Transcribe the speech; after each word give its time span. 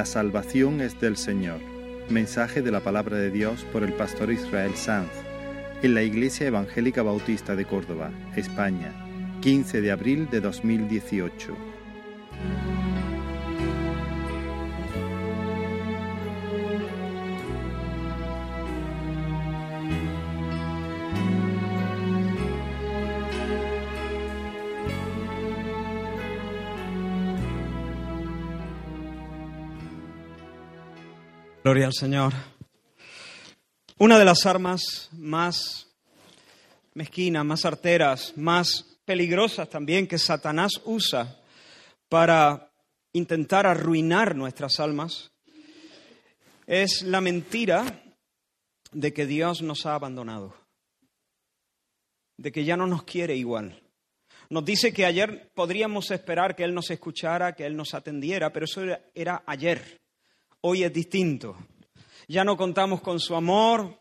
La 0.00 0.06
salvación 0.06 0.80
es 0.80 0.98
del 0.98 1.18
Señor. 1.18 1.60
Mensaje 2.08 2.62
de 2.62 2.70
la 2.70 2.80
palabra 2.80 3.18
de 3.18 3.30
Dios 3.30 3.66
por 3.70 3.82
el 3.82 3.92
pastor 3.92 4.32
Israel 4.32 4.74
Sanz 4.74 5.10
en 5.82 5.92
la 5.92 6.02
Iglesia 6.02 6.46
Evangélica 6.46 7.02
Bautista 7.02 7.54
de 7.54 7.66
Córdoba, 7.66 8.10
España, 8.34 8.94
15 9.42 9.82
de 9.82 9.90
abril 9.90 10.26
de 10.30 10.40
2018. 10.40 11.54
Gloria 31.70 31.86
al 31.86 31.94
Señor. 31.94 32.32
Una 33.98 34.18
de 34.18 34.24
las 34.24 34.44
armas 34.44 35.08
más 35.12 35.86
mezquinas, 36.94 37.44
más 37.44 37.64
arteras, 37.64 38.36
más 38.36 38.98
peligrosas 39.04 39.70
también 39.70 40.08
que 40.08 40.18
Satanás 40.18 40.80
usa 40.84 41.38
para 42.08 42.72
intentar 43.12 43.68
arruinar 43.68 44.34
nuestras 44.34 44.80
almas 44.80 45.30
es 46.66 47.02
la 47.02 47.20
mentira 47.20 48.02
de 48.90 49.12
que 49.12 49.26
Dios 49.26 49.62
nos 49.62 49.86
ha 49.86 49.94
abandonado, 49.94 50.52
de 52.36 52.50
que 52.50 52.64
ya 52.64 52.76
no 52.76 52.88
nos 52.88 53.04
quiere 53.04 53.36
igual. 53.36 53.80
Nos 54.48 54.64
dice 54.64 54.92
que 54.92 55.06
ayer 55.06 55.52
podríamos 55.54 56.10
esperar 56.10 56.56
que 56.56 56.64
Él 56.64 56.74
nos 56.74 56.90
escuchara, 56.90 57.54
que 57.54 57.64
Él 57.64 57.76
nos 57.76 57.94
atendiera, 57.94 58.52
pero 58.52 58.64
eso 58.64 58.82
era, 59.14 59.44
ayer. 59.46 60.00
Hoy 60.62 60.84
es 60.84 60.92
distinto. 60.92 61.56
Ya 62.28 62.44
no 62.44 62.56
contamos 62.56 63.00
con 63.00 63.18
su 63.18 63.34
amor. 63.34 63.98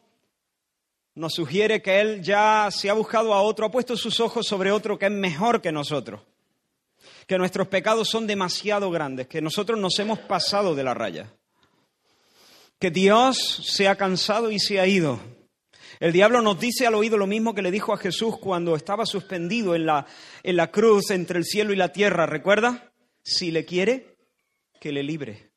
Nos 1.16 1.33
sugiere 1.33 1.81
que 1.81 2.01
Él 2.01 2.21
ya 2.21 2.67
se 2.69 2.89
ha 2.89 2.93
buscado 2.93 3.33
a 3.33 3.41
otro, 3.41 3.66
ha 3.66 3.71
puesto 3.71 3.95
sus 3.95 4.19
ojos 4.19 4.45
sobre 4.45 4.71
otro 4.71 4.99
que 4.99 5.05
es 5.05 5.11
mejor 5.11 5.61
que 5.61 5.71
nosotros. 5.71 6.21
Que 7.27 7.38
nuestros 7.38 7.67
pecados 7.69 8.09
son 8.09 8.27
demasiado 8.27 8.91
grandes, 8.91 9.27
que 9.27 9.41
nosotros 9.41 9.79
nos 9.79 9.97
hemos 9.99 10.19
pasado 10.19 10.75
de 10.75 10.83
la 10.83 10.93
raya. 10.93 11.33
Que 12.77 12.91
Dios 12.91 13.38
se 13.38 13.88
ha 13.88 13.95
cansado 13.95 14.51
y 14.51 14.59
se 14.59 14.81
ha 14.81 14.88
ido. 14.88 15.19
El 16.01 16.11
diablo 16.11 16.41
nos 16.41 16.59
dice 16.59 16.88
al 16.88 16.95
oído 16.95 17.17
lo 17.17 17.27
mismo 17.27 17.55
que 17.55 17.61
le 17.61 17.71
dijo 17.71 17.94
a 17.94 17.97
Jesús 17.97 18.38
cuando 18.38 18.75
estaba 18.75 19.05
suspendido 19.05 19.75
en 19.75 19.85
la, 19.85 20.05
en 20.44 20.57
la 20.57 20.71
cruz 20.71 21.11
entre 21.11 21.39
el 21.39 21.45
cielo 21.45 21.71
y 21.71 21.77
la 21.77 21.94
tierra. 21.94 22.25
¿Recuerda? 22.25 22.91
Si 23.23 23.51
le 23.51 23.63
quiere, 23.66 24.17
que 24.79 24.91
le 24.91 25.03
libre 25.03 25.48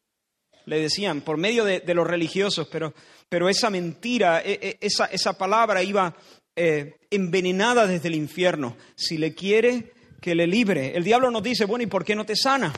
le 0.66 0.80
decían, 0.80 1.20
por 1.20 1.36
medio 1.36 1.64
de, 1.64 1.82
los 1.94 2.06
religiosos, 2.06 2.68
pero, 2.70 2.94
pero, 3.28 3.48
esa 3.48 3.70
mentira, 3.70 4.42
e, 4.42 4.58
e, 4.62 4.78
esa, 4.80 5.06
esa 5.06 5.36
palabra 5.36 5.82
iba 5.82 6.16
eh, 6.54 6.96
envenenada 7.10 7.86
desde 7.86 8.08
el 8.08 8.14
infierno. 8.14 8.76
Si 8.94 9.18
le 9.18 9.34
quiere, 9.34 9.92
que 10.22 10.34
le 10.34 10.46
libre. 10.46 10.96
El 10.96 11.04
diablo 11.04 11.30
nos 11.30 11.42
dice, 11.42 11.66
bueno, 11.66 11.82
¿y 11.82 11.88
por 11.88 12.04
qué 12.04 12.14
no 12.14 12.24
te 12.24 12.36
sana? 12.36 12.72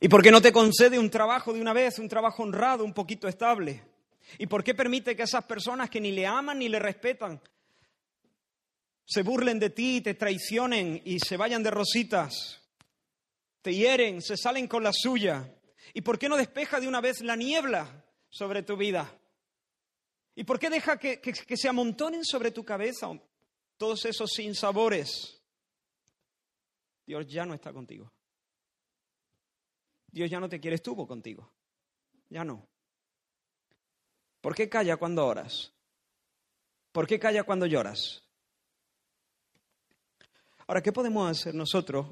¿Y 0.00 0.08
por 0.08 0.22
qué 0.22 0.30
no 0.30 0.42
te 0.42 0.52
concede 0.52 0.98
un 0.98 1.10
trabajo 1.10 1.52
de 1.52 1.60
una 1.60 1.72
vez, 1.72 1.98
un 1.98 2.08
trabajo 2.08 2.42
honrado, 2.42 2.84
un 2.84 2.92
poquito 2.92 3.28
estable? 3.28 3.82
¿Y 4.36 4.46
por 4.46 4.62
qué 4.62 4.74
permite 4.74 5.16
que 5.16 5.22
esas 5.22 5.44
personas 5.44 5.88
que 5.88 6.00
ni 6.00 6.12
le 6.12 6.26
aman 6.26 6.58
ni 6.58 6.68
le 6.68 6.78
respetan 6.78 7.40
se 9.04 9.22
burlen 9.22 9.58
de 9.58 9.70
ti, 9.70 10.02
te 10.02 10.14
traicionen 10.14 11.00
y 11.04 11.18
se 11.18 11.36
vayan 11.36 11.62
de 11.62 11.70
rositas? 11.70 12.60
Te 13.68 13.74
hieren, 13.74 14.22
se 14.22 14.34
salen 14.34 14.66
con 14.66 14.82
la 14.82 14.94
suya. 14.94 15.54
¿Y 15.92 16.00
por 16.00 16.18
qué 16.18 16.26
no 16.26 16.38
despeja 16.38 16.80
de 16.80 16.88
una 16.88 17.02
vez 17.02 17.20
la 17.20 17.36
niebla 17.36 18.02
sobre 18.30 18.62
tu 18.62 18.78
vida? 18.78 19.14
¿Y 20.34 20.44
por 20.44 20.58
qué 20.58 20.70
deja 20.70 20.98
que, 20.98 21.20
se 21.54 21.68
amontonen 21.68 22.24
sobre 22.24 22.50
tu 22.50 22.64
cabeza 22.64 23.08
todos 23.76 24.06
esos 24.06 24.30
sinsabores? 24.30 25.42
Dios 27.04 27.26
ya 27.26 27.44
no 27.44 27.52
está 27.52 27.70
contigo. 27.70 28.10
Dios 30.06 30.30
ya 30.30 30.40
no 30.40 30.48
te 30.48 30.60
quiere, 30.60 30.76
estuvo 30.76 31.06
contigo. 31.06 31.52
Ya 32.30 32.44
no. 32.44 32.66
¿Por 34.40 34.54
qué 34.54 34.70
calla 34.70 34.96
cuando 34.96 35.26
oras? 35.26 35.74
¿Por 36.90 37.06
qué 37.06 37.18
calla 37.18 37.42
cuando 37.42 37.66
lloras? 37.66 38.22
Ahora, 40.66 40.82
¿qué 40.82 40.90
podemos 40.90 41.30
hacer 41.30 41.54
nosotros 41.54 42.06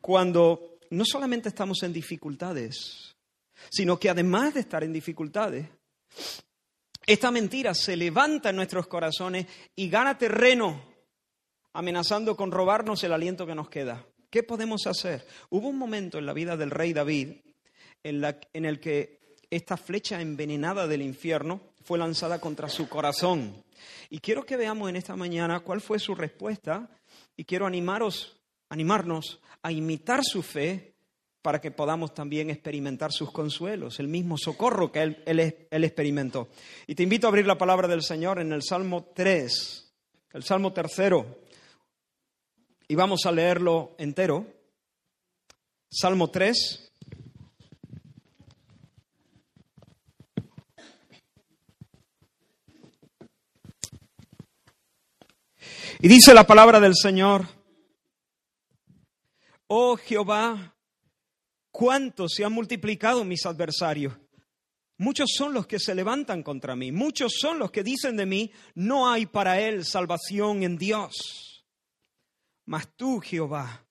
cuando 0.00 0.75
no 0.90 1.04
solamente 1.04 1.48
estamos 1.48 1.82
en 1.82 1.92
dificultades, 1.92 3.16
sino 3.70 3.98
que 3.98 4.10
además 4.10 4.54
de 4.54 4.60
estar 4.60 4.84
en 4.84 4.92
dificultades, 4.92 5.66
esta 7.06 7.30
mentira 7.30 7.74
se 7.74 7.96
levanta 7.96 8.50
en 8.50 8.56
nuestros 8.56 8.86
corazones 8.86 9.46
y 9.76 9.88
gana 9.88 10.18
terreno, 10.18 10.82
amenazando 11.72 12.36
con 12.36 12.50
robarnos 12.50 13.04
el 13.04 13.12
aliento 13.12 13.46
que 13.46 13.54
nos 13.54 13.68
queda. 13.68 14.04
¿Qué 14.30 14.42
podemos 14.42 14.86
hacer? 14.86 15.26
Hubo 15.50 15.68
un 15.68 15.78
momento 15.78 16.18
en 16.18 16.26
la 16.26 16.32
vida 16.32 16.56
del 16.56 16.70
rey 16.70 16.92
David 16.92 17.36
en, 18.02 18.64
el 18.64 18.80
que 18.80 19.20
esta 19.50 19.76
flecha 19.76 20.20
envenenada 20.20 20.86
del 20.86 21.02
infierno 21.02 21.60
fue 21.82 21.98
lanzada 21.98 22.40
contra 22.40 22.68
su 22.68 22.88
corazón. 22.88 23.64
Y 24.10 24.18
quiero 24.18 24.44
que 24.44 24.56
veamos 24.56 24.88
en 24.88 24.96
esta 24.96 25.16
mañana 25.16 25.60
cuál 25.60 25.80
fue 25.80 25.98
su 25.98 26.14
respuesta 26.14 26.88
y 27.36 27.44
quiero 27.44 27.66
animaros, 27.66 28.36
animarnos 28.76 29.40
a 29.62 29.72
imitar 29.72 30.20
su 30.22 30.42
fe 30.42 30.92
para 31.40 31.60
que 31.62 31.70
podamos 31.70 32.12
también 32.12 32.50
experimentar 32.50 33.10
sus 33.10 33.32
consuelos, 33.32 34.00
el 34.00 34.08
mismo 34.08 34.36
socorro 34.36 34.92
que 34.92 35.00
él, 35.00 35.22
él, 35.24 35.84
experimentó. 35.84 36.48
Y 36.86 36.94
te 36.94 37.02
invito 37.02 37.26
a 37.26 37.30
abrir 37.30 37.46
la 37.46 37.56
palabra 37.56 37.88
del 37.88 38.02
Señor 38.02 38.38
en 38.38 38.52
el 38.52 38.62
Salmo 38.62 39.12
3, 39.14 39.92
el 40.34 40.42
Salmo 40.42 40.72
tercero, 40.74 41.38
y 42.86 42.94
vamos 42.94 43.24
a 43.24 43.32
leerlo 43.32 43.94
entero. 43.96 44.46
Salmo 45.88 46.28
3. 46.28 46.92
Y 56.00 56.08
dice 56.08 56.34
la 56.34 56.46
palabra 56.46 56.78
del 56.78 56.94
Señor, 56.94 57.55
Oh 59.68 59.96
Jehová, 59.96 60.76
cuánto 61.70 62.28
se 62.28 62.44
han 62.44 62.52
multiplicado 62.52 63.24
mis 63.24 63.44
adversarios. 63.46 64.14
Muchos 64.98 65.30
son 65.36 65.52
los 65.52 65.66
que 65.66 65.78
se 65.78 65.94
levantan 65.94 66.42
contra 66.42 66.74
mí, 66.74 66.90
muchos 66.90 67.34
son 67.38 67.58
los 67.58 67.70
que 67.70 67.82
dicen 67.82 68.16
de 68.16 68.24
mí, 68.24 68.50
no 68.74 69.10
hay 69.10 69.26
para 69.26 69.60
él 69.60 69.84
salvación 69.84 70.62
en 70.62 70.78
Dios. 70.78 71.64
Mas 72.64 72.96
tú, 72.96 73.20
Jehová, 73.20 73.86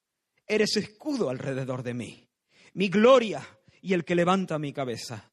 eres 0.47 0.77
escudo 0.77 1.29
alrededor 1.29 1.83
de 1.83 1.93
mí, 1.93 2.27
mi 2.73 2.89
gloria 2.89 3.45
y 3.81 3.93
el 3.93 4.03
que 4.03 4.15
levanta 4.15 4.57
mi 4.57 4.73
cabeza. 4.73 5.31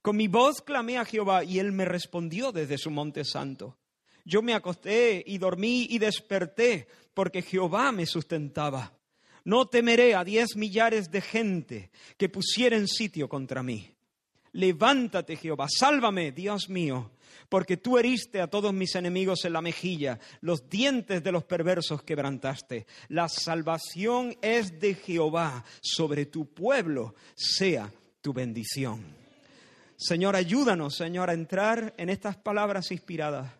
Con 0.00 0.16
mi 0.16 0.28
voz 0.28 0.62
clamé 0.62 0.96
a 0.96 1.04
Jehová 1.04 1.44
y 1.44 1.58
él 1.58 1.72
me 1.72 1.84
respondió 1.84 2.50
desde 2.50 2.78
su 2.78 2.90
monte 2.90 3.24
santo. 3.24 3.78
Yo 4.24 4.40
me 4.40 4.54
acosté 4.54 5.22
y 5.26 5.38
dormí 5.38 5.86
y 5.90 5.98
desperté 5.98 6.88
porque 7.12 7.42
Jehová 7.42 7.92
me 7.92 8.06
sustentaba. 8.06 8.98
No 9.44 9.66
temeré 9.66 10.14
a 10.14 10.24
diez 10.24 10.56
millares 10.56 11.10
de 11.10 11.20
gente 11.20 11.90
que 12.16 12.28
pusieren 12.28 12.86
sitio 12.86 13.28
contra 13.28 13.62
mí. 13.62 13.94
Levántate, 14.52 15.36
Jehová, 15.36 15.66
sálvame, 15.68 16.30
Dios 16.30 16.68
mío, 16.68 17.12
porque 17.48 17.78
tú 17.78 17.96
heriste 17.96 18.40
a 18.40 18.48
todos 18.48 18.72
mis 18.74 18.94
enemigos 18.94 19.44
en 19.44 19.54
la 19.54 19.62
mejilla, 19.62 20.20
los 20.42 20.68
dientes 20.68 21.22
de 21.22 21.32
los 21.32 21.44
perversos 21.44 22.02
quebrantaste. 22.02 22.86
La 23.08 23.28
salvación 23.28 24.36
es 24.42 24.78
de 24.78 24.94
Jehová, 24.94 25.64
sobre 25.80 26.26
tu 26.26 26.52
pueblo 26.52 27.14
sea 27.34 27.90
tu 28.20 28.34
bendición. 28.34 29.16
Señor, 29.96 30.36
ayúdanos, 30.36 30.96
Señor, 30.96 31.30
a 31.30 31.34
entrar 31.34 31.94
en 31.96 32.10
estas 32.10 32.36
palabras 32.36 32.90
inspiradas. 32.90 33.52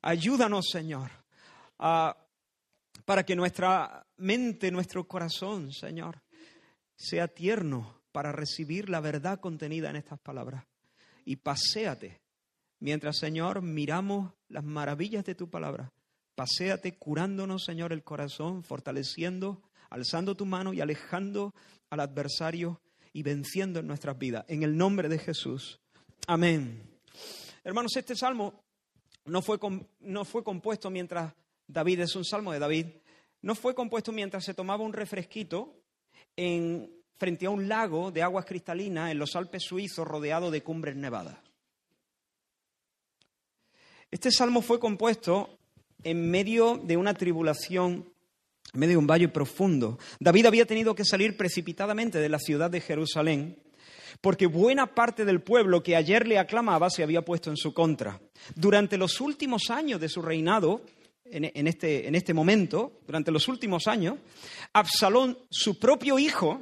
Ayúdanos, 0.00 0.68
Señor, 0.70 1.10
a 1.78 2.16
para 3.06 3.24
que 3.24 3.36
nuestra 3.36 4.04
mente, 4.18 4.70
nuestro 4.70 5.06
corazón, 5.06 5.72
Señor, 5.72 6.20
sea 6.96 7.28
tierno 7.28 8.02
para 8.12 8.32
recibir 8.32 8.90
la 8.90 9.00
verdad 9.00 9.40
contenida 9.40 9.88
en 9.88 9.96
estas 9.96 10.18
palabras. 10.18 10.66
Y 11.24 11.36
paséate, 11.36 12.20
mientras, 12.80 13.18
Señor, 13.18 13.62
miramos 13.62 14.34
las 14.48 14.64
maravillas 14.64 15.24
de 15.24 15.36
tu 15.36 15.48
palabra. 15.48 15.92
Paséate 16.34 16.98
curándonos, 16.98 17.64
Señor, 17.64 17.92
el 17.92 18.02
corazón, 18.02 18.64
fortaleciendo, 18.64 19.62
alzando 19.88 20.36
tu 20.36 20.44
mano 20.44 20.72
y 20.74 20.80
alejando 20.80 21.54
al 21.90 22.00
adversario 22.00 22.80
y 23.12 23.22
venciendo 23.22 23.78
en 23.78 23.86
nuestras 23.86 24.18
vidas. 24.18 24.44
En 24.48 24.64
el 24.64 24.76
nombre 24.76 25.08
de 25.08 25.18
Jesús. 25.18 25.80
Amén. 26.26 26.82
Hermanos, 27.62 27.96
este 27.96 28.16
salmo 28.16 28.64
no 29.24 29.42
fue, 29.42 29.58
no 30.00 30.24
fue 30.24 30.42
compuesto 30.42 30.90
mientras 30.90 31.32
David 31.66 32.00
es 32.00 32.16
un 32.16 32.24
salmo 32.24 32.52
de 32.52 32.58
David. 32.58 32.86
No 33.42 33.54
fue 33.54 33.74
compuesto 33.74 34.12
mientras 34.12 34.44
se 34.44 34.54
tomaba 34.54 34.84
un 34.84 34.92
refresquito 34.92 35.74
en, 36.36 36.90
frente 37.18 37.46
a 37.46 37.50
un 37.50 37.68
lago 37.68 38.10
de 38.10 38.22
aguas 38.22 38.44
cristalinas 38.44 39.10
en 39.10 39.18
los 39.18 39.36
Alpes 39.36 39.64
suizos 39.64 40.06
rodeado 40.06 40.50
de 40.50 40.62
cumbres 40.62 40.96
nevadas. 40.96 41.38
Este 44.10 44.30
salmo 44.30 44.62
fue 44.62 44.78
compuesto 44.78 45.58
en 46.02 46.30
medio 46.30 46.80
de 46.82 46.96
una 46.96 47.14
tribulación, 47.14 48.12
en 48.72 48.80
medio 48.80 48.94
de 48.94 48.98
un 48.98 49.06
valle 49.06 49.28
profundo. 49.28 49.98
David 50.20 50.46
había 50.46 50.66
tenido 50.66 50.94
que 50.94 51.04
salir 51.04 51.36
precipitadamente 51.36 52.18
de 52.18 52.28
la 52.28 52.38
ciudad 52.38 52.70
de 52.70 52.80
Jerusalén 52.80 53.62
porque 54.20 54.46
buena 54.46 54.94
parte 54.94 55.24
del 55.24 55.40
pueblo 55.40 55.82
que 55.82 55.96
ayer 55.96 56.26
le 56.26 56.38
aclamaba 56.38 56.90
se 56.90 57.02
había 57.02 57.22
puesto 57.22 57.50
en 57.50 57.56
su 57.56 57.74
contra. 57.74 58.20
Durante 58.54 58.96
los 58.96 59.20
últimos 59.20 59.70
años 59.70 60.00
de 60.00 60.08
su 60.08 60.22
reinado, 60.22 60.82
en, 61.30 61.66
este, 61.66 62.14
este 62.14 62.34
momento, 62.34 63.00
durante 63.06 63.30
los 63.30 63.48
últimos 63.48 63.86
años, 63.86 64.18
Absalón, 64.72 65.38
su 65.50 65.78
propio 65.78 66.18
hijo, 66.18 66.60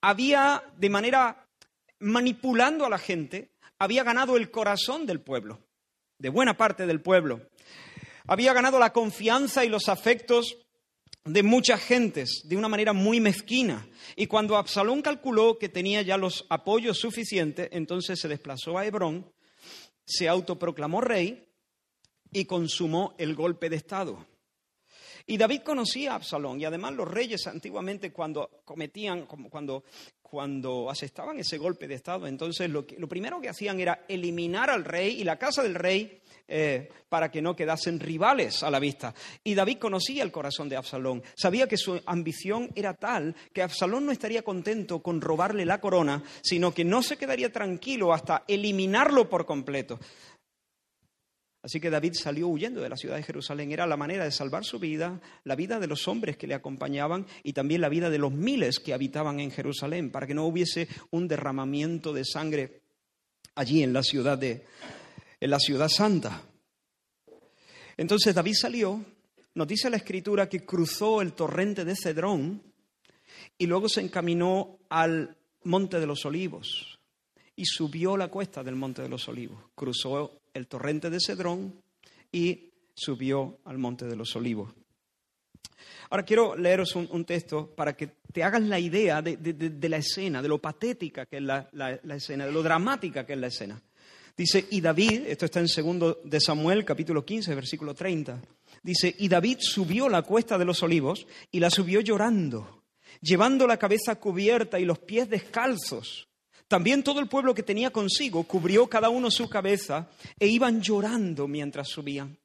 había, 0.00 0.62
de 0.76 0.90
manera 0.90 1.46
manipulando 1.98 2.86
a 2.86 2.90
la 2.90 2.98
gente, 2.98 3.50
había 3.78 4.04
ganado 4.04 4.36
el 4.36 4.50
corazón 4.50 5.06
del 5.06 5.20
pueblo, 5.20 5.60
de 6.18 6.28
buena 6.28 6.56
parte 6.56 6.86
del 6.86 7.00
pueblo. 7.00 7.40
Había 8.26 8.52
ganado 8.52 8.78
la 8.78 8.92
confianza 8.92 9.64
y 9.64 9.68
los 9.68 9.88
afectos 9.88 10.58
de 11.24 11.42
muchas 11.42 11.80
gentes 11.82 12.42
de 12.44 12.56
una 12.56 12.68
manera 12.68 12.92
muy 12.92 13.20
mezquina. 13.20 13.86
Y 14.16 14.26
cuando 14.26 14.56
Absalón 14.56 15.02
calculó 15.02 15.58
que 15.58 15.68
tenía 15.68 16.02
ya 16.02 16.16
los 16.16 16.46
apoyos 16.48 16.98
suficientes, 16.98 17.68
entonces 17.72 18.18
se 18.20 18.28
desplazó 18.28 18.78
a 18.78 18.86
Hebrón, 18.86 19.30
se 20.04 20.28
autoproclamó 20.28 21.00
rey 21.00 21.49
y 22.32 22.44
consumó 22.44 23.14
el 23.18 23.34
golpe 23.34 23.68
de 23.68 23.76
Estado. 23.76 24.26
Y 25.26 25.36
David 25.36 25.62
conocía 25.62 26.12
a 26.12 26.14
Absalón 26.16 26.60
y 26.60 26.64
además 26.64 26.94
los 26.94 27.06
reyes 27.06 27.46
antiguamente 27.46 28.12
cuando 28.12 28.62
cometían, 28.64 29.26
cuando, 29.26 29.84
cuando 30.22 30.90
asestaban 30.90 31.38
ese 31.38 31.58
golpe 31.58 31.86
de 31.86 31.94
Estado, 31.94 32.26
entonces 32.26 32.68
lo, 32.68 32.84
lo 32.98 33.08
primero 33.08 33.40
que 33.40 33.48
hacían 33.48 33.78
era 33.78 34.04
eliminar 34.08 34.70
al 34.70 34.84
rey 34.84 35.20
y 35.20 35.24
la 35.24 35.38
casa 35.38 35.62
del 35.62 35.74
rey 35.74 36.20
eh, 36.52 36.88
para 37.08 37.30
que 37.30 37.40
no 37.40 37.54
quedasen 37.54 38.00
rivales 38.00 38.64
a 38.64 38.72
la 38.72 38.80
vista. 38.80 39.14
Y 39.44 39.54
David 39.54 39.78
conocía 39.78 40.24
el 40.24 40.32
corazón 40.32 40.68
de 40.68 40.76
Absalón, 40.76 41.22
sabía 41.36 41.68
que 41.68 41.76
su 41.76 42.00
ambición 42.06 42.70
era 42.74 42.94
tal 42.94 43.36
que 43.52 43.62
Absalón 43.62 44.04
no 44.04 44.10
estaría 44.10 44.42
contento 44.42 45.00
con 45.00 45.20
robarle 45.20 45.64
la 45.64 45.80
corona, 45.80 46.24
sino 46.42 46.74
que 46.74 46.84
no 46.84 47.04
se 47.04 47.16
quedaría 47.16 47.52
tranquilo 47.52 48.12
hasta 48.12 48.42
eliminarlo 48.48 49.28
por 49.28 49.46
completo. 49.46 50.00
Así 51.62 51.78
que 51.78 51.90
David 51.90 52.14
salió 52.14 52.48
huyendo 52.48 52.80
de 52.80 52.88
la 52.88 52.96
ciudad 52.96 53.16
de 53.16 53.22
Jerusalén. 53.22 53.70
Era 53.70 53.86
la 53.86 53.96
manera 53.96 54.24
de 54.24 54.30
salvar 54.30 54.64
su 54.64 54.78
vida, 54.78 55.20
la 55.44 55.56
vida 55.56 55.78
de 55.78 55.86
los 55.86 56.08
hombres 56.08 56.36
que 56.36 56.46
le 56.46 56.54
acompañaban 56.54 57.26
y 57.42 57.52
también 57.52 57.82
la 57.82 57.90
vida 57.90 58.08
de 58.08 58.18
los 58.18 58.32
miles 58.32 58.78
que 58.78 58.94
habitaban 58.94 59.40
en 59.40 59.50
Jerusalén, 59.50 60.10
para 60.10 60.26
que 60.26 60.34
no 60.34 60.46
hubiese 60.46 60.88
un 61.10 61.28
derramamiento 61.28 62.14
de 62.14 62.24
sangre 62.24 62.82
allí 63.54 63.82
en 63.82 63.92
la 63.92 64.02
ciudad 64.02 64.38
de, 64.38 64.64
en 65.38 65.50
la 65.50 65.58
ciudad 65.58 65.88
santa. 65.88 66.42
Entonces 67.98 68.34
David 68.34 68.54
salió, 68.54 69.04
nos 69.54 69.68
dice 69.68 69.90
la 69.90 69.98
escritura 69.98 70.48
que 70.48 70.64
cruzó 70.64 71.20
el 71.20 71.34
torrente 71.34 71.84
de 71.84 71.94
Cedrón 71.94 72.62
y 73.58 73.66
luego 73.66 73.90
se 73.90 74.00
encaminó 74.00 74.78
al 74.88 75.36
monte 75.64 76.00
de 76.00 76.06
los 76.06 76.24
olivos 76.24 76.98
y 77.54 77.66
subió 77.66 78.16
la 78.16 78.28
cuesta 78.28 78.64
del 78.64 78.76
monte 78.76 79.02
de 79.02 79.10
los 79.10 79.28
olivos. 79.28 79.62
Cruzó 79.74 80.39
el 80.54 80.66
torrente 80.66 81.10
de 81.10 81.20
Cedrón 81.20 81.74
y 82.32 82.70
subió 82.94 83.58
al 83.64 83.78
monte 83.78 84.06
de 84.06 84.16
los 84.16 84.34
olivos. 84.36 84.72
Ahora 86.10 86.24
quiero 86.24 86.56
leeros 86.56 86.94
un, 86.96 87.24
texto 87.24 87.74
para 87.74 87.96
que 87.96 88.08
te 88.32 88.42
hagas 88.42 88.62
la 88.62 88.78
idea 88.78 89.22
de, 89.22 89.88
la 89.88 89.96
escena, 89.96 90.42
de 90.42 90.48
lo 90.48 90.58
patética 90.58 91.26
que 91.26 91.36
es 91.36 91.42
la 91.42 91.68
escena, 92.14 92.46
de 92.46 92.52
lo 92.52 92.62
dramática 92.62 93.24
que 93.24 93.34
es 93.34 93.38
la 93.38 93.46
escena. 93.46 93.80
Dice, 94.40 94.66
y 94.70 94.80
David, 94.80 95.26
esto 95.26 95.44
está 95.44 95.60
en 95.60 95.68
segundo 95.68 96.22
de 96.24 96.40
Samuel, 96.40 96.82
capítulo 96.82 97.26
15, 97.26 97.54
versículo 97.54 97.92
30. 97.92 98.40
Dice, 98.82 99.14
y 99.18 99.28
David 99.28 99.58
subió 99.60 100.08
la 100.08 100.22
cuesta 100.22 100.56
de 100.56 100.64
los 100.64 100.82
olivos 100.82 101.26
y 101.50 101.60
la 101.60 101.68
subió 101.68 102.00
llorando, 102.00 102.84
llevando 103.20 103.66
la 103.66 103.76
cabeza 103.76 104.14
cubierta 104.16 104.80
y 104.80 104.86
los 104.86 104.98
pies 104.98 105.28
descalzos. 105.28 106.29
También 106.70 107.02
todo 107.02 107.18
el 107.18 107.26
pueblo 107.26 107.52
que 107.52 107.64
tenía 107.64 107.90
consigo 107.90 108.44
cubrió 108.44 108.86
cada 108.86 109.08
uno 109.08 109.28
su 109.28 109.50
cabeza 109.50 110.08
e 110.38 110.46
iban 110.46 110.80
llorando 110.80 111.48
mientras 111.48 111.88
subían. 111.88 112.38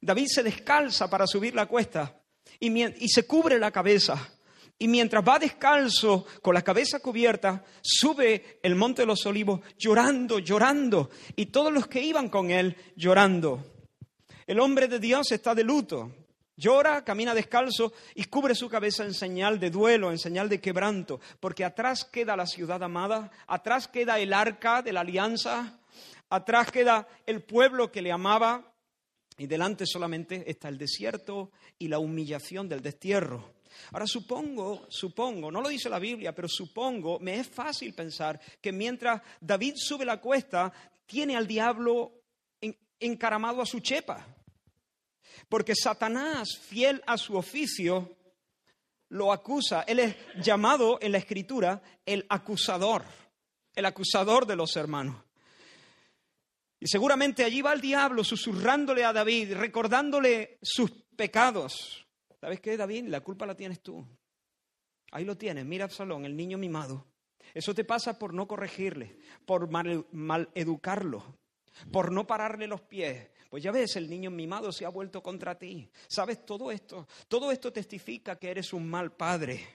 David 0.00 0.28
se 0.28 0.44
descalza 0.44 1.10
para 1.10 1.26
subir 1.26 1.56
la 1.56 1.66
cuesta 1.66 2.16
y, 2.60 3.08
se 3.08 3.26
cubre 3.26 3.58
la 3.58 3.72
cabeza 3.72 4.34
y 4.78 4.86
mientras 4.86 5.24
va 5.26 5.40
descalzo, 5.40 6.24
con 6.40 6.54
la 6.54 6.62
cabeza 6.62 7.00
cubierta, 7.00 7.64
sube 7.80 8.60
el 8.62 8.76
monte 8.76 9.02
de 9.02 9.06
los 9.06 9.26
olivos 9.26 9.62
llorando, 9.76 10.38
llorando, 10.38 11.10
y 11.34 11.46
todos 11.46 11.72
los 11.72 11.88
que 11.88 12.02
iban 12.02 12.28
con 12.28 12.52
él 12.52 12.76
llorando. 12.94 13.64
El 14.46 14.60
hombre 14.60 14.86
de 14.86 15.00
Dios 15.00 15.32
está 15.32 15.56
de 15.56 15.64
luto, 15.64 16.14
llora, 16.62 17.02
camina 17.04 17.34
descalzo 17.34 17.92
y 18.14 18.24
cubre 18.26 18.54
su 18.54 18.68
cabeza 18.68 19.04
en 19.04 19.14
señal 19.14 19.58
de 19.58 19.70
duelo, 19.70 20.12
en 20.12 20.18
señal 20.18 20.48
de 20.48 20.60
quebranto, 20.60 21.20
porque 21.40 21.64
atrás 21.64 22.04
queda 22.04 22.36
la 22.36 22.46
ciudad 22.46 22.82
amada, 22.82 23.32
atrás 23.48 23.88
queda 23.88 24.20
el 24.20 24.32
arca 24.32 24.80
de 24.80 24.92
la 24.92 25.00
alianza, 25.00 25.80
atrás 26.30 26.70
queda 26.70 27.08
el 27.26 27.42
pueblo 27.42 27.90
que 27.90 28.00
le 28.00 28.12
amaba, 28.12 28.72
y 29.36 29.46
delante 29.46 29.86
solamente 29.86 30.48
está 30.48 30.68
el 30.68 30.78
desierto 30.78 31.50
y 31.78 31.88
la 31.88 31.98
humillación 31.98 32.68
del 32.68 32.80
destierro. 32.80 33.54
Ahora 33.90 34.06
supongo, 34.06 34.86
supongo, 34.88 35.50
no 35.50 35.60
lo 35.60 35.68
dice 35.68 35.88
la 35.88 35.98
Biblia, 35.98 36.34
pero 36.34 36.46
supongo, 36.46 37.18
me 37.18 37.40
es 37.40 37.48
fácil 37.48 37.92
pensar 37.94 38.38
que 38.60 38.70
mientras 38.70 39.20
David 39.40 39.74
sube 39.76 40.04
la 40.04 40.20
cuesta, 40.20 40.72
tiene 41.06 41.36
al 41.36 41.46
diablo 41.46 42.20
encaramado 43.00 43.60
a 43.62 43.66
su 43.66 43.80
chepa. 43.80 44.24
Porque 45.48 45.74
Satanás, 45.74 46.58
fiel 46.60 47.02
a 47.06 47.16
su 47.16 47.36
oficio, 47.36 48.16
lo 49.08 49.32
acusa. 49.32 49.82
Él 49.82 49.98
es 49.98 50.16
llamado 50.42 50.98
en 51.00 51.12
la 51.12 51.18
escritura 51.18 51.82
el 52.04 52.26
acusador, 52.28 53.04
el 53.74 53.84
acusador 53.84 54.46
de 54.46 54.56
los 54.56 54.76
hermanos. 54.76 55.16
Y 56.80 56.88
seguramente 56.88 57.44
allí 57.44 57.62
va 57.62 57.72
el 57.72 57.80
diablo 57.80 58.24
susurrándole 58.24 59.04
a 59.04 59.12
David, 59.12 59.54
recordándole 59.54 60.58
sus 60.62 60.90
pecados. 61.16 62.06
¿Sabes 62.40 62.60
qué, 62.60 62.76
David? 62.76 63.06
La 63.06 63.20
culpa 63.20 63.46
la 63.46 63.54
tienes 63.54 63.80
tú. 63.80 64.04
Ahí 65.12 65.24
lo 65.24 65.36
tienes, 65.36 65.64
mira 65.64 65.84
Absalón, 65.84 66.24
el 66.24 66.34
niño 66.34 66.58
mimado. 66.58 67.06
Eso 67.54 67.74
te 67.74 67.84
pasa 67.84 68.18
por 68.18 68.32
no 68.32 68.48
corregirle, 68.48 69.18
por 69.44 69.70
mal, 69.70 70.48
educarlo, 70.54 71.38
por 71.92 72.10
no 72.10 72.26
pararle 72.26 72.66
los 72.66 72.80
pies. 72.80 73.28
Pues 73.52 73.62
ya 73.62 73.70
ves, 73.70 73.96
el 73.96 74.08
niño 74.08 74.30
mimado 74.30 74.72
se 74.72 74.86
ha 74.86 74.88
vuelto 74.88 75.22
contra 75.22 75.58
ti. 75.58 75.86
¿Sabes 76.08 76.42
todo 76.46 76.72
esto? 76.72 77.06
Todo 77.28 77.52
esto 77.52 77.70
testifica 77.70 78.36
que 78.36 78.50
eres 78.50 78.72
un 78.72 78.88
mal 78.88 79.12
padre. 79.12 79.68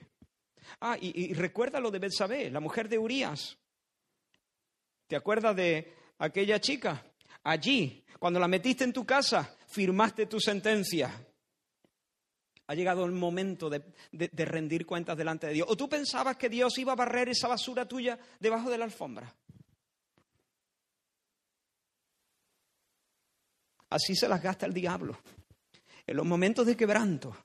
Ah, 0.80 0.96
y, 1.00 1.32
recuerda 1.34 1.78
lo 1.78 1.92
de 1.92 2.00
Betsabé, 2.00 2.50
la 2.50 2.58
mujer 2.58 2.88
de 2.88 2.98
Urías. 2.98 3.56
¿Te 5.06 5.14
acuerdas 5.14 5.54
de 5.54 5.94
aquella 6.18 6.60
chica? 6.60 7.06
Allí, 7.44 8.04
cuando 8.18 8.40
la 8.40 8.48
metiste 8.48 8.82
en 8.82 8.92
tu 8.92 9.06
casa, 9.06 9.56
firmaste 9.68 10.26
tu 10.26 10.40
sentencia. 10.40 11.12
Ha 12.66 12.74
llegado 12.74 13.04
el 13.04 13.12
momento 13.12 13.70
de, 13.70 13.80
rendir 14.44 14.86
cuentas 14.86 15.16
delante 15.16 15.46
de 15.46 15.52
Dios. 15.52 15.68
¿O 15.70 15.76
tú 15.76 15.88
pensabas 15.88 16.36
que 16.36 16.48
Dios 16.48 16.76
iba 16.78 16.94
a 16.94 16.96
barrer 16.96 17.28
esa 17.28 17.46
basura 17.46 17.86
tuya 17.86 18.18
debajo 18.40 18.70
de 18.70 18.78
la 18.78 18.86
alfombra? 18.86 19.32
Así 23.90 24.14
se 24.14 24.28
las 24.28 24.42
gasta 24.42 24.66
el 24.66 24.74
diablo. 24.74 25.18
En 26.06 26.16
los 26.16 26.26
momentos 26.26 26.66
de 26.66 26.76
quebranto. 26.76 27.36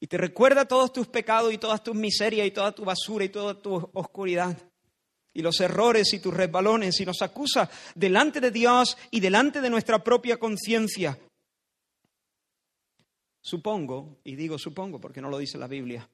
Y 0.00 0.06
te 0.06 0.18
recuerda 0.18 0.66
todos 0.66 0.92
tus 0.92 1.06
pecados 1.06 1.52
y 1.52 1.58
todas 1.58 1.82
tus 1.82 1.94
miserias 1.94 2.46
y 2.46 2.50
toda 2.50 2.72
tu 2.72 2.84
basura 2.84 3.24
y 3.24 3.28
toda 3.28 3.60
tu 3.60 3.74
oscuridad. 3.94 4.56
Y 5.32 5.42
los 5.42 5.60
errores 5.60 6.12
y 6.12 6.20
tus 6.20 6.34
resbalones. 6.34 7.00
Y 7.00 7.06
nos 7.06 7.22
acusa 7.22 7.70
delante 7.94 8.40
de 8.40 8.50
Dios 8.50 8.96
y 9.10 9.20
delante 9.20 9.60
de 9.60 9.70
nuestra 9.70 10.02
propia 10.02 10.38
conciencia. 10.38 11.18
Supongo, 13.40 14.20
y 14.24 14.36
digo 14.36 14.58
supongo 14.58 15.00
porque 15.00 15.20
no 15.20 15.28
lo 15.28 15.38
dice 15.38 15.58
la 15.58 15.66
Biblia, 15.66 16.08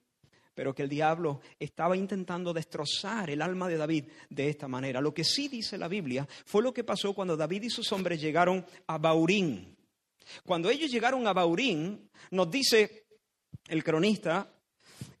pero 0.59 0.75
que 0.75 0.83
el 0.83 0.89
diablo 0.89 1.39
estaba 1.57 1.95
intentando 1.95 2.51
destrozar 2.51 3.29
el 3.29 3.41
alma 3.41 3.69
de 3.69 3.77
David 3.77 4.03
de 4.29 4.49
esta 4.49 4.67
manera. 4.67 4.99
Lo 4.99 5.13
que 5.13 5.23
sí 5.23 5.47
dice 5.47 5.77
la 5.77 5.87
Biblia 5.87 6.27
fue 6.43 6.61
lo 6.61 6.73
que 6.73 6.83
pasó 6.83 7.13
cuando 7.13 7.37
David 7.37 7.63
y 7.63 7.69
sus 7.69 7.89
hombres 7.93 8.19
llegaron 8.19 8.65
a 8.87 8.97
Baurín. 8.97 9.77
Cuando 10.45 10.69
ellos 10.69 10.91
llegaron 10.91 11.25
a 11.27 11.31
Baurín, 11.31 12.09
nos 12.31 12.51
dice 12.51 13.05
el 13.69 13.85
cronista 13.85 14.51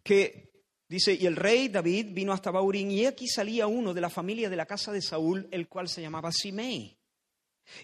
que 0.03 0.51
dice, 0.89 1.13
y 1.13 1.25
el 1.25 1.37
rey 1.37 1.69
David 1.69 2.07
vino 2.09 2.33
hasta 2.33 2.51
Baurín 2.51 2.91
y 2.91 3.05
aquí 3.05 3.29
salía 3.29 3.65
uno 3.65 3.93
de 3.93 4.01
la 4.01 4.09
familia 4.09 4.49
de 4.49 4.57
la 4.57 4.65
casa 4.65 4.91
de 4.91 5.01
Saúl, 5.01 5.47
el 5.51 5.69
cual 5.69 5.87
se 5.87 6.01
llamaba 6.01 6.33
Simei. 6.33 6.97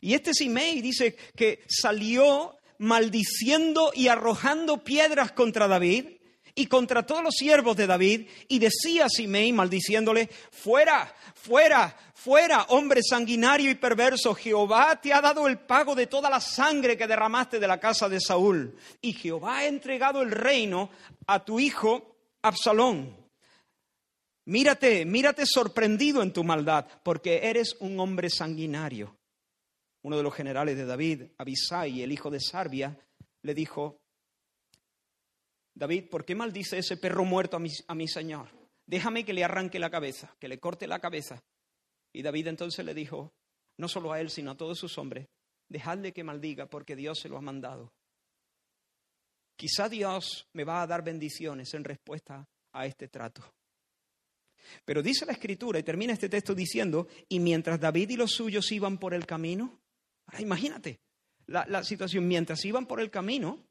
Y 0.01 0.13
este 0.13 0.33
Simei 0.33 0.81
dice 0.81 1.15
que 1.37 1.63
salió 1.69 2.57
maldiciendo 2.79 3.93
y 3.95 4.09
arrojando 4.09 4.83
piedras 4.83 5.31
contra 5.31 5.69
David 5.69 6.15
y 6.55 6.67
contra 6.67 7.05
todos 7.05 7.21
los 7.21 7.35
siervos 7.35 7.75
de 7.75 7.85
David, 7.85 8.27
y 8.47 8.59
decía 8.59 9.05
a 9.05 9.09
Simei, 9.09 9.51
maldiciéndole, 9.51 10.29
fuera, 10.51 11.13
fuera, 11.33 11.95
fuera, 12.13 12.63
hombre 12.69 13.01
sanguinario 13.03 13.69
y 13.69 13.75
perverso, 13.75 14.33
Jehová 14.33 14.99
te 15.01 15.13
ha 15.13 15.19
dado 15.19 15.47
el 15.47 15.59
pago 15.59 15.93
de 15.93 16.07
toda 16.07 16.29
la 16.29 16.39
sangre 16.39 16.97
que 16.97 17.07
derramaste 17.07 17.59
de 17.59 17.67
la 17.67 17.79
casa 17.79 18.07
de 18.07 18.21
Saúl, 18.21 18.73
y 19.01 19.11
Jehová 19.11 19.57
ha 19.59 19.67
entregado 19.67 20.21
el 20.21 20.31
reino 20.31 20.89
a 21.27 21.43
tu 21.43 21.59
hijo 21.59 22.15
Absalón. 22.41 23.17
Mírate, 24.45 25.05
mírate 25.05 25.43
sorprendido 25.45 26.21
en 26.21 26.31
tu 26.31 26.43
maldad, 26.43 26.87
porque 27.03 27.41
eres 27.49 27.75
un 27.79 27.99
hombre 27.99 28.29
sanguinario. 28.29 29.17
Uno 30.03 30.17
de 30.17 30.23
los 30.23 30.35
generales 30.35 30.77
de 30.77 30.85
David, 30.85 31.23
Abisai, 31.37 32.03
el 32.03 32.11
hijo 32.11 32.29
de 32.29 32.39
Sarbia, 32.39 32.95
le 33.41 33.53
dijo, 33.55 34.04
David, 35.75 36.09
¿por 36.09 36.23
qué 36.23 36.35
maldice 36.35 36.77
ese 36.77 36.95
perro 36.95 37.25
muerto 37.25 37.57
a 37.57 37.95
mi, 37.95 38.07
señor? 38.07 38.47
Déjame 38.87 39.25
que 39.25 39.33
le 39.33 39.43
arranque 39.43 39.77
la 39.77 39.89
cabeza, 39.89 40.33
que 40.39 40.47
le 40.47 40.57
corte 40.57 40.87
la 40.87 40.99
cabeza. 40.99 41.43
Y 42.13 42.21
David 42.21 42.47
entonces 42.47 42.85
le 42.85 42.93
dijo, 42.93 43.33
no 43.77 43.89
solo 43.89 44.13
a 44.13 44.21
él, 44.21 44.29
sino 44.29 44.51
a 44.51 44.57
todos 44.57 44.79
sus 44.79 44.97
hombres, 44.97 45.27
dejadle 45.67 46.13
que 46.13 46.23
maldiga 46.23 46.67
porque 46.67 46.95
Dios 46.95 47.19
se 47.19 47.27
lo 47.27 47.37
ha 47.37 47.41
mandado. 47.41 47.93
Quizá 49.57 49.89
Dios 49.89 50.47
me 50.53 50.63
va 50.63 50.81
a 50.81 50.87
dar 50.87 51.03
bendiciones 51.03 51.73
en 51.73 51.83
respuesta 51.83 52.47
a 52.71 52.85
este 52.85 53.09
trato. 53.09 53.43
Pero 54.85 55.01
dice 55.01 55.25
la 55.25 55.33
escritura, 55.33 55.77
y 55.77 55.83
termina 55.83 56.13
este 56.13 56.29
texto 56.29 56.55
diciendo, 56.55 57.07
y 57.27 57.39
mientras 57.39 57.79
David 57.79 58.11
y 58.11 58.15
los 58.15 58.31
suyos 58.31 58.71
iban 58.71 58.97
por 58.97 59.13
el 59.13 59.25
camino, 59.25 59.81
ahora 60.27 60.41
imagínate 60.41 61.01
la, 61.47 61.65
la 61.67 61.83
situación, 61.83 62.27
mientras 62.27 62.63
iban 62.63 62.85
por 62.85 63.01
el 63.01 63.11
camino, 63.11 63.65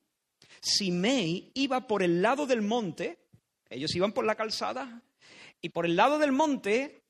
Simei 0.60 1.50
iba 1.54 1.86
por 1.86 2.02
el 2.02 2.22
lado 2.22 2.46
del 2.46 2.62
monte, 2.62 3.18
ellos 3.68 3.94
iban 3.94 4.12
por 4.12 4.24
la 4.24 4.34
calzada, 4.34 5.02
y 5.60 5.68
por 5.68 5.84
el 5.84 5.96
lado 5.96 6.18
del 6.18 6.32
monte 6.32 7.02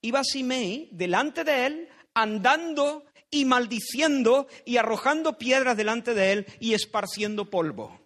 iba 0.00 0.22
Simei 0.22 0.88
delante 0.92 1.44
de 1.44 1.66
él, 1.66 1.88
andando 2.14 3.04
y 3.30 3.44
maldiciendo 3.44 4.48
y 4.64 4.76
arrojando 4.76 5.38
piedras 5.38 5.76
delante 5.76 6.14
de 6.14 6.32
él 6.32 6.46
y 6.60 6.74
esparciendo 6.74 7.50
polvo. 7.50 8.00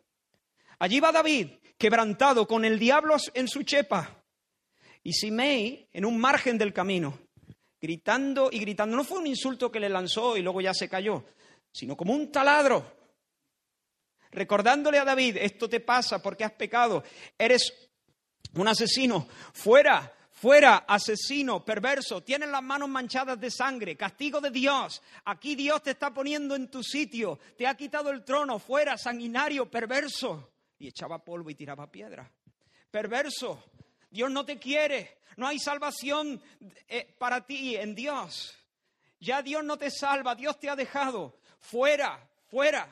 Allí 0.78 1.00
va 1.00 1.12
David, 1.12 1.49
quebrantado, 1.78 2.47
con 2.47 2.64
el 2.64 2.78
diablo 2.78 3.16
en 3.35 3.49
su 3.49 3.62
chepa, 3.62 4.23
y 5.02 5.12
Simei 5.12 5.87
en 5.93 6.04
un 6.07 6.19
margen 6.19 6.57
del 6.57 6.73
camino, 6.73 7.19
gritando 7.81 8.49
y 8.50 8.59
gritando. 8.59 8.97
No 8.97 9.04
fue 9.04 9.19
un 9.19 9.26
insulto 9.26 9.71
que 9.71 9.81
le 9.81 9.90
lanzó 9.90 10.37
y 10.37 10.43
luego 10.43 10.62
ya 10.62 10.73
se 10.73 10.88
cayó, 10.88 11.25
sino 11.71 11.97
como 11.97 12.14
un 12.14 12.33
taladro 12.33 13.03
recordándole 14.34 14.98
a 14.98 15.04
David, 15.04 15.38
esto 15.38 15.68
te 15.68 15.80
pasa 15.80 16.20
porque 16.20 16.44
has 16.44 16.52
pecado, 16.52 17.02
eres 17.38 17.72
un 18.54 18.68
asesino, 18.68 19.26
fuera, 19.52 20.12
fuera, 20.30 20.84
asesino, 20.86 21.64
perverso, 21.64 22.22
tienes 22.22 22.48
las 22.50 22.62
manos 22.62 22.88
manchadas 22.88 23.40
de 23.40 23.50
sangre, 23.50 23.96
castigo 23.96 24.40
de 24.40 24.50
Dios, 24.50 25.02
aquí 25.24 25.54
Dios 25.54 25.82
te 25.82 25.92
está 25.92 26.12
poniendo 26.12 26.54
en 26.54 26.70
tu 26.70 26.82
sitio, 26.82 27.38
te 27.56 27.66
ha 27.66 27.74
quitado 27.74 28.10
el 28.10 28.24
trono, 28.24 28.58
fuera, 28.58 28.98
sanguinario, 28.98 29.70
perverso. 29.70 30.50
Y 30.78 30.88
echaba 30.88 31.24
polvo 31.24 31.48
y 31.50 31.54
tiraba 31.54 31.90
piedra. 31.90 32.30
Perverso, 32.90 33.62
Dios 34.10 34.30
no 34.30 34.44
te 34.44 34.58
quiere, 34.58 35.18
no 35.36 35.46
hay 35.46 35.58
salvación 35.58 36.42
eh, 36.88 37.14
para 37.18 37.46
ti 37.46 37.76
en 37.76 37.94
Dios. 37.94 38.54
Ya 39.20 39.40
Dios 39.40 39.64
no 39.64 39.78
te 39.78 39.90
salva, 39.90 40.34
Dios 40.34 40.58
te 40.58 40.68
ha 40.68 40.76
dejado. 40.76 41.38
Fuera, 41.58 42.28
fuera. 42.46 42.86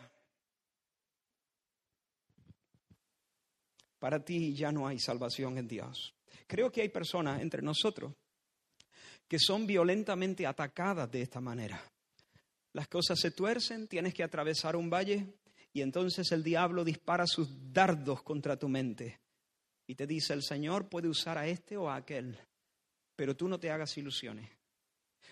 Para 4.03 4.25
ti 4.25 4.53
ya 4.53 4.73
no 4.73 4.89
hay 4.89 4.99
salvación 4.99 5.59
en 5.59 5.69
Dios. 5.69 6.13
Creo 6.49 6.73
que 6.73 6.83
hay 6.83 6.89
personas 6.89 7.41
entre 7.41 7.63
nosotros 7.63 8.13
que 9.29 9.39
son 9.39 9.65
violentamente 9.65 10.45
atacadas 10.45 11.09
de 11.09 11.23
esta 11.23 11.41
manera. 11.41 11.81
Las 12.73 12.89
cosas 12.89 13.21
se 13.21 13.31
tuercen, 13.31 13.87
tienes 13.87 14.13
que 14.13 14.25
atravesar 14.25 14.75
un 14.75 14.91
valle 14.91 15.35
y 15.73 15.83
entonces 15.83 16.33
el 16.33 16.43
diablo 16.43 16.83
dispara 16.83 17.29
sus 17.29 17.49
dardos 17.73 18.25
contra 18.25 18.59
tu 18.59 18.69
mente 18.69 19.21
y 19.87 19.95
te 19.95 20.09
dice, 20.09 20.33
el 20.33 20.43
Señor 20.43 20.89
puede 20.89 21.07
usar 21.07 21.39
a 21.39 21.47
este 21.47 21.77
o 21.77 21.89
a 21.89 21.95
aquel, 21.95 22.37
pero 23.15 23.37
tú 23.37 23.47
no 23.47 23.61
te 23.61 23.71
hagas 23.71 23.97
ilusiones. 23.99 24.51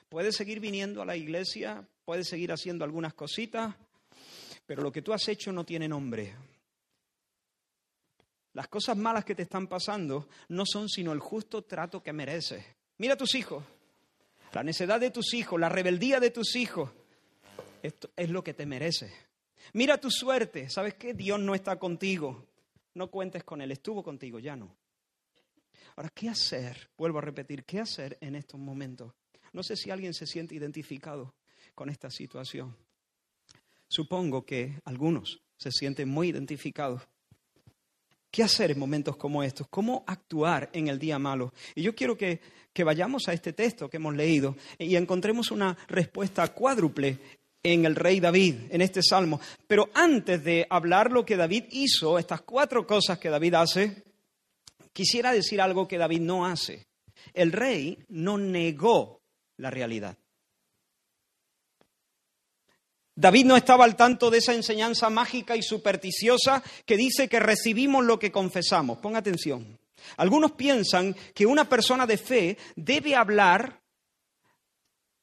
Puedes 0.09 0.37
seguir 0.37 0.61
viniendo 0.61 1.03
a 1.03 1.07
la 1.07 1.17
iglesia, 1.17 1.85
puedes 2.05 2.29
seguir 2.29 2.53
haciendo 2.53 2.85
algunas 2.85 3.15
cositas, 3.15 3.75
pero 4.65 4.81
lo 4.81 4.93
que 4.93 5.03
tú 5.03 5.13
has 5.13 5.27
hecho 5.27 5.51
no 5.51 5.65
tiene 5.65 5.89
nombre. 5.89 6.37
Las 8.53 8.69
cosas 8.69 8.97
malas 8.97 9.25
que 9.25 9.35
te 9.35 9.43
están 9.43 9.69
pasando 9.69 10.29
no 10.49 10.65
son 10.67 10.89
sino 10.89 11.13
el 11.13 11.21
justo 11.21 11.63
trato 11.63 12.03
que 12.03 12.13
mereces. 12.13 12.65
Mira 12.99 13.15
a 13.15 13.17
tus 13.17 13.35
hijos, 13.35 13.65
la 14.53 14.63
necedad 14.63 14.99
de 14.99 15.11
tus 15.11 15.33
hijos, 15.35 15.61
la 15.61 15.69
rebeldía 15.69 16.19
de 16.19 16.31
tus 16.31 16.57
hijos. 16.57 16.91
Esto 17.83 18.11
es 18.17 18.29
lo 18.29 18.43
que 18.43 18.55
te 18.55 18.67
mereces. 18.67 19.13
Mira 19.73 19.99
tu 19.99 20.11
suerte. 20.11 20.69
¿Sabes 20.69 20.95
qué? 20.95 21.15
Dios 21.15 21.41
no 21.41 21.55
está 21.55 21.79
contigo. 21.79 22.47
No 22.95 23.11
cuentes 23.11 23.45
con 23.45 23.61
Él. 23.61 23.71
Estuvo 23.71 24.03
contigo, 24.03 24.39
ya 24.39 24.57
no. 24.57 24.77
Ahora, 25.97 26.11
¿qué 26.11 26.29
hacer? 26.29 26.91
Vuelvo 26.97 27.19
a 27.19 27.23
repetir, 27.23 27.65
¿qué 27.65 27.81
hacer 27.81 28.19
en 28.21 28.35
estos 28.35 28.59
momentos? 28.59 29.13
No 29.53 29.63
sé 29.63 29.77
si 29.77 29.91
alguien 29.91 30.15
se 30.15 30.27
siente 30.27 30.55
identificado 30.55 31.35
con 31.75 31.89
esta 31.89 32.11
situación. 32.11 32.77
Supongo 33.89 34.45
que 34.45 34.81
algunos 34.85 35.41
se 35.57 35.73
sienten 35.73 36.09
muy 36.09 36.29
identificados 36.29 37.03
¿Qué 38.31 38.45
hacer 38.45 38.71
en 38.71 38.79
momentos 38.79 39.17
como 39.17 39.43
estos? 39.43 39.67
¿Cómo 39.69 40.05
actuar 40.07 40.71
en 40.73 40.87
el 40.89 40.99
día 40.99 41.19
malo? 41.19 41.53
Y 41.75 41.83
yo 41.83 41.95
quiero 41.95 42.17
que, 42.17 42.41
vayamos 42.85 43.29
a 43.29 43.33
este 43.33 43.53
texto 43.53 43.91
que 43.91 43.99
hemos 43.99 44.15
leído 44.15 44.57
y 44.79 44.97
encontremos 44.97 45.51
una 45.51 45.77
respuesta 45.89 46.49
cuádruple 46.49 47.19
en 47.63 47.85
el 47.85 47.95
rey 47.95 48.21
David, 48.21 48.55
en 48.71 48.81
este 48.81 49.03
salmo. 49.03 49.41
Pero 49.67 49.91
antes 49.93 50.43
de 50.45 50.67
hablar 50.71 51.11
lo 51.11 51.27
que 51.27 51.37
David 51.37 51.65
hizo, 51.73 52.19
estas 52.19 52.41
cuatro 52.43 52.87
cosas 52.87 53.19
que 53.19 53.29
David 53.29 53.55
hace, 53.55 54.05
quisiera 54.93 55.33
decir 55.33 55.61
algo 55.61 55.87
que 55.87 55.99
David 55.99 56.21
no 56.21 56.47
hace. 56.47 56.87
El 57.35 57.53
rey 57.53 57.99
no 58.09 58.39
negó 58.39 59.21
la 59.57 59.71
realidad. 59.71 60.17
David 63.21 63.45
no 63.45 63.55
estaba 63.55 63.85
al 63.85 63.97
tanto 63.97 64.31
de 64.31 64.39
esa 64.39 64.55
enseñanza 64.55 65.11
mágica 65.11 65.55
y 65.55 65.63
supersticiosa 65.63 66.63
que 66.87 66.97
dice 66.97 67.29
que 67.29 67.39
recibimos 67.39 68.03
lo 68.03 68.19
que 68.19 68.33
confesamos. 68.33 68.97
Ponga 68.97 69.19
atención. 69.19 69.79
Algunos 70.17 70.53
piensan 70.53 71.15
que 71.35 71.45
una 71.45 71.69
persona 71.69 72.07
de 72.07 72.17
fe 72.17 72.57
debe 72.77 73.15
hablar, 73.15 73.79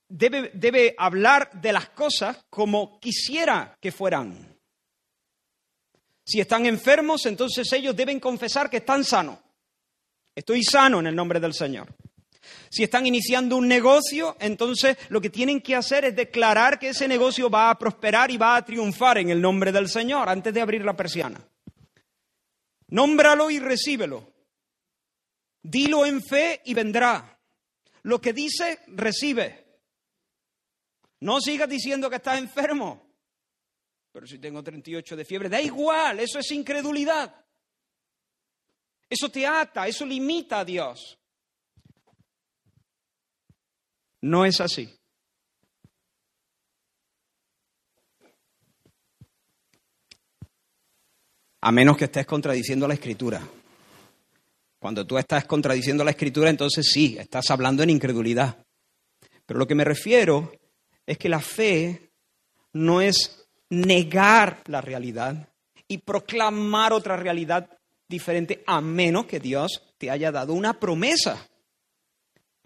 debe, 0.08 0.51
debe 0.54 0.94
hablar 0.96 1.50
de 1.60 1.74
las 1.74 1.89
cosas 1.89 2.38
como 2.51 3.00
quisiera 3.00 3.75
que 3.82 3.92
fueran. 3.92 4.56
Si 6.24 6.39
están 6.39 6.68
enfermos, 6.68 7.25
entonces 7.25 7.74
ellos 7.74 7.96
deben 7.96 8.20
confesar 8.20 8.70
que 8.70 8.77
están 8.77 9.04
sanos. 9.04 9.39
Estoy 10.36 10.63
sano 10.63 11.00
en 11.00 11.08
el 11.08 11.16
nombre 11.16 11.39
del 11.39 11.56
Señor. 11.56 11.96
Si 12.70 12.84
están 12.84 13.06
iniciando 13.06 13.56
un 13.56 13.68
negocio, 13.68 14.36
entonces 14.40 14.98
lo 15.10 15.22
que 15.22 15.30
tienen 15.30 15.62
que 15.62 15.76
hacer 15.76 16.06
es 16.06 16.16
declarar 16.16 16.80
que 16.80 16.90
ese 16.90 17.08
negocio 17.08 17.50
va 17.50 17.70
a 17.70 17.78
prosperar 17.78 18.32
y 18.32 18.38
va 18.38 18.56
a 18.56 18.66
triunfar 18.66 19.18
en 19.18 19.30
el 19.30 19.42
nombre 19.42 19.72
del 19.72 19.90
Señor 19.90 20.30
antes 20.30 20.54
de 20.54 20.62
abrir 20.62 20.84
la 20.84 20.96
persiana. 20.96 21.40
Nómbralo 22.90 23.50
y 23.50 23.60
recíbelo. 23.60 24.32
Dilo 25.62 26.06
en 26.06 26.24
fe 26.24 26.62
y 26.66 26.74
vendrá. 26.74 27.40
Lo 28.04 28.22
que 28.22 28.34
dice, 28.34 28.80
recibe. 28.88 29.66
No 31.20 31.42
sigas 31.42 31.68
diciendo 31.68 32.10
que 32.10 32.18
estás 32.18 32.38
enfermo. 32.38 33.08
Pero 34.12 34.26
si 34.26 34.40
tengo 34.40 34.64
38 34.64 35.16
de 35.16 35.26
fiebre, 35.26 35.50
da 35.50 35.62
igual, 35.62 36.20
eso 36.20 36.40
es 36.40 36.52
incredulidad. 36.52 37.46
Eso 39.10 39.30
te 39.30 39.46
ata, 39.46 39.88
eso 39.88 40.06
limita 40.06 40.60
a 40.60 40.66
Dios. 40.66 41.17
No 44.22 44.46
es 44.46 44.60
así. 44.62 44.94
A 51.62 51.72
menos 51.72 51.98
que 51.98 52.06
estés 52.06 52.26
contradiciendo 52.26 52.88
la 52.88 52.94
escritura. 52.94 53.42
Cuando 54.80 55.06
tú 55.06 55.18
estás 55.18 55.46
contradiciendo 55.46 56.04
la 56.04 56.12
escritura, 56.12 56.50
entonces 56.50 56.88
sí, 56.92 57.18
estás 57.20 57.50
hablando 57.50 57.84
en 57.84 57.90
incredulidad. 57.90 58.64
Pero 59.46 59.60
lo 59.60 59.68
que 59.68 59.76
me 59.76 59.84
refiero 59.84 60.52
es 61.06 61.18
que 61.18 61.30
la 61.30 61.40
fe 61.40 62.12
no 62.74 63.02
es 63.02 63.48
negar 63.70 64.62
la 64.68 64.82
realidad 64.82 65.50
y 65.88 66.00
proclamar 66.00 66.94
otra 66.94 67.16
realidad 67.16 67.70
diferente 68.08 68.64
a 68.68 68.82
menos 68.82 69.26
que 69.26 69.40
Dios 69.40 69.84
te 69.98 70.12
haya 70.12 70.32
dado 70.32 70.54
una 70.54 70.80
promesa. 70.80 71.48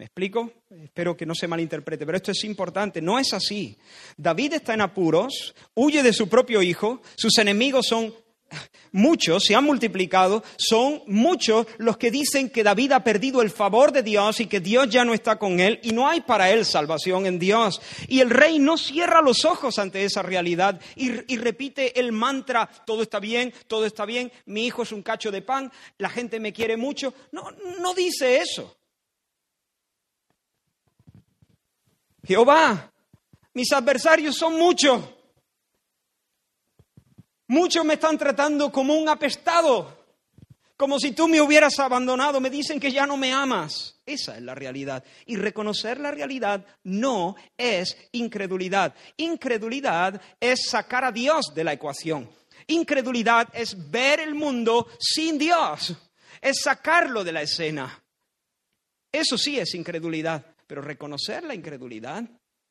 ¿Me 0.02 0.06
explico? 0.06 0.50
Espero 0.68 1.16
que 1.16 1.24
no 1.24 1.32
se 1.32 1.46
malinterprete, 1.46 2.04
pero 2.04 2.16
esto 2.16 2.32
es 2.32 2.42
importante. 2.42 3.00
No 3.00 3.20
es 3.20 3.32
así. 3.32 3.78
David 4.16 4.54
está 4.54 4.74
en 4.74 4.80
apuros, 4.80 5.54
huye 5.74 6.02
de 6.02 6.12
su 6.12 6.28
propio 6.28 6.60
hijo, 6.60 7.00
sus 7.14 7.38
enemigos 7.38 7.86
son 7.86 8.12
muchos, 8.90 9.44
se 9.44 9.54
han 9.54 9.62
multiplicado, 9.62 10.42
son 10.58 11.02
muchos 11.06 11.68
los 11.78 11.98
que 11.98 12.10
dicen 12.10 12.50
que 12.50 12.64
David 12.64 12.90
ha 12.90 13.04
perdido 13.04 13.42
el 13.42 13.50
favor 13.50 13.92
de 13.92 14.02
Dios 14.02 14.40
y 14.40 14.46
que 14.46 14.58
Dios 14.58 14.90
ya 14.90 15.04
no 15.04 15.14
está 15.14 15.38
con 15.38 15.60
él 15.60 15.78
y 15.84 15.92
no 15.92 16.08
hay 16.08 16.22
para 16.22 16.50
él 16.50 16.64
salvación 16.64 17.26
en 17.26 17.38
Dios. 17.38 17.80
Y 18.08 18.18
el 18.18 18.30
rey 18.30 18.58
no 18.58 18.78
cierra 18.78 19.22
los 19.22 19.44
ojos 19.44 19.78
ante 19.78 20.04
esa 20.04 20.22
realidad 20.22 20.80
y, 20.96 21.32
y 21.32 21.36
repite 21.36 22.00
el 22.00 22.10
mantra, 22.10 22.68
todo 22.84 23.02
está 23.02 23.20
bien, 23.20 23.54
todo 23.68 23.86
está 23.86 24.04
bien, 24.04 24.32
mi 24.46 24.66
hijo 24.66 24.82
es 24.82 24.90
un 24.90 25.02
cacho 25.02 25.30
de 25.30 25.42
pan, 25.42 25.70
la 25.98 26.10
gente 26.10 26.40
me 26.40 26.52
quiere 26.52 26.76
mucho. 26.76 27.14
No, 27.30 27.52
no 27.78 27.94
dice 27.94 28.38
eso. 28.38 28.81
Jehová, 32.24 32.92
mis 33.54 33.72
adversarios 33.72 34.36
son 34.36 34.58
muchos. 34.58 35.02
Muchos 37.48 37.84
me 37.84 37.94
están 37.94 38.16
tratando 38.16 38.72
como 38.72 38.94
un 38.94 39.08
apestado, 39.08 40.04
como 40.76 40.98
si 40.98 41.12
tú 41.12 41.28
me 41.28 41.40
hubieras 41.40 41.78
abandonado. 41.78 42.40
Me 42.40 42.48
dicen 42.48 42.80
que 42.80 42.90
ya 42.90 43.06
no 43.06 43.16
me 43.16 43.32
amas. 43.32 44.00
Esa 44.06 44.36
es 44.36 44.42
la 44.42 44.54
realidad. 44.54 45.04
Y 45.26 45.36
reconocer 45.36 46.00
la 46.00 46.10
realidad 46.10 46.64
no 46.84 47.36
es 47.56 47.96
incredulidad. 48.12 48.94
Incredulidad 49.16 50.20
es 50.40 50.66
sacar 50.70 51.04
a 51.04 51.12
Dios 51.12 51.52
de 51.54 51.64
la 51.64 51.74
ecuación. 51.74 52.30
Incredulidad 52.68 53.48
es 53.52 53.90
ver 53.90 54.20
el 54.20 54.34
mundo 54.34 54.88
sin 54.98 55.38
Dios. 55.38 55.94
Es 56.40 56.62
sacarlo 56.62 57.22
de 57.22 57.32
la 57.32 57.42
escena. 57.42 58.02
Eso 59.10 59.36
sí 59.36 59.58
es 59.58 59.74
incredulidad. 59.74 60.51
Pero 60.66 60.82
reconocer 60.82 61.44
la 61.44 61.54
incredulidad, 61.54 62.24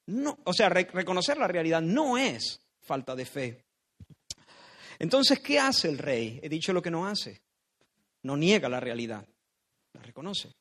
no, 0.08 0.38
o 0.44 0.54
sea, 0.54 0.70
reconocer 0.70 1.38
la 1.38 1.48
realidad 1.48 1.82
no 1.82 2.18
es 2.18 2.62
falta 2.82 3.16
de 3.16 3.26
fe. 3.26 3.66
Entonces, 5.00 5.40
¿qué 5.40 5.60
hace 5.60 5.90
el 5.90 5.98
rey? 5.98 6.40
He 6.44 6.50
dicho 6.50 6.74
lo 6.74 6.82
que 6.82 6.92
no 6.92 7.08
hace. 7.08 7.42
No 8.24 8.38
niega 8.38 8.70
la 8.70 8.80
realidad, 8.80 9.26
la 9.94 10.02
reconoce. 10.02 10.54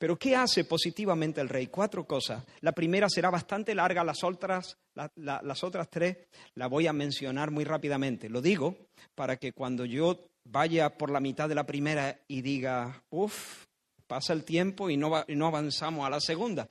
Pero 0.00 0.18
¿qué 0.18 0.34
hace 0.34 0.64
positivamente 0.64 1.42
el 1.42 1.48
rey? 1.50 1.66
Cuatro 1.66 2.06
cosas. 2.06 2.42
La 2.60 2.72
primera 2.72 3.06
será 3.10 3.28
bastante 3.28 3.74
larga, 3.74 4.02
las 4.02 4.24
otras, 4.24 4.78
las 5.14 5.62
otras 5.62 5.90
tres 5.90 6.16
las 6.54 6.70
voy 6.70 6.86
a 6.86 6.94
mencionar 6.94 7.50
muy 7.50 7.64
rápidamente. 7.64 8.30
Lo 8.30 8.40
digo 8.40 8.88
para 9.14 9.36
que 9.36 9.52
cuando 9.52 9.84
yo 9.84 10.30
vaya 10.44 10.96
por 10.96 11.10
la 11.10 11.20
mitad 11.20 11.50
de 11.50 11.54
la 11.54 11.66
primera 11.66 12.18
y 12.28 12.40
diga, 12.40 13.04
uff, 13.10 13.66
pasa 14.10 14.32
el 14.32 14.42
tiempo 14.42 14.90
y 14.90 14.96
no, 14.96 15.14
avanzamos 15.46 16.04
a 16.04 16.10
la 16.10 16.20
segunda. 16.20 16.68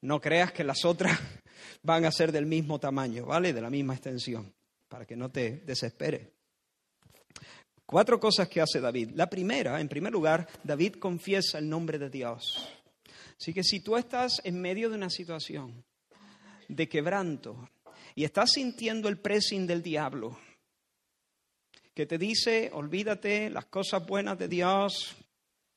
No 0.00 0.20
creas 0.20 0.50
que 0.50 0.64
las 0.64 0.84
otras 0.84 1.16
van 1.84 2.04
a 2.04 2.10
ser 2.10 2.32
del 2.32 2.44
mismo 2.44 2.80
tamaño, 2.80 3.24
¿vale? 3.24 3.52
De 3.52 3.60
la 3.60 3.70
misma 3.70 3.94
extensión 3.94 4.52
para 4.88 5.06
que 5.06 5.14
no 5.14 5.30
te 5.30 5.62
desesperes. 5.64 6.26
Cuatro 7.86 8.18
cosas 8.18 8.48
que 8.48 8.60
hace 8.60 8.80
David. 8.80 9.10
La 9.14 9.30
primera, 9.30 9.80
en 9.80 9.88
primer 9.88 10.12
lugar, 10.12 10.48
David 10.64 10.94
confiesa 10.94 11.58
el 11.58 11.68
nombre 11.68 12.00
de 12.00 12.10
Dios. 12.10 12.68
Así 13.38 13.54
que 13.54 13.62
si 13.62 13.78
tú 13.78 13.96
estás 13.96 14.40
en 14.42 14.60
medio 14.60 14.90
de 14.90 14.96
una 14.96 15.08
situación 15.08 15.84
de 16.66 16.88
quebranto 16.88 17.70
y 18.16 18.24
estás 18.24 18.50
sintiendo 18.50 19.08
el 19.08 19.18
pressing 19.18 19.68
del 19.68 19.84
diablo, 19.84 20.36
que 21.94 22.06
te 22.06 22.18
dice, 22.18 22.70
olvídate, 22.72 23.50
las 23.50 23.66
cosas 23.66 24.04
buenas 24.04 24.36
de 24.36 24.48
Dios 24.48 25.14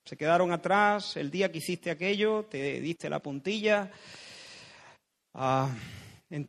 se 0.06 0.16
quedaron 0.16 0.52
atrás, 0.52 1.18
el 1.18 1.32
día 1.32 1.52
que 1.52 1.58
hiciste 1.58 1.90
aquello, 1.90 2.46
te 2.46 2.80
diste 2.80 3.10
la 3.10 3.20
puntilla. 3.20 3.92
Ah, 5.34 5.70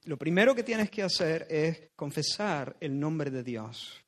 lo 0.05 0.17
primero 0.19 0.55
que 0.55 0.63
tienes 0.63 0.91
que 0.91 1.03
hacer 1.03 1.47
es 1.49 1.89
confesar 1.97 2.77
el 2.81 3.01
nombre 3.01 3.31
de 3.31 3.43
Dios. 3.43 4.06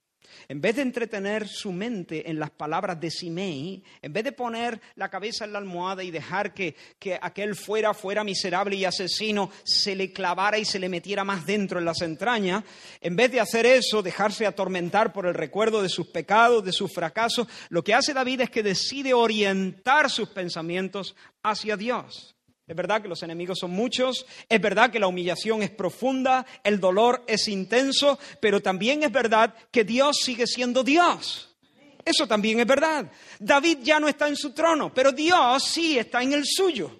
En 0.48 0.60
vez 0.60 0.76
de 0.76 0.82
entretener 0.82 1.48
su 1.48 1.72
mente 1.72 2.30
en 2.30 2.38
las 2.38 2.50
palabras 2.50 3.00
de 3.00 3.10
Simei, 3.10 3.82
en 4.02 4.12
vez 4.12 4.24
de 4.24 4.32
poner 4.32 4.80
la 4.96 5.08
cabeza 5.08 5.44
en 5.44 5.52
la 5.52 5.58
almohada 5.58 6.02
y 6.02 6.10
dejar 6.10 6.54
que, 6.54 6.74
que, 6.98 7.18
aquel 7.20 7.54
fuera, 7.54 7.94
fuera 7.94 8.24
miserable 8.24 8.76
y 8.76 8.84
asesino, 8.84 9.50
se 9.64 9.94
le 9.94 10.12
clavara 10.12 10.58
y 10.58 10.64
se 10.64 10.78
le 10.78 10.88
metiera 10.88 11.24
más 11.24 11.46
dentro 11.46 11.78
en 11.78 11.84
las 11.84 12.02
entrañas, 12.02 12.64
en 13.00 13.16
vez 13.16 13.30
de 13.32 13.40
hacer 13.40 13.66
eso, 13.66 14.02
dejarse 14.02 14.46
atormentar 14.46 15.12
por 15.12 15.26
el 15.26 15.34
recuerdo 15.34 15.82
de 15.82 15.88
sus 15.88 16.08
pecados, 16.08 16.64
de 16.64 16.72
sus 16.72 16.92
fracasos, 16.92 17.46
lo 17.68 17.82
que 17.82 17.94
hace 17.94 18.14
David 18.14 18.42
es 18.42 18.50
que 18.50 18.62
decide 18.62 19.14
orientar 19.14 20.10
sus 20.10 20.28
pensamientos 20.28 21.16
hacia 21.42 21.76
Dios. 21.76 22.38
Es 22.68 22.76
verdad 22.76 23.00
que 23.00 23.09
los 23.09 23.22
enemigos 23.22 23.59
son 23.59 23.70
muchos, 23.70 24.26
es 24.46 24.61
verdad 24.61 24.90
que 24.90 24.98
la 24.98 25.07
humillación 25.07 25.62
es 25.62 25.70
profunda, 25.70 26.44
el 26.62 26.78
dolor 26.78 27.24
es 27.26 27.48
intenso, 27.48 28.18
pero 28.40 28.61
también 28.61 29.02
es 29.02 29.11
verdad 29.11 29.54
que 29.70 29.85
Dios 29.85 30.18
sigue 30.22 30.46
siendo 30.46 30.85
Dios. 30.85 31.57
Eso 32.04 32.26
también 32.26 32.61
es 32.61 32.66
verdad. 32.66 33.11
David 33.38 33.78
ya 33.83 33.98
no 33.98 34.07
está 34.07 34.28
en 34.28 34.37
su 34.37 34.52
trono, 34.52 34.92
pero 34.92 35.12
Dios 35.12 35.64
sí 35.64 35.98
está 35.98 36.22
en 36.22 36.35
el 36.35 36.44
suyo. 36.44 36.90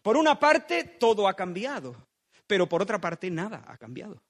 Por 0.00 0.16
una 0.16 0.40
parte, 0.40 0.84
todo 0.98 1.28
ha 1.28 1.34
cambiado, 1.34 2.08
pero 2.46 2.66
por 2.66 2.80
otra 2.80 2.98
parte, 3.02 3.30
nada 3.30 3.64
ha 3.68 3.76
cambiado. 3.76 4.22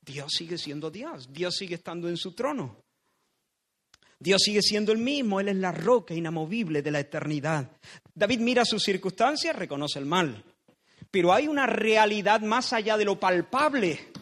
Dios 0.00 0.32
sigue 0.32 0.56
siendo 0.56 0.90
Dios, 0.90 1.30
Dios 1.30 1.54
sigue 1.54 1.74
estando 1.74 2.08
en 2.08 2.16
su 2.16 2.32
trono. 2.32 2.81
Dios 4.22 4.42
sigue 4.44 4.62
siendo 4.62 4.92
el 4.92 4.98
mismo, 4.98 5.40
Él 5.40 5.48
es 5.48 5.56
la 5.56 5.72
roca 5.72 6.14
inamovible 6.14 6.80
de 6.80 6.92
la 6.92 7.00
eternidad. 7.00 7.68
David 8.14 8.38
mira 8.38 8.64
sus 8.64 8.84
circunstancias, 8.84 9.56
reconoce 9.56 9.98
el 9.98 10.06
mal, 10.06 10.44
pero 11.10 11.32
hay 11.32 11.48
una 11.48 11.66
realidad 11.66 12.40
más 12.40 12.72
allá 12.72 12.96
de 12.96 13.04
lo 13.04 13.18
palpable. 13.18 14.12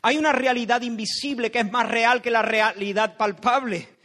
Hay 0.00 0.16
una 0.16 0.32
realidad 0.32 0.80
invisible 0.80 1.50
que 1.50 1.58
es 1.58 1.70
más 1.70 1.86
real 1.90 2.22
que 2.22 2.30
la 2.30 2.40
realidad 2.40 3.18
palpable. 3.18 3.98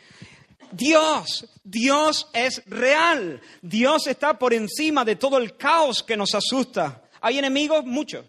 Dios, 0.74 1.48
Dios 1.64 2.30
es 2.34 2.62
real. 2.66 3.40
Dios 3.62 4.08
está 4.08 4.38
por 4.38 4.54
encima 4.54 5.06
de 5.06 5.16
todo 5.16 5.38
el 5.38 5.56
caos 5.56 6.04
que 6.04 6.18
nos 6.18 6.36
asusta. 6.36 7.02
Hay 7.22 7.38
enemigos, 7.38 7.86
muchos, 7.86 8.26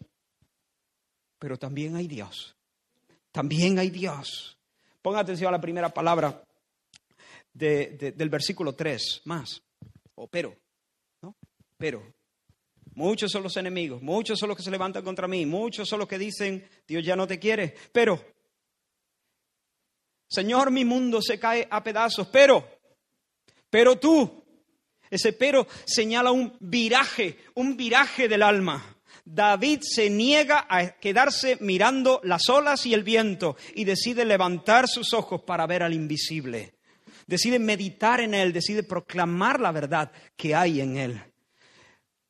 pero 1.41 1.57
también 1.57 1.97
hay 1.97 2.07
Dios. 2.07 2.55
También 3.33 3.81
hay 3.81 3.91
Dios. 3.91 4.57
Ponga 5.03 5.19
atención 5.19 5.49
a 5.49 5.57
la 5.57 5.61
primera 5.61 5.93
palabra 5.93 6.41
del 7.55 8.29
versículo 8.29 8.75
3, 8.75 9.23
más, 9.25 9.62
o 10.17 10.29
pero, 10.29 10.57
¿no? 11.23 11.37
Pero. 11.79 12.14
Muchos 12.97 13.33
son 13.33 13.43
los 13.43 13.57
enemigos, 13.57 14.01
muchos 14.03 14.38
son 14.38 14.49
los 14.49 14.57
que 14.57 14.62
se 14.62 14.71
levantan 14.71 15.03
contra 15.03 15.27
mí, 15.27 15.45
muchos 15.47 15.88
son 15.88 15.99
los 15.99 16.07
que 16.07 16.17
dicen, 16.17 16.69
Dios 16.87 17.05
ya 17.05 17.17
no 17.17 17.27
te 17.27 17.40
quiere, 17.40 17.75
pero, 17.90 18.25
Señor, 20.29 20.71
mi 20.71 20.85
mundo 20.85 21.21
se 21.21 21.40
cae 21.40 21.67
a 21.69 21.83
pedazos, 21.83 22.29
pero, 22.29 22.64
pero 23.69 23.99
tú, 23.99 24.45
ese 25.11 25.33
pero 25.33 25.67
señala 25.85 26.31
un 26.31 26.57
viraje, 26.61 27.38
un 27.55 27.77
viraje 27.77 28.29
del 28.29 28.43
alma. 28.43 28.97
David 29.25 29.81
se 29.83 30.11
niega 30.11 30.67
a 30.69 30.99
quedarse 30.99 31.57
mirando 31.61 32.21
las 32.25 32.49
olas 32.49 32.85
y 32.87 32.95
el 32.95 33.03
viento 33.03 33.57
y 33.75 33.85
decide 33.85 34.25
levantar 34.25 34.87
sus 34.87 35.14
ojos 35.14 35.43
para 35.43 35.67
ver 35.67 35.83
al 35.83 35.95
invisible 35.95 36.74
decide 37.27 37.59
meditar 37.59 38.21
en 38.21 38.35
Él, 38.35 38.53
decide 38.53 38.83
proclamar 38.83 39.61
la 39.61 39.73
verdad 39.73 40.13
que 40.37 40.55
hay 40.55 40.81
en 40.81 40.97
Él. 40.97 41.23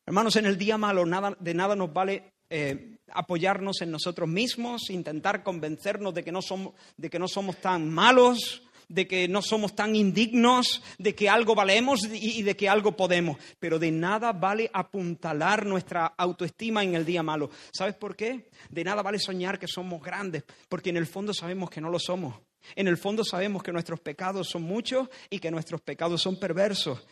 Hermanos, 0.06 0.36
en 0.36 0.46
el 0.46 0.58
día 0.58 0.76
malo 0.76 1.06
nada, 1.06 1.36
de 1.40 1.54
nada 1.54 1.74
nos 1.74 1.92
vale 1.92 2.34
eh, 2.50 2.98
apoyarnos 3.12 3.80
en 3.80 3.90
nosotros 3.90 4.28
mismos, 4.28 4.90
intentar 4.90 5.42
convencernos 5.42 6.12
de 6.14 6.22
que, 6.22 6.32
no 6.32 6.42
somos, 6.42 6.74
de 6.96 7.08
que 7.08 7.18
no 7.18 7.26
somos 7.26 7.56
tan 7.56 7.88
malos, 7.88 8.62
de 8.88 9.06
que 9.06 9.28
no 9.28 9.40
somos 9.40 9.74
tan 9.74 9.96
indignos, 9.96 10.82
de 10.98 11.14
que 11.14 11.28
algo 11.28 11.54
valemos 11.54 12.04
y, 12.04 12.40
y 12.40 12.42
de 12.42 12.54
que 12.54 12.68
algo 12.68 12.96
podemos. 12.96 13.38
Pero 13.58 13.78
de 13.78 13.90
nada 13.90 14.32
vale 14.32 14.70
apuntalar 14.72 15.64
nuestra 15.64 16.06
autoestima 16.06 16.82
en 16.82 16.94
el 16.94 17.04
día 17.04 17.22
malo. 17.22 17.50
¿Sabes 17.72 17.94
por 17.94 18.14
qué? 18.14 18.50
De 18.68 18.84
nada 18.84 19.02
vale 19.02 19.18
soñar 19.18 19.58
que 19.58 19.68
somos 19.68 20.02
grandes, 20.02 20.44
porque 20.68 20.90
en 20.90 20.98
el 20.98 21.06
fondo 21.06 21.32
sabemos 21.32 21.70
que 21.70 21.80
no 21.80 21.88
lo 21.88 21.98
somos. 21.98 22.34
En 22.74 22.88
el 22.88 22.96
fondo 22.96 23.24
sabemos 23.24 23.62
que 23.62 23.72
nuestros 23.72 24.00
pecados 24.00 24.48
son 24.48 24.62
muchos 24.62 25.08
y 25.30 25.38
que 25.38 25.50
nuestros 25.50 25.80
pecados 25.80 26.22
son 26.22 26.38
perversos. 26.38 27.06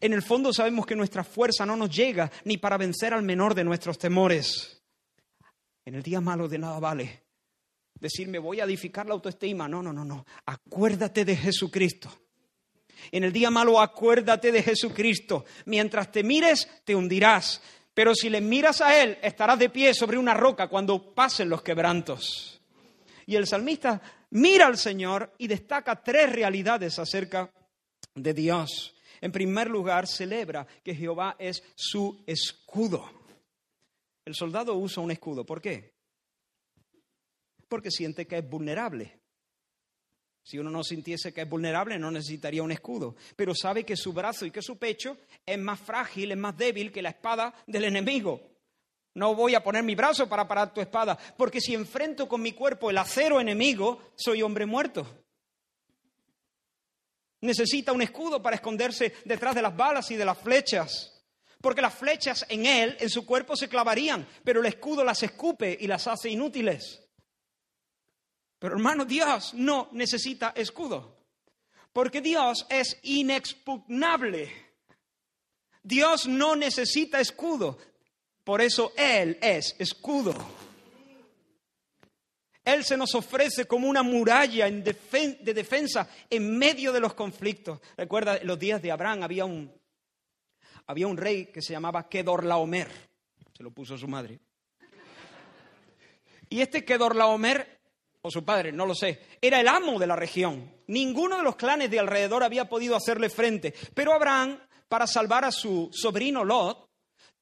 En 0.00 0.12
el 0.12 0.22
fondo 0.22 0.52
sabemos 0.52 0.86
que 0.86 0.96
nuestra 0.96 1.24
fuerza 1.24 1.64
no 1.64 1.76
nos 1.76 1.94
llega 1.94 2.30
ni 2.44 2.58
para 2.58 2.76
vencer 2.76 3.14
al 3.14 3.22
menor 3.22 3.54
de 3.54 3.64
nuestros 3.64 3.98
temores. 3.98 4.82
En 5.84 5.94
el 5.94 6.02
día 6.02 6.20
malo 6.20 6.48
de 6.48 6.58
nada 6.58 6.78
vale 6.78 7.22
decirme 8.02 8.40
voy 8.40 8.60
a 8.60 8.64
edificar 8.64 9.06
la 9.06 9.14
autoestima. 9.14 9.68
No, 9.68 9.82
no, 9.82 9.92
no, 9.92 10.04
no. 10.04 10.26
Acuérdate 10.46 11.24
de 11.24 11.36
Jesucristo. 11.36 12.10
En 13.10 13.24
el 13.24 13.32
día 13.32 13.50
malo 13.50 13.80
acuérdate 13.80 14.52
de 14.52 14.62
Jesucristo. 14.62 15.44
Mientras 15.66 16.10
te 16.10 16.22
mires, 16.22 16.68
te 16.84 16.94
hundirás. 16.94 17.62
Pero 17.94 18.14
si 18.14 18.28
le 18.28 18.40
miras 18.40 18.80
a 18.80 19.00
Él, 19.00 19.18
estarás 19.22 19.58
de 19.58 19.70
pie 19.70 19.94
sobre 19.94 20.18
una 20.18 20.34
roca 20.34 20.68
cuando 20.68 21.14
pasen 21.14 21.48
los 21.48 21.62
quebrantos. 21.62 22.60
Y 23.26 23.36
el 23.36 23.46
salmista 23.46 24.00
mira 24.30 24.66
al 24.66 24.78
Señor 24.78 25.34
y 25.38 25.46
destaca 25.46 26.02
tres 26.02 26.32
realidades 26.32 26.98
acerca 26.98 27.52
de 28.14 28.34
Dios. 28.34 28.94
En 29.20 29.32
primer 29.32 29.70
lugar, 29.70 30.06
celebra 30.06 30.66
que 30.82 30.94
Jehová 30.94 31.36
es 31.38 31.62
su 31.74 32.22
escudo. 32.26 33.08
El 34.24 34.34
soldado 34.34 34.74
usa 34.74 35.02
un 35.02 35.10
escudo. 35.10 35.44
¿Por 35.44 35.60
qué? 35.60 35.92
porque 37.72 37.90
siente 37.90 38.26
que 38.26 38.36
es 38.36 38.46
vulnerable. 38.46 39.18
Si 40.42 40.58
uno 40.58 40.68
no 40.68 40.84
sintiese 40.84 41.32
que 41.32 41.40
es 41.40 41.48
vulnerable, 41.48 41.98
no 41.98 42.10
necesitaría 42.10 42.62
un 42.62 42.70
escudo, 42.70 43.16
pero 43.34 43.54
sabe 43.54 43.82
que 43.82 43.96
su 43.96 44.12
brazo 44.12 44.44
y 44.44 44.50
que 44.50 44.60
su 44.60 44.76
pecho 44.76 45.16
es 45.46 45.58
más 45.58 45.80
frágil, 45.80 46.32
es 46.32 46.36
más 46.36 46.54
débil 46.54 46.92
que 46.92 47.00
la 47.00 47.08
espada 47.08 47.54
del 47.66 47.84
enemigo. 47.84 48.51
No 49.14 49.34
voy 49.34 49.54
a 49.54 49.62
poner 49.62 49.82
mi 49.82 49.94
brazo 49.94 50.28
para 50.28 50.48
parar 50.48 50.72
tu 50.72 50.80
espada, 50.80 51.18
porque 51.36 51.60
si 51.60 51.74
enfrento 51.74 52.26
con 52.26 52.40
mi 52.40 52.52
cuerpo 52.52 52.90
el 52.90 52.98
acero 52.98 53.40
enemigo, 53.40 54.12
soy 54.16 54.42
hombre 54.42 54.64
muerto. 54.64 55.06
Necesita 57.42 57.92
un 57.92 58.02
escudo 58.02 58.40
para 58.40 58.56
esconderse 58.56 59.14
detrás 59.24 59.54
de 59.54 59.62
las 59.62 59.76
balas 59.76 60.10
y 60.10 60.16
de 60.16 60.24
las 60.24 60.38
flechas, 60.38 61.22
porque 61.60 61.82
las 61.82 61.94
flechas 61.94 62.46
en 62.48 62.64
él, 62.64 62.96
en 63.00 63.10
su 63.10 63.26
cuerpo, 63.26 63.54
se 63.56 63.68
clavarían, 63.68 64.26
pero 64.44 64.60
el 64.60 64.66
escudo 64.66 65.04
las 65.04 65.22
escupe 65.22 65.76
y 65.78 65.86
las 65.86 66.06
hace 66.06 66.30
inútiles. 66.30 67.02
Pero 68.58 68.76
hermano, 68.76 69.04
Dios 69.04 69.52
no 69.54 69.88
necesita 69.92 70.52
escudo, 70.54 71.26
porque 71.92 72.20
Dios 72.20 72.64
es 72.70 72.98
inexpugnable. 73.02 74.72
Dios 75.82 76.28
no 76.28 76.54
necesita 76.54 77.18
escudo, 77.18 77.76
por 78.44 78.60
eso 78.60 78.92
Él 78.96 79.38
es 79.40 79.76
escudo. 79.78 80.34
Él 82.64 82.84
se 82.84 82.96
nos 82.96 83.14
ofrece 83.14 83.64
como 83.64 83.88
una 83.88 84.02
muralla 84.02 84.70
de 84.70 85.54
defensa 85.54 86.08
en 86.30 86.58
medio 86.58 86.92
de 86.92 87.00
los 87.00 87.14
conflictos. 87.14 87.80
Recuerda, 87.96 88.36
en 88.36 88.46
los 88.46 88.58
días 88.58 88.80
de 88.80 88.92
Abraham 88.92 89.24
había 89.24 89.44
un, 89.44 89.72
había 90.86 91.08
un 91.08 91.16
rey 91.16 91.46
que 91.46 91.60
se 91.60 91.72
llamaba 91.72 92.08
Kedorlaomer, 92.08 92.88
se 93.56 93.62
lo 93.62 93.72
puso 93.72 93.98
su 93.98 94.06
madre. 94.06 94.38
Y 96.48 96.60
este 96.60 96.84
Kedorlaomer 96.84 97.80
o 98.20 98.30
su 98.30 98.44
padre, 98.44 98.70
no 98.70 98.86
lo 98.86 98.94
sé, 98.94 99.20
era 99.40 99.60
el 99.60 99.66
amo 99.66 99.98
de 99.98 100.06
la 100.06 100.14
región. 100.14 100.70
Ninguno 100.86 101.38
de 101.38 101.42
los 101.42 101.56
clanes 101.56 101.90
de 101.90 101.98
alrededor 101.98 102.44
había 102.44 102.68
podido 102.68 102.94
hacerle 102.94 103.28
frente. 103.28 103.74
Pero 103.94 104.12
Abraham, 104.12 104.60
para 104.88 105.08
salvar 105.08 105.44
a 105.44 105.50
su 105.50 105.90
sobrino 105.92 106.44
Lot, 106.44 106.91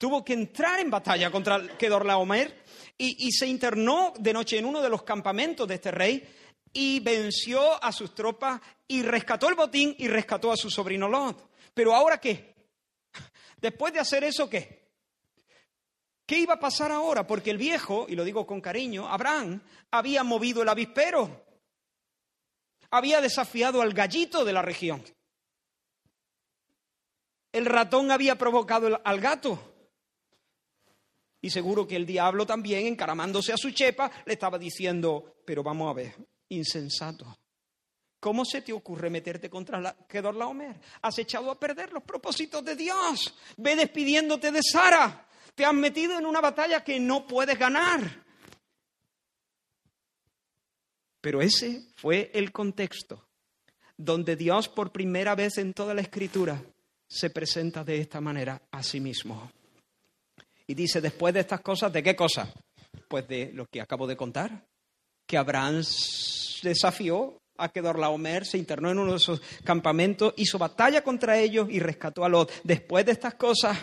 tuvo 0.00 0.24
que 0.24 0.32
entrar 0.32 0.80
en 0.80 0.88
batalla 0.90 1.30
contra 1.30 1.76
Kedorlaomer 1.76 2.64
y, 2.96 3.28
y 3.28 3.32
se 3.32 3.46
internó 3.46 4.14
de 4.18 4.32
noche 4.32 4.56
en 4.56 4.64
uno 4.64 4.80
de 4.80 4.88
los 4.88 5.02
campamentos 5.02 5.68
de 5.68 5.74
este 5.74 5.90
rey 5.90 6.26
y 6.72 7.00
venció 7.00 7.82
a 7.84 7.92
sus 7.92 8.14
tropas 8.14 8.62
y 8.88 9.02
rescató 9.02 9.50
el 9.50 9.56
botín 9.56 9.94
y 9.98 10.08
rescató 10.08 10.50
a 10.52 10.56
su 10.56 10.70
sobrino 10.70 11.06
Lot. 11.06 11.50
Pero 11.74 11.94
ahora 11.94 12.18
qué? 12.18 12.54
Después 13.60 13.92
de 13.92 14.00
hacer 14.00 14.24
eso, 14.24 14.48
¿qué? 14.48 14.88
¿Qué 16.24 16.38
iba 16.38 16.54
a 16.54 16.60
pasar 16.60 16.92
ahora? 16.92 17.26
Porque 17.26 17.50
el 17.50 17.58
viejo, 17.58 18.06
y 18.08 18.16
lo 18.16 18.24
digo 18.24 18.46
con 18.46 18.62
cariño, 18.62 19.06
Abraham 19.06 19.60
había 19.90 20.24
movido 20.24 20.62
el 20.62 20.68
avispero, 20.70 21.44
había 22.90 23.20
desafiado 23.20 23.82
al 23.82 23.92
gallito 23.92 24.46
de 24.46 24.52
la 24.54 24.62
región. 24.62 25.04
El 27.52 27.66
ratón 27.66 28.10
había 28.10 28.38
provocado 28.38 28.98
al 29.04 29.20
gato. 29.20 29.69
Y 31.42 31.50
seguro 31.50 31.86
que 31.86 31.96
el 31.96 32.06
diablo 32.06 32.46
también, 32.46 32.86
encaramándose 32.86 33.52
a 33.52 33.56
su 33.56 33.70
chepa, 33.70 34.10
le 34.26 34.34
estaba 34.34 34.58
diciendo, 34.58 35.36
pero 35.44 35.62
vamos 35.62 35.90
a 35.90 35.94
ver, 35.94 36.14
insensato. 36.50 37.38
¿Cómo 38.20 38.44
se 38.44 38.60
te 38.60 38.72
ocurre 38.72 39.08
meterte 39.08 39.48
contra 39.48 39.80
la 39.80 39.96
Kedorlaomer? 40.06 40.78
Has 41.00 41.18
echado 41.18 41.50
a 41.50 41.58
perder 41.58 41.92
los 41.92 42.02
propósitos 42.02 42.62
de 42.62 42.76
Dios. 42.76 43.34
Ve 43.56 43.74
despidiéndote 43.74 44.52
de 44.52 44.60
Sara. 44.62 45.26
Te 45.54 45.64
has 45.64 45.72
metido 45.72 46.18
en 46.18 46.26
una 46.26 46.42
batalla 46.42 46.84
que 46.84 47.00
no 47.00 47.26
puedes 47.26 47.58
ganar. 47.58 48.00
Pero 51.22 51.40
ese 51.40 51.92
fue 51.96 52.30
el 52.34 52.52
contexto 52.52 53.26
donde 53.96 54.36
Dios 54.36 54.68
por 54.68 54.92
primera 54.92 55.34
vez 55.34 55.58
en 55.58 55.74
toda 55.74 55.92
la 55.92 56.00
escritura 56.00 56.62
se 57.06 57.28
presenta 57.28 57.84
de 57.84 58.00
esta 58.00 58.20
manera 58.20 58.62
a 58.70 58.82
sí 58.82 59.00
mismo. 59.00 59.50
Y 60.70 60.74
dice, 60.74 61.00
después 61.00 61.34
de 61.34 61.40
estas 61.40 61.62
cosas, 61.62 61.92
¿de 61.92 62.00
qué 62.00 62.14
cosa? 62.14 62.52
Pues 63.08 63.26
de 63.26 63.50
lo 63.52 63.66
que 63.66 63.80
acabo 63.80 64.06
de 64.06 64.16
contar, 64.16 64.66
que 65.26 65.36
Abraham 65.36 65.82
desafió 66.62 67.38
a 67.56 67.68
Kedorlaomer, 67.70 68.46
se 68.46 68.56
internó 68.56 68.90
en 68.90 69.00
uno 69.00 69.10
de 69.10 69.16
esos 69.16 69.42
campamentos, 69.64 70.32
hizo 70.36 70.58
batalla 70.58 71.02
contra 71.02 71.38
ellos 71.38 71.66
y 71.70 71.80
rescató 71.80 72.24
a 72.24 72.28
Lot. 72.28 72.52
Después 72.62 73.04
de 73.04 73.12
estas 73.12 73.34
cosas, 73.34 73.76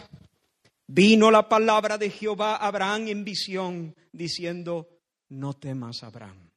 Vino 0.90 1.30
la 1.32 1.50
palabra 1.50 1.98
de 1.98 2.10
Jehová 2.10 2.56
a 2.56 2.68
Abraham 2.68 3.10
en 3.10 3.26
visión, 3.26 3.94
diciendo, 4.14 4.88
no 5.28 5.54
temas, 5.54 6.02
Abraham, 6.02 6.50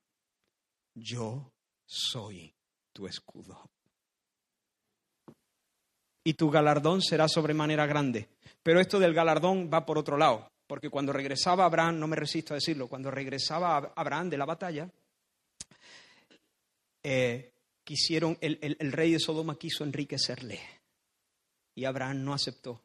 yo 0.94 1.52
soy 1.84 2.54
tu 2.92 3.08
escudo. 3.08 3.68
Y 6.22 6.34
tu 6.34 6.48
galardón 6.48 7.02
será 7.02 7.26
sobremanera 7.26 7.86
grande. 7.86 8.28
Pero 8.62 8.81
esto 8.81 8.99
del 8.99 9.14
galardón 9.14 9.70
va 9.73 9.87
por 9.87 9.99
otro 9.99 10.16
lado, 10.16 10.51
porque 10.66 10.90
cuando 10.90 11.12
regresaba 11.12 11.64
Abraham, 11.64 11.99
no 11.99 12.07
me 12.07 12.16
resisto 12.16 12.55
a 12.55 12.57
decirlo, 12.57 12.88
cuando 12.88 13.11
regresaba 13.11 13.92
Abraham 13.96 14.31
de 14.31 14.38
la 14.38 14.44
batalla, 14.44 14.90
eh, 17.03 17.53
quisieron, 17.85 18.37
el, 18.40 18.59
el 18.61 18.92
rey 18.92 19.12
de 19.12 19.18
Sodoma 19.18 19.59
quiso 19.59 19.85
enriquecerle. 19.85 20.61
Y 21.75 21.85
Abraham 21.85 22.25
no 22.25 22.35
aceptó 22.35 22.83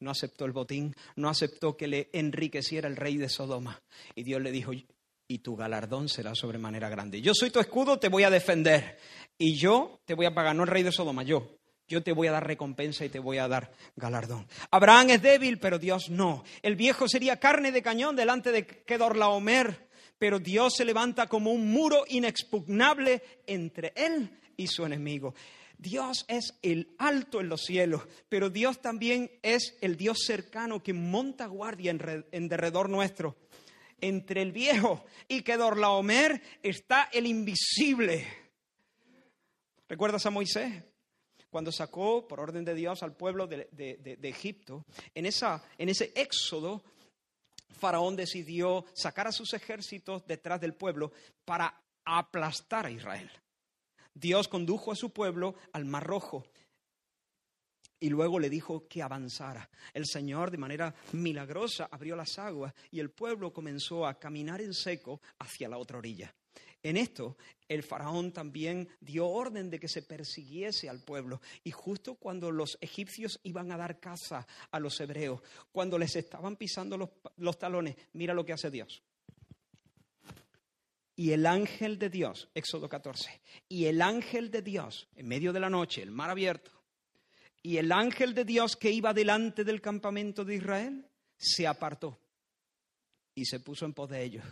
no 0.00 0.10
aceptó 0.10 0.46
el 0.46 0.52
botín, 0.52 0.94
no 1.16 1.28
aceptó 1.28 1.76
que 1.76 1.86
le 1.86 2.08
enriqueciera 2.12 2.88
el 2.88 2.96
rey 2.96 3.16
de 3.16 3.28
Sodoma. 3.28 3.82
Y 4.14 4.22
Dios 4.22 4.40
le 4.40 4.50
dijo, 4.50 4.72
y 4.72 5.38
tu 5.38 5.56
galardón 5.56 6.08
será 6.08 6.34
sobremanera 6.34 6.88
grande. 6.88 7.20
Yo 7.20 7.34
soy 7.34 7.50
tu 7.50 7.60
escudo, 7.60 7.98
te 7.98 8.08
voy 8.08 8.24
a 8.24 8.30
defender. 8.30 8.98
Y 9.38 9.56
yo 9.56 10.00
te 10.04 10.14
voy 10.14 10.26
a 10.26 10.34
pagar, 10.34 10.56
no 10.56 10.64
el 10.64 10.68
rey 10.68 10.82
de 10.82 10.92
Sodoma, 10.92 11.22
yo. 11.22 11.59
Yo 11.90 12.04
te 12.04 12.12
voy 12.12 12.28
a 12.28 12.32
dar 12.32 12.46
recompensa 12.46 13.04
y 13.04 13.08
te 13.08 13.18
voy 13.18 13.38
a 13.38 13.48
dar 13.48 13.72
galardón. 13.96 14.46
Abraham 14.70 15.10
es 15.10 15.22
débil, 15.22 15.58
pero 15.58 15.76
Dios 15.76 16.08
no. 16.08 16.44
El 16.62 16.76
viejo 16.76 17.08
sería 17.08 17.40
carne 17.40 17.72
de 17.72 17.82
cañón 17.82 18.14
delante 18.14 18.52
de 18.52 18.64
Kedorlaomer, 18.64 19.88
pero 20.16 20.38
Dios 20.38 20.74
se 20.76 20.84
levanta 20.84 21.26
como 21.26 21.50
un 21.50 21.72
muro 21.72 22.04
inexpugnable 22.06 23.24
entre 23.44 23.92
él 23.96 24.30
y 24.56 24.68
su 24.68 24.86
enemigo. 24.86 25.34
Dios 25.78 26.26
es 26.28 26.54
el 26.62 26.94
alto 26.98 27.40
en 27.40 27.48
los 27.48 27.62
cielos, 27.62 28.02
pero 28.28 28.50
Dios 28.50 28.80
también 28.80 29.28
es 29.42 29.76
el 29.80 29.96
Dios 29.96 30.18
cercano 30.24 30.84
que 30.84 30.92
monta 30.92 31.46
guardia 31.46 31.90
en, 31.90 32.48
derredor 32.48 32.88
nuestro. 32.88 33.34
Entre 34.00 34.42
el 34.42 34.52
viejo 34.52 35.04
y 35.26 35.42
Kedorlaomer 35.42 36.40
está 36.62 37.08
el 37.12 37.26
invisible. 37.26 38.28
¿Recuerdas 39.88 40.24
a 40.24 40.30
Moisés? 40.30 40.84
Cuando 41.50 41.72
sacó, 41.72 42.26
por 42.28 42.40
orden 42.40 42.64
de 42.64 42.74
Dios, 42.74 43.02
al 43.02 43.16
pueblo 43.16 43.46
de, 43.46 44.18
Egipto, 44.22 44.84
en, 45.14 45.26
esa, 45.26 45.62
en 45.78 45.88
ese 45.88 46.12
éxodo, 46.14 46.82
Faraón 47.68 48.14
decidió 48.14 48.84
sacar 48.94 49.26
a 49.26 49.32
sus 49.32 49.52
ejércitos 49.54 50.24
detrás 50.26 50.60
del 50.60 50.74
pueblo 50.74 51.12
para 51.44 51.82
aplastar 52.04 52.86
a 52.86 52.90
Israel. 52.90 53.30
Dios 54.14 54.48
condujo 54.48 54.92
a 54.92 54.96
su 54.96 55.10
pueblo 55.10 55.54
al 55.72 55.84
Mar 55.84 56.04
Rojo 56.04 56.44
y 57.98 58.08
luego 58.08 58.38
le 58.38 58.48
dijo 58.48 58.88
que 58.88 59.02
avanzara. 59.02 59.68
El 59.92 60.06
Señor 60.06 60.50
de 60.50 60.58
manera 60.58 60.94
milagrosa 61.12 61.88
abrió 61.90 62.16
las 62.16 62.38
aguas 62.38 62.74
y 62.90 63.00
el 63.00 63.10
pueblo 63.10 63.52
comenzó 63.52 64.06
a 64.06 64.18
caminar 64.18 64.60
en 64.60 64.72
seco 64.72 65.20
hacia 65.38 65.68
la 65.68 65.78
otra 65.78 65.98
orilla. 65.98 66.34
En 66.82 66.96
esto, 66.96 67.36
el 67.70 67.84
faraón 67.84 68.32
también 68.32 68.88
dio 69.00 69.28
orden 69.28 69.70
de 69.70 69.78
que 69.78 69.86
se 69.86 70.02
persiguiese 70.02 70.88
al 70.88 70.98
pueblo. 70.98 71.40
Y 71.62 71.70
justo 71.70 72.16
cuando 72.16 72.50
los 72.50 72.76
egipcios 72.80 73.38
iban 73.44 73.70
a 73.70 73.76
dar 73.76 74.00
caza 74.00 74.44
a 74.72 74.80
los 74.80 75.00
hebreos, 75.00 75.40
cuando 75.70 75.96
les 75.96 76.16
estaban 76.16 76.56
pisando 76.56 76.98
los, 76.98 77.10
los 77.36 77.58
talones, 77.58 77.94
mira 78.12 78.34
lo 78.34 78.44
que 78.44 78.54
hace 78.54 78.72
Dios. 78.72 79.04
Y 81.14 81.30
el 81.30 81.46
ángel 81.46 81.96
de 82.00 82.10
Dios, 82.10 82.48
Éxodo 82.54 82.88
14, 82.88 83.40
y 83.68 83.84
el 83.84 84.02
ángel 84.02 84.50
de 84.50 84.62
Dios, 84.62 85.06
en 85.14 85.28
medio 85.28 85.52
de 85.52 85.60
la 85.60 85.70
noche, 85.70 86.02
el 86.02 86.10
mar 86.10 86.28
abierto, 86.28 86.72
y 87.62 87.76
el 87.76 87.92
ángel 87.92 88.34
de 88.34 88.44
Dios 88.44 88.74
que 88.74 88.90
iba 88.90 89.14
delante 89.14 89.62
del 89.62 89.80
campamento 89.80 90.44
de 90.44 90.56
Israel, 90.56 91.06
se 91.36 91.68
apartó 91.68 92.18
y 93.32 93.44
se 93.44 93.60
puso 93.60 93.84
en 93.84 93.92
pos 93.92 94.10
de 94.10 94.24
ellos. 94.24 94.44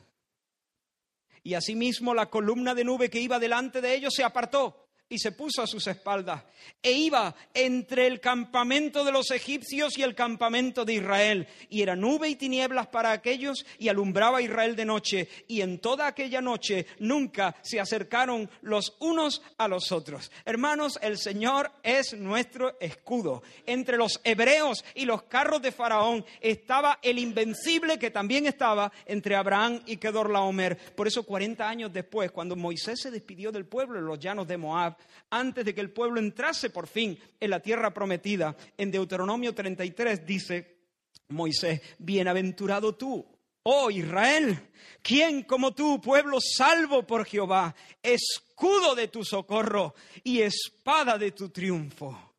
Y 1.42 1.55
asimismo 1.55 2.14
la 2.14 2.31
columna 2.31 2.74
de 2.74 2.85
nube 2.85 3.11
que 3.11 3.20
iba 3.20 3.38
delante 3.38 3.81
de 3.81 3.94
ellos 3.94 4.14
se 4.14 4.24
apartó 4.24 4.88
y 5.09 5.18
se 5.18 5.33
puso 5.33 5.62
a 5.62 5.66
sus 5.66 5.87
espaldas 5.87 6.42
e 6.83 6.92
iba 6.92 7.35
entre 7.55 8.07
el 8.07 8.21
campamento 8.21 9.05
de 9.05 9.12
los 9.12 9.31
egipcios 9.31 9.97
y 9.99 10.03
el 10.03 10.14
campamento 10.14 10.85
de 10.85 10.94
Israel. 10.94 11.49
Y 11.71 11.83
era 11.83 11.97
nube 11.97 12.29
y 12.29 12.37
tinieblas 12.37 12.88
para 12.88 13.12
aquellos 13.12 13.64
y 13.79 13.88
alumbraba 13.88 14.38
a 14.38 14.42
Israel 14.42 14.77
de 14.77 14.85
noche. 14.85 15.29
Y 15.47 15.61
en 15.62 15.79
toda 15.79 16.07
aquella 16.07 16.40
noche 16.40 16.87
nunca 16.99 17.57
se 17.62 17.81
acercaron 17.81 18.51
los 18.62 18.97
unos 19.01 19.42
a 19.57 19.68
los 19.68 19.92
otros. 19.92 20.31
Hermanos, 20.44 20.99
el 21.03 21.18
Señor 21.18 21.71
es 21.83 22.14
nuestro 22.14 22.79
escudo. 22.81 23.42
Entre 23.66 23.97
los 23.97 24.21
hebreos 24.25 24.85
y 24.94 25.05
los 25.05 25.23
carros 25.23 25.62
de 25.62 25.73
Faraón 25.73 26.25
estaba 26.40 26.99
el 27.03 27.18
invencible 27.18 27.99
que 27.99 28.11
también 28.11 28.47
estaba 28.47 28.92
entre 29.07 29.37
Abraham 29.37 29.81
y 29.87 29.97
Kedorlaomer. 29.97 30.77
Por 30.94 31.09
eso 31.09 31.25
40 31.25 31.68
años 31.68 31.92
después, 31.92 32.31
cuando 32.31 32.57
Moisés 32.57 33.01
se 33.01 33.11
despidió 33.11 33.51
del 33.51 33.66
pueblo 33.66 33.99
en 33.99 34.07
los 34.07 34.18
llanos 34.18 34.47
de 34.47 34.57
Moab, 34.57 34.97
antes 35.30 35.64
de 35.64 35.74
que 35.74 35.80
el 35.80 35.90
pueblo 35.90 36.20
entrase 36.20 36.70
por 36.70 36.87
fin 36.87 37.18
en 37.38 37.50
la 37.50 37.61
tierra 37.61 37.92
prometida. 37.92 38.56
En 38.76 38.90
Deuteronomio 38.90 39.54
33 39.54 40.26
dice 40.26 40.78
Moisés, 41.28 41.80
bienaventurado 41.98 42.94
tú, 42.94 43.26
oh 43.64 43.90
Israel, 43.90 44.70
¿quién 45.02 45.42
como 45.42 45.74
tú, 45.74 46.00
pueblo 46.00 46.38
salvo 46.40 47.06
por 47.06 47.26
Jehová, 47.26 47.74
escudo 48.02 48.94
de 48.94 49.08
tu 49.08 49.24
socorro 49.24 49.94
y 50.24 50.40
espada 50.40 51.18
de 51.18 51.32
tu 51.32 51.50
triunfo? 51.50 52.34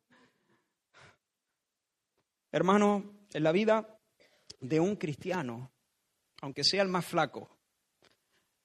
Hermano, 2.52 3.20
en 3.32 3.44
la 3.44 3.52
vida 3.52 3.96
de 4.58 4.80
un 4.80 4.96
cristiano, 4.96 5.70
aunque 6.40 6.64
sea 6.64 6.82
el 6.82 6.88
más 6.88 7.06
flaco, 7.06 7.48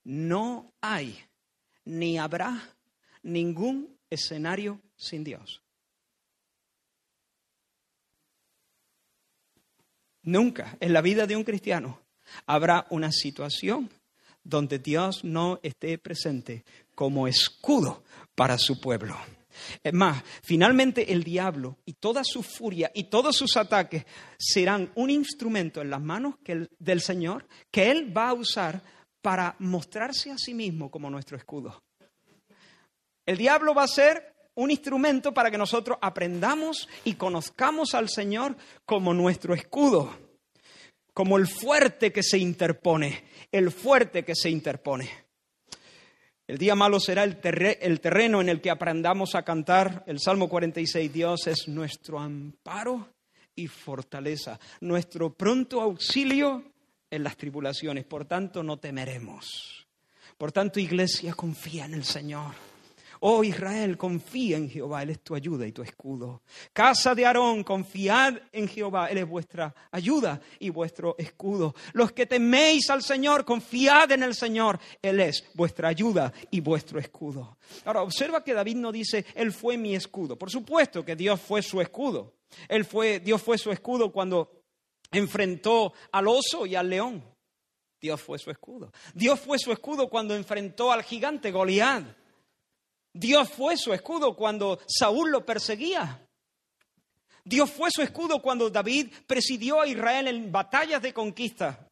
no 0.04 0.74
hay 0.82 1.24
ni 1.86 2.18
habrá 2.18 2.75
ningún 3.26 3.98
escenario 4.10 4.80
sin 4.96 5.24
Dios. 5.24 5.62
Nunca 10.24 10.78
en 10.80 10.94
la 10.94 11.02
vida 11.02 11.28
de 11.28 11.36
un 11.36 11.44
cristiano 11.44 12.00
habrá 12.46 12.88
una 12.90 13.12
situación 13.12 13.90
donde 14.44 14.80
Dios 14.80 15.24
no 15.24 15.60
esté 15.62 15.98
presente 15.98 16.64
como 16.96 17.28
escudo 17.28 18.04
para 18.36 18.58
su 18.58 18.80
pueblo. 18.80 19.18
Es 19.84 19.94
más, 19.94 20.24
finalmente 20.44 21.14
el 21.14 21.24
diablo 21.24 21.78
y 21.86 21.94
toda 21.94 22.24
su 22.24 22.44
furia 22.44 22.92
y 22.94 23.06
todos 23.06 23.36
sus 23.38 23.56
ataques 23.58 24.06
serán 24.38 24.92
un 24.96 25.10
instrumento 25.10 25.82
en 25.82 25.90
las 25.90 26.02
manos 26.02 26.36
del 26.80 27.02
Señor 27.02 27.48
que 27.72 27.90
Él 27.90 28.16
va 28.16 28.30
a 28.30 28.34
usar 28.34 28.82
para 29.22 29.56
mostrarse 29.60 30.32
a 30.32 30.38
sí 30.38 30.54
mismo 30.54 30.92
como 30.92 31.10
nuestro 31.10 31.38
escudo. 31.38 31.85
El 33.26 33.38
diablo 33.38 33.74
va 33.74 33.84
a 33.84 33.88
ser 33.88 34.36
un 34.56 34.72
instrumento 34.72 35.34
para 35.34 35.52
que 35.52 35.58
nosotros 35.58 35.98
aprendamos 36.02 36.88
y 37.04 37.16
conozcamos 37.16 37.94
al 37.94 38.10
Señor 38.10 38.56
como 38.86 39.14
nuestro 39.14 39.54
escudo, 39.54 40.16
como 41.14 41.38
el 41.38 41.48
fuerte 41.48 42.12
que 42.12 42.24
se 42.24 42.38
interpone, 42.38 43.24
el 43.52 43.72
fuerte 43.72 44.24
que 44.24 44.36
se 44.36 44.50
interpone. 44.50 45.26
El 46.48 46.60
día 46.60 46.76
malo 46.76 47.00
será 47.00 47.24
el, 47.24 47.40
terreno 47.40 48.40
en 48.40 48.50
el 48.50 48.62
que 48.62 48.70
aprendamos 48.70 49.34
a 49.34 49.44
cantar 49.44 50.04
el 50.06 50.20
Salmo 50.20 50.48
46. 50.48 51.12
Dios 51.12 51.48
es 51.48 51.68
nuestro 51.68 52.20
amparo 52.20 53.10
y 53.56 53.68
fortaleza, 53.68 54.60
nuestro 54.82 55.34
pronto 55.34 55.82
auxilio 55.82 56.64
en 57.10 57.24
las 57.24 57.36
tribulaciones. 57.36 58.06
Por 58.06 58.26
tanto, 58.26 58.62
no 58.62 58.78
temeremos. 58.78 59.88
Por 60.38 60.52
tanto, 60.52 60.80
iglesia, 60.80 61.34
confía 61.34 61.86
en 61.86 61.96
el 61.96 62.04
Señor. 62.04 62.54
Oh 63.28 63.44
Israel, 63.44 63.98
confía 63.98 64.58
en 64.58 64.70
Jehová, 64.70 65.02
Él 65.02 65.10
es 65.10 65.20
tu 65.22 65.34
ayuda 65.34 65.66
y 65.66 65.72
tu 65.72 65.82
escudo. 65.82 66.44
Casa 66.72 67.16
de 67.16 67.26
Aarón, 67.26 67.64
confiad 67.64 68.36
en 68.52 68.68
Jehová, 68.68 69.08
Él 69.08 69.18
es 69.18 69.28
vuestra 69.28 69.74
ayuda 69.90 70.40
y 70.60 70.70
vuestro 70.70 71.16
escudo. 71.18 71.74
Los 71.94 72.12
que 72.12 72.28
teméis 72.28 72.88
al 72.92 73.02
Señor, 73.02 73.44
confiad 73.44 74.12
en 74.12 74.22
el 74.22 74.36
Señor, 74.36 74.80
Él 75.02 75.20
es 75.20 75.44
vuestra 75.56 75.88
ayuda 75.88 76.32
y 76.52 76.60
vuestro 76.60 77.00
escudo. 77.00 77.58
Ahora, 77.84 78.04
observa 78.04 78.44
que 78.44 78.54
David 78.54 78.76
no 78.76 78.92
dice, 78.92 79.26
Él 79.34 79.52
fue 79.52 79.76
mi 79.76 79.96
escudo. 79.96 80.38
Por 80.38 80.52
supuesto 80.52 81.04
que 81.04 81.16
Dios 81.16 81.42
fue 81.42 81.64
su 81.64 81.82
escudo. 81.82 82.36
Él 82.70 82.86
fue, 82.86 83.22
Dios 83.22 83.42
fue 83.42 83.58
su 83.58 83.72
escudo 83.72 84.12
cuando 84.12 84.52
enfrentó 85.12 85.94
al 86.12 86.28
oso 86.28 86.68
y 86.68 86.76
al 86.76 86.92
león. 86.92 87.24
Dios 88.00 88.22
fue 88.22 88.38
su 88.38 88.52
escudo. 88.52 88.92
Dios 89.16 89.40
fue 89.40 89.58
su 89.58 89.72
escudo 89.72 90.12
cuando 90.12 90.36
enfrentó 90.36 90.92
al 90.92 91.02
gigante 91.02 91.50
Goliat. 91.50 92.06
Dios 93.18 93.50
fue 93.50 93.78
su 93.78 93.94
escudo 93.94 94.36
cuando 94.36 94.78
Saúl 94.88 95.32
lo 95.32 95.46
perseguía. 95.46 96.28
Dios 97.46 97.72
fue 97.72 97.90
su 97.90 98.02
escudo 98.02 98.42
cuando 98.42 98.70
David 98.70 99.08
presidió 99.26 99.80
a 99.80 99.88
Israel 99.88 100.28
en 100.28 100.52
batallas 100.52 101.02
de 101.02 101.14
conquista. 101.14 101.90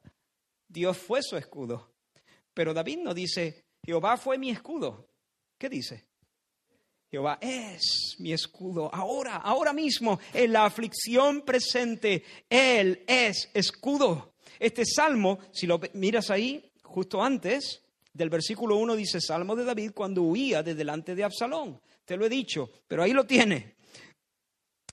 Dios 0.68 0.98
fue 0.98 1.24
su 1.24 1.38
escudo. 1.38 1.94
Pero 2.54 2.74
David 2.74 2.98
no 2.98 3.14
dice, 3.14 3.64
Jehová 3.86 4.18
fue 4.18 4.38
mi 4.38 4.50
escudo. 4.50 5.08
¿Qué 5.58 5.70
dice? 5.70 6.06
Jehová 7.10 7.38
es 7.40 8.18
mi 8.20 8.34
escudo. 8.34 8.94
Ahora, 8.94 9.38
ahora 9.38 9.72
mismo, 9.72 10.20
en 10.34 10.52
la 10.52 10.66
aflicción 10.66 11.44
presente, 11.44 12.26
Él 12.50 13.02
es 13.08 13.50
escudo. 13.54 14.34
Este 14.60 14.84
salmo, 14.86 15.40
si 15.54 15.68
lo 15.68 15.80
miras 15.94 16.30
ahí, 16.30 16.70
justo 16.84 17.24
antes, 17.24 17.83
del 18.14 18.30
versículo 18.30 18.76
1 18.78 18.96
dice 18.96 19.20
Salmo 19.20 19.56
de 19.56 19.66
David 19.66 19.92
cuando 19.94 20.22
huía 20.22 20.62
de 20.62 20.76
delante 20.76 21.16
de 21.16 21.24
Absalón. 21.24 21.82
Te 22.06 22.16
lo 22.16 22.26
he 22.26 22.30
dicho, 22.30 22.70
pero 22.88 23.04
ahí 23.04 23.12
lo 23.12 23.26
tiene. 23.26 23.76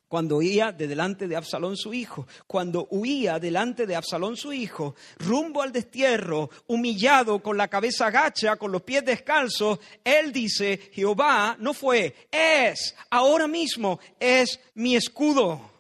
Cuando 0.09 0.39
huía 0.39 0.73
de 0.73 0.89
delante 0.89 1.29
de 1.29 1.37
Absalón 1.37 1.77
su 1.77 1.95
hijo, 1.95 2.27
cuando 2.49 2.89
huía 2.91 3.39
delante 3.39 3.87
de 3.87 3.95
Absalón 3.95 4.37
su 4.37 4.53
hijo, 4.53 4.97
rumbo 5.19 5.63
al 5.63 5.71
destierro, 5.71 6.51
humillado, 6.67 7.41
con 7.41 7.57
la 7.57 7.69
cabeza 7.69 8.07
agacha, 8.07 8.57
con 8.57 8.73
los 8.73 8.83
pies 8.83 9.05
descalzos, 9.05 9.79
él 10.03 10.33
dice, 10.33 10.91
Jehová 10.93 11.57
no 11.61 11.75
fue, 11.75 12.29
es, 12.33 12.97
ahora 13.11 13.47
mismo 13.47 14.01
es 14.19 14.59
mi 14.75 14.97
escudo. 14.97 15.71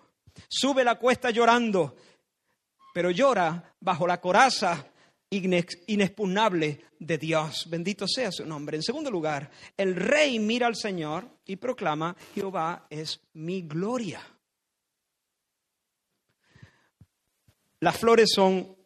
Sube 0.48 0.84
la 0.84 0.94
cuesta 0.96 1.30
llorando, 1.30 1.96
pero 2.94 3.10
llora 3.10 3.74
bajo 3.80 4.06
la 4.06 4.20
coraza 4.20 4.89
inexpugnable 5.30 6.80
de 6.98 7.18
Dios. 7.18 7.66
Bendito 7.70 8.06
sea 8.08 8.32
su 8.32 8.44
nombre. 8.44 8.76
En 8.76 8.82
segundo 8.82 9.10
lugar, 9.10 9.50
el 9.76 9.94
rey 9.94 10.38
mira 10.38 10.66
al 10.66 10.76
Señor 10.76 11.28
y 11.46 11.56
proclama, 11.56 12.16
Jehová 12.34 12.86
es 12.90 13.20
mi 13.34 13.62
gloria. 13.62 14.20
Las 17.78 17.96
flores 17.96 18.30
son 18.34 18.76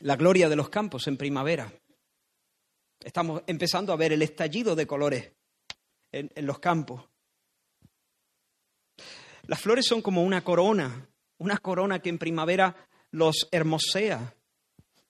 la 0.00 0.16
gloria 0.16 0.48
de 0.48 0.56
los 0.56 0.68
campos 0.68 1.06
en 1.08 1.16
primavera. 1.16 1.70
Estamos 3.00 3.42
empezando 3.46 3.92
a 3.92 3.96
ver 3.96 4.12
el 4.12 4.22
estallido 4.22 4.74
de 4.74 4.86
colores 4.86 5.32
en, 6.10 6.30
en 6.34 6.46
los 6.46 6.58
campos. 6.60 7.04
Las 9.46 9.60
flores 9.60 9.86
son 9.86 10.00
como 10.00 10.22
una 10.22 10.42
corona, 10.42 11.06
una 11.38 11.58
corona 11.58 11.98
que 11.98 12.08
en 12.08 12.18
primavera 12.18 12.74
los 13.10 13.46
hermosea, 13.52 14.34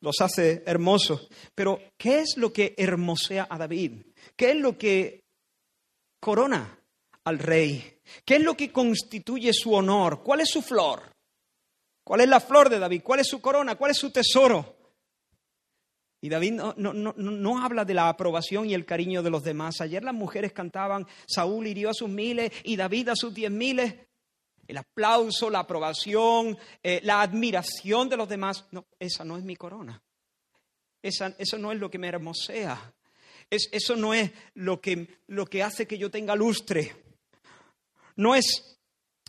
los 0.04 0.20
hace 0.20 0.62
hermosos. 0.66 1.28
Pero, 1.54 1.80
¿qué 1.96 2.20
es 2.20 2.36
lo 2.36 2.52
que 2.52 2.74
hermosea 2.76 3.48
a 3.50 3.58
David? 3.58 4.02
¿Qué 4.36 4.50
es 4.50 4.56
lo 4.56 4.76
que 4.76 5.24
corona 6.20 6.78
al 7.24 7.38
rey? 7.38 7.98
¿Qué 8.24 8.36
es 8.36 8.42
lo 8.42 8.54
que 8.54 8.70
constituye 8.70 9.52
su 9.52 9.72
honor? 9.72 10.22
¿Cuál 10.22 10.42
es 10.42 10.50
su 10.50 10.60
flor? 10.60 11.02
¿Cuál 12.04 12.20
es 12.20 12.28
la 12.28 12.38
flor 12.38 12.68
de 12.68 12.78
David? 12.78 13.00
¿Cuál 13.02 13.20
es 13.20 13.28
su 13.28 13.40
corona? 13.40 13.76
¿Cuál 13.76 13.92
es 13.92 13.96
su 13.96 14.10
tesoro? 14.10 14.76
Y 16.20 16.28
David 16.28 16.52
no, 16.52 16.74
no, 16.76 16.92
no, 16.92 17.14
no, 17.16 17.64
habla 17.64 17.84
de 17.84 17.94
la 17.94 18.10
aprobación 18.10 18.68
y 18.68 18.74
el 18.74 18.84
cariño 18.84 19.22
de 19.22 19.30
los 19.30 19.42
demás. 19.42 19.80
Ayer 19.80 20.04
las 20.04 20.14
mujeres 20.14 20.52
cantaban, 20.52 21.06
Saúl 21.26 21.66
hirió 21.66 21.90
a 21.90 21.94
sus 21.94 22.08
miles 22.08 22.52
y 22.62 22.76
David 22.76 23.08
a 23.08 23.16
sus 23.16 23.32
diez 23.32 23.50
miles. 23.50 23.94
El 24.66 24.78
aplauso, 24.78 25.50
la 25.50 25.60
aprobación, 25.60 26.58
eh, 26.82 27.00
la 27.02 27.20
admiración 27.20 28.08
de 28.08 28.16
los 28.16 28.28
demás. 28.28 28.64
No, 28.70 28.86
esa 28.98 29.24
no 29.24 29.36
es 29.36 29.44
mi 29.44 29.56
corona. 29.56 30.02
Esa, 31.02 31.34
eso 31.38 31.58
no 31.58 31.70
es 31.72 31.78
lo 31.78 31.90
que 31.90 31.98
me 31.98 32.08
hermosea. 32.08 32.94
Es, 33.50 33.68
eso 33.72 33.94
no 33.94 34.14
es 34.14 34.30
lo 34.54 34.80
que, 34.80 35.18
lo 35.26 35.46
que 35.46 35.62
hace 35.62 35.86
que 35.86 35.98
yo 35.98 36.10
tenga 36.10 36.34
lustre. 36.34 36.96
No 38.16 38.34
es 38.34 38.74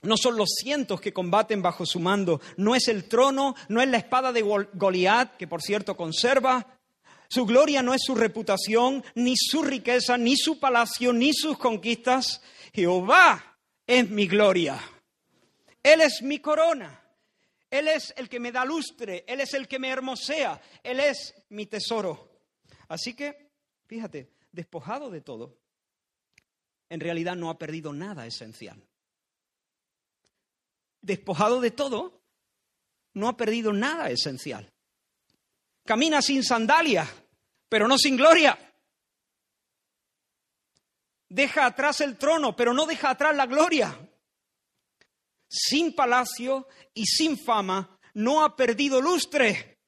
no 0.06 0.18
son 0.18 0.38
los 0.38 0.50
cientos 0.62 1.02
que 1.02 1.14
combaten 1.14 1.62
bajo 1.62 1.86
su 1.86 2.00
mando, 2.00 2.40
no 2.58 2.76
es 2.76 2.88
el 2.88 3.06
trono, 3.06 3.56
no 3.70 3.82
es 3.82 3.88
la 3.88 3.98
espada 3.98 4.32
de 4.32 4.42
Goliat, 4.42 5.36
que 5.38 5.48
por 5.48 5.62
cierto 5.62 5.98
conserva. 5.98 6.80
Su 7.28 7.46
gloria 7.46 7.82
no 7.82 7.94
es 7.94 8.02
su 8.06 8.14
reputación, 8.14 9.04
ni 9.16 9.36
su 9.36 9.64
riqueza, 9.64 10.18
ni 10.18 10.38
su 10.38 10.60
palacio, 10.60 11.12
ni 11.12 11.34
sus 11.34 11.58
conquistas. 11.58 12.42
Jehová 12.72 13.58
es 13.88 14.10
mi 14.10 14.28
gloria. 14.28 14.80
Él 15.86 16.02
es 16.02 16.24
mi 16.24 16.40
corona. 16.40 17.00
Él 17.70 17.88
es 17.88 18.12
el 18.18 18.28
que 18.28 18.40
me 18.40 18.52
da 18.52 18.66
lustre. 18.66 19.24
Él 19.28 19.40
es 19.40 19.54
el 19.54 19.68
que 19.68 19.78
me 19.78 19.92
hermosea. 19.92 20.60
Él 20.82 21.00
es 21.00 21.36
mi 21.50 21.68
tesoro. 21.68 22.42
Así 22.88 23.14
que, 23.14 23.52
fíjate, 23.86 24.32
despojado 24.52 25.12
de 25.12 25.22
todo, 25.22 25.60
en 26.90 27.00
realidad 27.00 27.36
no 27.36 27.52
ha 27.52 27.60
perdido 27.60 27.94
nada 27.94 28.26
esencial. 28.26 28.84
Despojado 31.02 31.62
de 31.62 31.70
todo, 31.70 32.20
no 33.14 33.28
ha 33.28 33.38
perdido 33.38 33.72
nada 33.72 34.10
esencial. 34.10 34.74
Camina 35.86 36.24
sin 36.24 36.44
sandalias, 36.44 37.08
pero 37.70 37.88
no 37.88 38.00
sin 38.00 38.18
gloria. 38.18 38.58
Deja 41.30 41.68
atrás 41.68 42.02
el 42.02 42.18
trono, 42.18 42.56
pero 42.56 42.74
no 42.74 42.88
deja 42.88 43.12
atrás 43.12 43.36
la 43.36 43.46
gloria. 43.46 43.96
Sin 45.48 45.94
palacio 45.94 46.68
y 46.94 47.06
sin 47.06 47.38
fama, 47.38 48.00
no 48.14 48.44
ha 48.44 48.56
perdido 48.56 49.02
lustre. 49.02 49.80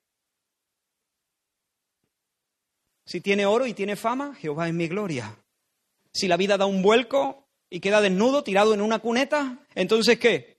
Si 3.06 3.22
tiene 3.22 3.46
oro 3.46 3.66
y 3.66 3.74
tiene 3.74 3.96
fama, 3.96 4.36
Jehová 4.36 4.68
es 4.68 4.74
mi 4.74 4.88
gloria. 4.88 5.42
Si 6.12 6.28
la 6.28 6.38
vida 6.38 6.58
da 6.58 6.66
un 6.66 6.82
vuelco 6.82 7.48
y 7.70 7.80
queda 7.80 8.02
desnudo, 8.02 8.44
tirado 8.44 8.74
en 8.74 8.82
una 8.82 9.00
cuneta, 9.00 9.66
entonces 9.76 10.20
¿qué? 10.20 10.58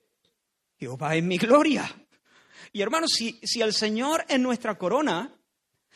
Jehová 0.77 1.15
es 1.15 1.23
mi 1.23 1.37
gloria. 1.37 1.93
Y 2.71 2.81
hermanos, 2.81 3.11
si, 3.15 3.39
si 3.43 3.61
el 3.61 3.73
Señor 3.73 4.25
es 4.27 4.39
nuestra 4.39 4.77
corona, 4.77 5.39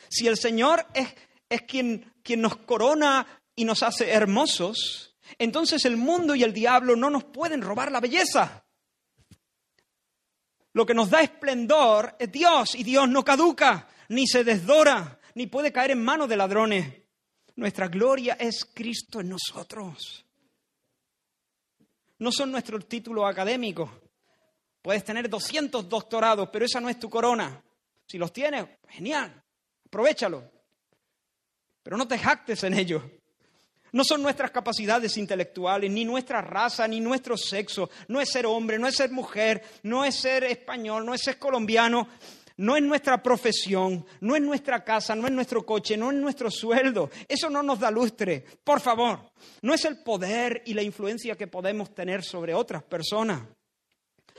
si 0.08 0.26
el 0.26 0.36
Señor 0.36 0.86
es, 0.94 1.08
es 1.48 1.62
quien, 1.62 2.12
quien 2.22 2.40
nos 2.40 2.56
corona 2.56 3.26
y 3.56 3.64
nos 3.64 3.82
hace 3.82 4.10
hermosos, 4.10 5.16
entonces 5.38 5.84
el 5.84 5.96
mundo 5.96 6.34
y 6.34 6.42
el 6.42 6.52
diablo 6.52 6.96
no 6.96 7.10
nos 7.10 7.24
pueden 7.24 7.62
robar 7.62 7.90
la 7.90 8.00
belleza. 8.00 8.63
Lo 10.74 10.84
que 10.84 10.94
nos 10.94 11.08
da 11.08 11.22
esplendor 11.22 12.16
es 12.18 12.30
Dios 12.30 12.74
y 12.74 12.82
Dios 12.82 13.08
no 13.08 13.24
caduca, 13.24 13.88
ni 14.08 14.26
se 14.26 14.42
desdora, 14.42 15.20
ni 15.34 15.46
puede 15.46 15.72
caer 15.72 15.92
en 15.92 16.04
manos 16.04 16.28
de 16.28 16.36
ladrones. 16.36 16.92
Nuestra 17.56 17.86
gloria 17.86 18.36
es 18.38 18.64
Cristo 18.74 19.20
en 19.20 19.28
nosotros. 19.28 20.26
No 22.18 22.32
son 22.32 22.50
nuestros 22.50 22.88
títulos 22.88 23.24
académicos. 23.24 23.88
Puedes 24.82 25.04
tener 25.04 25.30
200 25.30 25.88
doctorados, 25.88 26.48
pero 26.52 26.64
esa 26.64 26.80
no 26.80 26.88
es 26.88 26.98
tu 26.98 27.08
corona. 27.08 27.62
Si 28.06 28.18
los 28.18 28.32
tienes, 28.32 28.66
genial, 28.88 29.42
aprovechalo. 29.86 30.50
Pero 31.84 31.96
no 31.96 32.08
te 32.08 32.18
jactes 32.18 32.64
en 32.64 32.74
ello. 32.74 33.02
No 33.94 34.02
son 34.02 34.22
nuestras 34.22 34.50
capacidades 34.50 35.16
intelectuales, 35.18 35.88
ni 35.88 36.04
nuestra 36.04 36.42
raza, 36.42 36.88
ni 36.88 36.98
nuestro 36.98 37.36
sexo. 37.36 37.88
No 38.08 38.20
es 38.20 38.28
ser 38.28 38.44
hombre, 38.44 38.76
no 38.76 38.88
es 38.88 38.96
ser 38.96 39.12
mujer, 39.12 39.62
no 39.84 40.04
es 40.04 40.16
ser 40.16 40.42
español, 40.42 41.06
no 41.06 41.14
es 41.14 41.22
ser 41.22 41.38
colombiano. 41.38 42.08
No 42.56 42.76
es 42.76 42.82
nuestra 42.82 43.22
profesión, 43.22 44.04
no 44.20 44.34
es 44.34 44.42
nuestra 44.42 44.82
casa, 44.82 45.14
no 45.14 45.26
es 45.26 45.32
nuestro 45.32 45.64
coche, 45.64 45.96
no 45.96 46.10
es 46.10 46.16
nuestro 46.16 46.50
sueldo. 46.50 47.08
Eso 47.28 47.48
no 47.48 47.62
nos 47.62 47.78
da 47.78 47.90
lustre, 47.92 48.44
por 48.64 48.80
favor. 48.80 49.30
No 49.62 49.72
es 49.72 49.84
el 49.84 50.02
poder 50.02 50.62
y 50.66 50.74
la 50.74 50.82
influencia 50.82 51.36
que 51.36 51.46
podemos 51.46 51.94
tener 51.94 52.24
sobre 52.24 52.52
otras 52.52 52.82
personas 52.82 53.42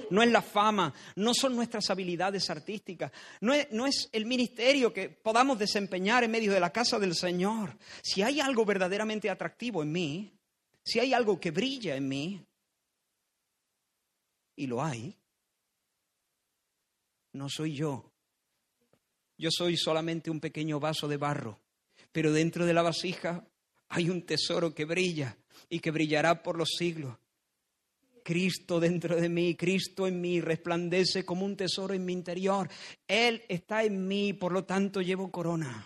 no 0.09 0.21
es 0.21 0.29
la 0.29 0.41
fama, 0.41 0.93
no 1.15 1.33
son 1.33 1.55
nuestras 1.55 1.89
habilidades 1.89 2.49
artísticas, 2.49 3.11
no 3.41 3.53
es, 3.53 4.09
el 4.11 4.25
ministerio 4.25 4.93
que 4.93 5.09
podamos 5.09 5.57
desempeñar 5.57 6.23
en 6.23 6.31
medio 6.31 6.51
de 6.51 6.59
la 6.59 6.71
casa 6.71 6.99
del 6.99 7.15
Señor. 7.15 7.77
Si 8.01 8.21
hay 8.21 8.39
algo 8.39 8.65
verdaderamente 8.65 9.29
atractivo 9.29 9.83
en 9.83 9.91
mí, 9.91 10.33
si 10.83 10.99
hay 10.99 11.13
algo 11.13 11.39
que 11.39 11.51
brilla 11.51 11.95
en 11.95 12.07
mí, 12.07 12.45
y 14.57 14.67
lo 14.67 14.83
hay, 14.83 15.15
no 17.33 17.49
soy 17.49 17.75
yo. 17.75 18.11
Yo 19.37 19.49
soy 19.51 19.75
solamente 19.75 20.29
un 20.29 20.39
pequeño 20.39 20.79
vaso 20.79 21.07
de 21.07 21.17
barro, 21.17 21.59
pero 22.11 22.31
dentro 22.31 22.65
de 22.65 22.73
la 22.73 22.81
vasija 22.81 23.45
hay 23.89 24.09
un 24.09 24.25
tesoro 24.25 24.73
que 24.73 24.85
brilla 24.85 25.37
y 25.69 25.79
que 25.79 25.91
brillará 25.91 26.41
por 26.41 26.57
los 26.57 26.69
siglos. 26.77 27.17
Cristo 28.25 28.79
dentro 28.79 29.15
de 29.15 29.29
mí, 29.29 29.53
Cristo 29.53 30.07
en 30.07 30.19
mí, 30.19 30.41
resplandece 30.41 31.23
como 31.23 31.45
un 31.45 31.55
tesoro 31.55 31.93
en 31.93 32.03
mi 32.03 32.11
interior. 32.11 32.67
Él 33.07 33.43
está 33.47 33.83
en 33.83 34.07
mí, 34.07 34.33
por 34.33 34.51
lo 34.51 34.63
tanto 34.63 34.99
llevo 34.99 35.29
corona. 35.29 35.85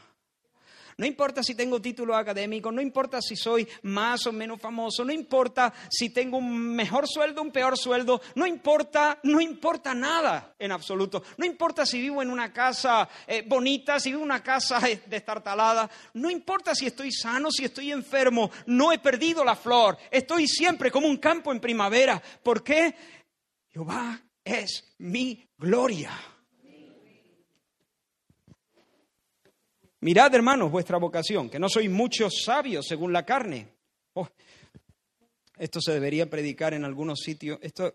No 1.00 1.06
importa 1.06 1.42
si 1.42 1.56
tengo 1.56 1.80
título 1.80 2.14
académico, 2.14 2.74
no 2.74 2.82
importa 2.82 3.22
si 3.22 3.38
soy 3.38 3.66
más 3.84 4.28
o 4.28 4.34
menos 4.34 4.60
famoso, 4.60 5.06
no 5.06 5.14
importa 5.14 5.74
si 5.90 6.10
tengo 6.10 6.36
un 6.40 6.76
mejor 6.76 7.08
sueldo, 7.08 7.42
un 7.42 7.54
peor 7.54 7.78
sueldo, 7.78 8.22
no 8.36 8.46
importa, 8.46 9.18
no 9.24 9.40
importa 9.40 9.94
nada 9.94 10.56
en 10.60 10.74
absoluto. 10.74 11.24
No 11.38 11.46
importa 11.46 11.86
si 11.86 12.02
vivo 12.02 12.22
en 12.22 12.30
una 12.30 12.52
casa 12.52 13.08
eh, 13.26 13.46
bonita, 13.48 13.98
si 13.98 14.10
vivo 14.10 14.24
en 14.24 14.26
una 14.26 14.44
casa 14.44 14.90
eh, 14.90 15.02
destartalada, 15.06 15.90
no 16.16 16.30
importa 16.30 16.76
si 16.76 16.88
estoy 16.88 17.14
sano, 17.14 17.50
si 17.50 17.64
estoy 17.64 17.94
enfermo, 17.94 18.52
no 18.66 18.92
he 18.92 19.00
perdido 19.00 19.46
la 19.46 19.56
flor, 19.56 19.98
estoy 20.12 20.50
siempre 20.50 20.92
como 20.92 21.08
un 21.08 21.16
campo 21.16 21.54
en 21.54 21.62
primavera. 21.62 22.22
¿Por 22.44 22.62
qué? 22.62 22.94
Jehová 23.70 24.22
es 24.44 24.84
mi 24.98 25.48
gloria. 25.58 26.12
Mirad, 30.02 30.34
hermanos, 30.34 30.72
vuestra 30.72 30.98
vocación, 30.98 31.50
que 31.50 31.60
no 31.60 31.68
sois 31.68 31.90
muchos 31.90 32.44
sabios 32.44 32.86
según 32.88 33.12
la 33.12 33.26
carne. 33.26 33.68
Oh, 34.14 34.28
esto 35.58 35.82
se 35.82 35.92
debería 35.92 36.30
predicar 36.30 36.74
en 36.74 36.86
algunos 36.86 37.20
sitios. 37.20 37.60
Esto, 37.62 37.94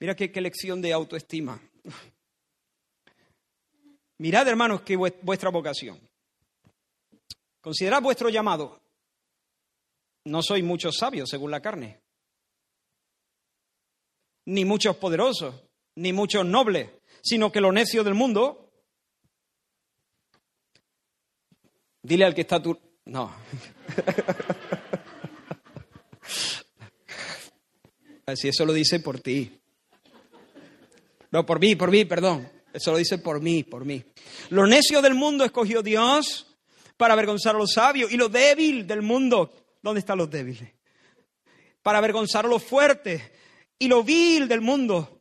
mira 0.00 0.16
qué, 0.16 0.32
qué 0.32 0.40
lección 0.40 0.80
de 0.80 0.92
autoestima. 0.92 1.60
Mirad, 4.18 4.48
hermanos, 4.48 4.82
que 4.82 4.96
vuestra 4.96 5.50
vocación. 5.50 6.00
Considerad 7.60 8.00
vuestro 8.00 8.28
llamado. 8.28 8.80
No 10.24 10.42
sois 10.42 10.62
muchos 10.62 10.96
sabios 10.96 11.28
según 11.28 11.50
la 11.50 11.60
carne, 11.60 12.00
ni 14.46 14.64
muchos 14.64 14.96
poderosos, 14.96 15.54
ni 15.96 16.12
muchos 16.12 16.46
nobles, 16.46 16.90
sino 17.22 17.50
que 17.50 17.60
lo 17.60 17.72
necio 17.72 18.04
del 18.04 18.14
mundo 18.14 18.71
Dile 22.02 22.24
al 22.24 22.34
que 22.34 22.40
está 22.42 22.60
tu... 22.60 22.78
No. 23.04 23.32
Si 28.36 28.48
eso 28.48 28.64
lo 28.64 28.72
dice 28.72 29.00
por 29.00 29.20
ti. 29.20 29.60
No, 31.30 31.44
por 31.44 31.60
mí, 31.60 31.74
por 31.74 31.90
mí, 31.90 32.04
perdón. 32.04 32.48
Eso 32.72 32.92
lo 32.92 32.98
dice 32.98 33.18
por 33.18 33.40
mí, 33.40 33.64
por 33.64 33.84
mí. 33.84 34.02
Lo 34.50 34.66
necio 34.66 35.02
del 35.02 35.14
mundo 35.14 35.44
escogió 35.44 35.82
Dios 35.82 36.46
para 36.96 37.14
avergonzar 37.14 37.54
a 37.54 37.58
los 37.58 37.72
sabios. 37.72 38.12
Y 38.12 38.16
lo 38.16 38.28
débil 38.28 38.86
del 38.86 39.02
mundo, 39.02 39.52
¿dónde 39.82 40.00
están 40.00 40.18
los 40.18 40.30
débiles? 40.30 40.70
Para 41.82 41.98
avergonzar 41.98 42.46
a 42.46 42.48
los 42.48 42.62
fuertes. 42.62 43.22
Y 43.78 43.88
lo 43.88 44.02
vil 44.02 44.48
del 44.48 44.60
mundo, 44.60 45.20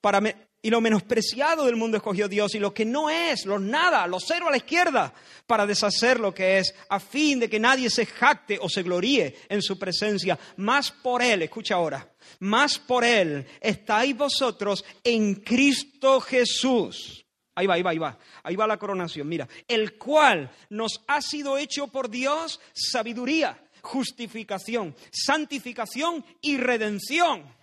para 0.00 0.20
y 0.64 0.70
lo 0.70 0.80
menospreciado 0.80 1.66
del 1.66 1.76
mundo 1.76 1.98
escogió 1.98 2.26
Dios 2.26 2.54
y 2.54 2.58
lo 2.58 2.72
que 2.72 2.86
no 2.86 3.10
es, 3.10 3.44
lo 3.44 3.58
nada, 3.58 4.06
lo 4.06 4.18
cero 4.18 4.48
a 4.48 4.50
la 4.50 4.56
izquierda, 4.56 5.12
para 5.46 5.66
deshacer 5.66 6.18
lo 6.18 6.32
que 6.32 6.56
es, 6.56 6.74
a 6.88 6.98
fin 6.98 7.38
de 7.38 7.50
que 7.50 7.60
nadie 7.60 7.90
se 7.90 8.06
jacte 8.06 8.58
o 8.58 8.70
se 8.70 8.82
gloríe 8.82 9.36
en 9.50 9.60
su 9.60 9.78
presencia. 9.78 10.38
Más 10.56 10.90
por 10.90 11.20
Él, 11.20 11.42
escucha 11.42 11.74
ahora, 11.74 12.10
más 12.38 12.78
por 12.78 13.04
Él 13.04 13.46
estáis 13.60 14.16
vosotros 14.16 14.82
en 15.04 15.34
Cristo 15.34 16.18
Jesús. 16.22 17.26
Ahí 17.54 17.66
va, 17.66 17.74
ahí 17.74 17.82
va, 17.82 17.90
ahí 17.90 17.98
va. 17.98 18.18
Ahí 18.42 18.56
va 18.56 18.66
la 18.66 18.78
coronación. 18.78 19.28
Mira, 19.28 19.46
el 19.68 19.98
cual 19.98 20.50
nos 20.70 21.04
ha 21.06 21.20
sido 21.20 21.58
hecho 21.58 21.88
por 21.88 22.08
Dios 22.08 22.58
sabiduría, 22.72 23.62
justificación, 23.82 24.96
santificación 25.12 26.24
y 26.40 26.56
redención. 26.56 27.54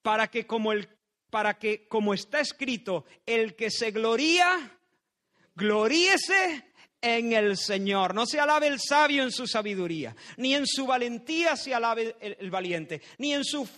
Para 0.00 0.28
que 0.28 0.46
como 0.46 0.70
el 0.70 0.88
para 1.30 1.58
que, 1.58 1.86
como 1.88 2.12
está 2.12 2.40
escrito, 2.40 3.04
el 3.24 3.54
que 3.54 3.70
se 3.70 3.92
gloría, 3.92 4.78
gloríese 5.54 6.64
en 7.00 7.32
el 7.32 7.56
Señor. 7.56 8.14
No 8.14 8.26
se 8.26 8.40
alabe 8.40 8.66
el 8.66 8.80
sabio 8.80 9.22
en 9.22 9.30
su 9.30 9.46
sabiduría, 9.46 10.14
ni 10.36 10.54
en 10.54 10.66
su 10.66 10.86
valentía 10.86 11.56
se 11.56 11.74
alabe 11.74 12.16
el, 12.20 12.50
valiente, 12.50 13.00
ni, 13.18 13.32
en 13.32 13.44
su 13.44 13.68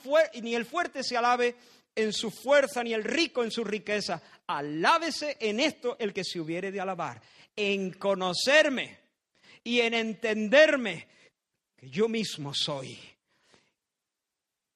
ni 0.43 0.55
el 0.55 0.65
fuerte 0.65 1.03
se 1.03 1.17
alabe 1.17 1.57
en 1.95 2.13
su 2.13 2.31
fuerza, 2.31 2.83
ni 2.83 2.95
el 2.95 3.05
rico 3.05 3.45
en 3.45 3.51
su 3.51 3.65
riqueza. 3.65 4.23
Alábese 4.47 5.37
en 5.41 5.61
esto 5.61 5.97
el 5.99 6.13
que 6.13 6.25
se 6.25 6.41
hubiere 6.41 6.73
de 6.73 6.81
alabar, 6.81 7.21
en 7.55 7.93
conocerme 7.93 8.99
y 9.63 9.81
en 9.81 9.95
entenderme 9.95 11.07
que 11.77 11.91
yo 11.91 12.09
mismo 12.09 12.53
soy. 12.55 12.99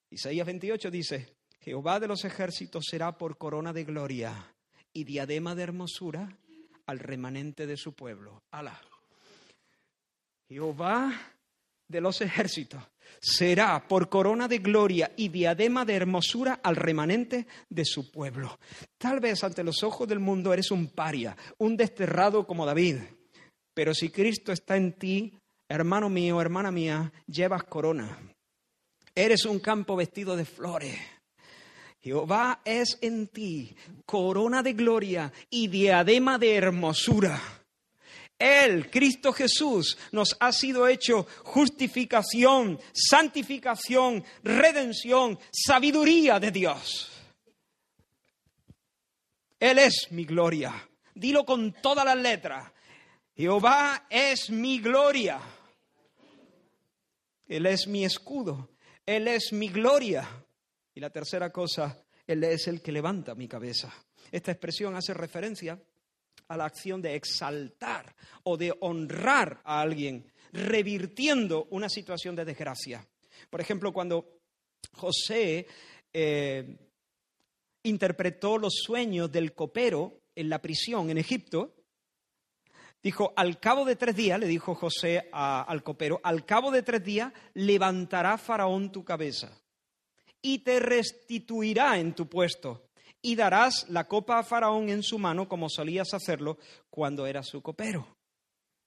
Isaías 0.09 0.45
28 0.45 0.89
dice, 0.89 1.36
Jehová 1.67 1.99
de 1.99 2.07
los 2.07 2.23
ejércitos 2.23 2.85
será 2.89 3.17
por 3.17 3.37
corona 3.37 3.73
de 3.73 3.83
gloria 3.83 4.53
y 4.93 5.03
diadema 5.03 5.53
de 5.53 5.63
hermosura 5.63 6.37
al 6.85 6.97
remanente 6.97 7.67
de 7.67 7.75
su 7.75 7.91
pueblo. 7.91 8.41
Alá. 8.51 8.79
Jehová 10.47 11.11
de 11.85 11.99
los 11.99 12.21
ejércitos 12.21 12.81
será 13.19 13.85
por 13.85 14.07
corona 14.07 14.47
de 14.47 14.59
gloria 14.59 15.11
y 15.17 15.27
diadema 15.27 15.83
de 15.83 15.95
hermosura 15.95 16.61
al 16.63 16.77
remanente 16.77 17.47
de 17.69 17.83
su 17.83 18.11
pueblo. 18.11 18.57
Tal 18.97 19.19
vez 19.19 19.43
ante 19.43 19.61
los 19.61 19.83
ojos 19.83 20.07
del 20.07 20.21
mundo 20.21 20.53
eres 20.53 20.71
un 20.71 20.87
paria, 20.87 21.35
un 21.57 21.75
desterrado 21.75 22.47
como 22.47 22.65
David, 22.65 22.99
pero 23.73 23.93
si 23.93 24.07
Cristo 24.07 24.53
está 24.53 24.77
en 24.77 24.93
ti, 24.93 25.37
hermano 25.67 26.07
mío, 26.07 26.39
hermana 26.39 26.71
mía, 26.71 27.11
llevas 27.27 27.63
corona. 27.63 28.17
Eres 29.13 29.43
un 29.43 29.59
campo 29.59 29.97
vestido 29.97 30.37
de 30.37 30.45
flores. 30.45 30.97
Jehová 32.07 32.61
es 32.63 32.97
en 33.01 33.27
ti 33.27 33.75
corona 34.05 34.63
de 34.63 34.71
gloria 34.71 35.33
y 35.49 35.67
diadema 35.67 36.37
de 36.37 36.55
hermosura. 36.55 37.37
Él, 38.39 38.89
Cristo 38.89 39.33
Jesús, 39.33 39.97
nos 40.13 40.37
ha 40.39 40.53
sido 40.53 40.87
hecho 40.87 41.27
justificación, 41.43 42.79
santificación, 42.93 44.23
redención, 44.41 45.37
sabiduría 45.51 46.39
de 46.39 46.51
Dios. 46.51 47.11
Él 49.59 49.77
es 49.77 50.07
mi 50.11 50.23
gloria. 50.23 50.89
Dilo 51.13 51.43
con 51.43 51.73
todas 51.73 52.05
las 52.05 52.15
letras. 52.17 52.71
Jehová 53.35 54.07
es 54.09 54.49
mi 54.49 54.79
gloria. 54.79 55.41
Él 57.49 57.65
es 57.65 57.85
mi 57.85 58.05
escudo. 58.05 58.69
Él 59.05 59.27
es 59.27 59.51
mi 59.51 59.67
gloria. 59.67 60.25
Y 60.97 60.99
la 60.99 61.11
tercera 61.11 61.51
cosa, 61.51 62.03
Él 62.25 62.43
es 62.43 62.67
el 62.67 62.81
que 62.81 62.91
levanta 62.91 63.35
mi 63.35 63.47
cabeza. 63.47 63.93
Esta 64.31 64.51
expresión 64.51 64.95
hace 64.95 65.13
referencia 65.13 65.79
a 66.47 66.57
la 66.57 66.65
acción 66.65 67.03
de 67.03 67.13
exaltar 67.13 68.15
o 68.45 68.57
de 68.57 68.73
honrar 68.79 69.61
a 69.63 69.79
alguien, 69.79 70.25
revirtiendo 70.53 71.67
una 71.69 71.87
situación 71.87 72.35
de 72.35 72.45
desgracia. 72.45 73.07
Por 73.47 73.61
ejemplo, 73.61 73.93
cuando 73.93 74.39
José 74.93 75.67
eh, 76.11 76.75
interpretó 77.83 78.57
los 78.57 78.73
sueños 78.83 79.31
del 79.31 79.53
copero 79.53 80.21
en 80.33 80.49
la 80.49 80.63
prisión 80.63 81.11
en 81.11 81.19
Egipto, 81.19 81.75
dijo, 83.03 83.33
al 83.35 83.59
cabo 83.59 83.85
de 83.85 83.97
tres 83.97 84.15
días, 84.15 84.39
le 84.39 84.47
dijo 84.47 84.73
José 84.73 85.29
al 85.31 85.83
copero, 85.83 86.19
al 86.23 86.43
cabo 86.43 86.71
de 86.71 86.81
tres 86.81 87.03
días 87.03 87.31
levantará 87.53 88.39
Faraón 88.39 88.91
tu 88.91 89.05
cabeza 89.05 89.61
y 90.47 90.59
te 90.59 90.79
restituirá 90.79 91.99
en 91.99 92.13
tu 92.15 92.29
puesto 92.29 92.87
y 93.21 93.35
darás 93.35 93.85
la 93.89 94.07
copa 94.07 94.39
a 94.39 94.43
Faraón 94.43 94.87
en 94.87 95.03
su 95.03 95.19
mano 95.19 95.49
como 95.49 95.67
solías 95.67 96.13
hacerlo 96.13 96.57
cuando 96.89 97.27
eras 97.27 97.47
su 97.47 97.61
copero. 97.61 98.15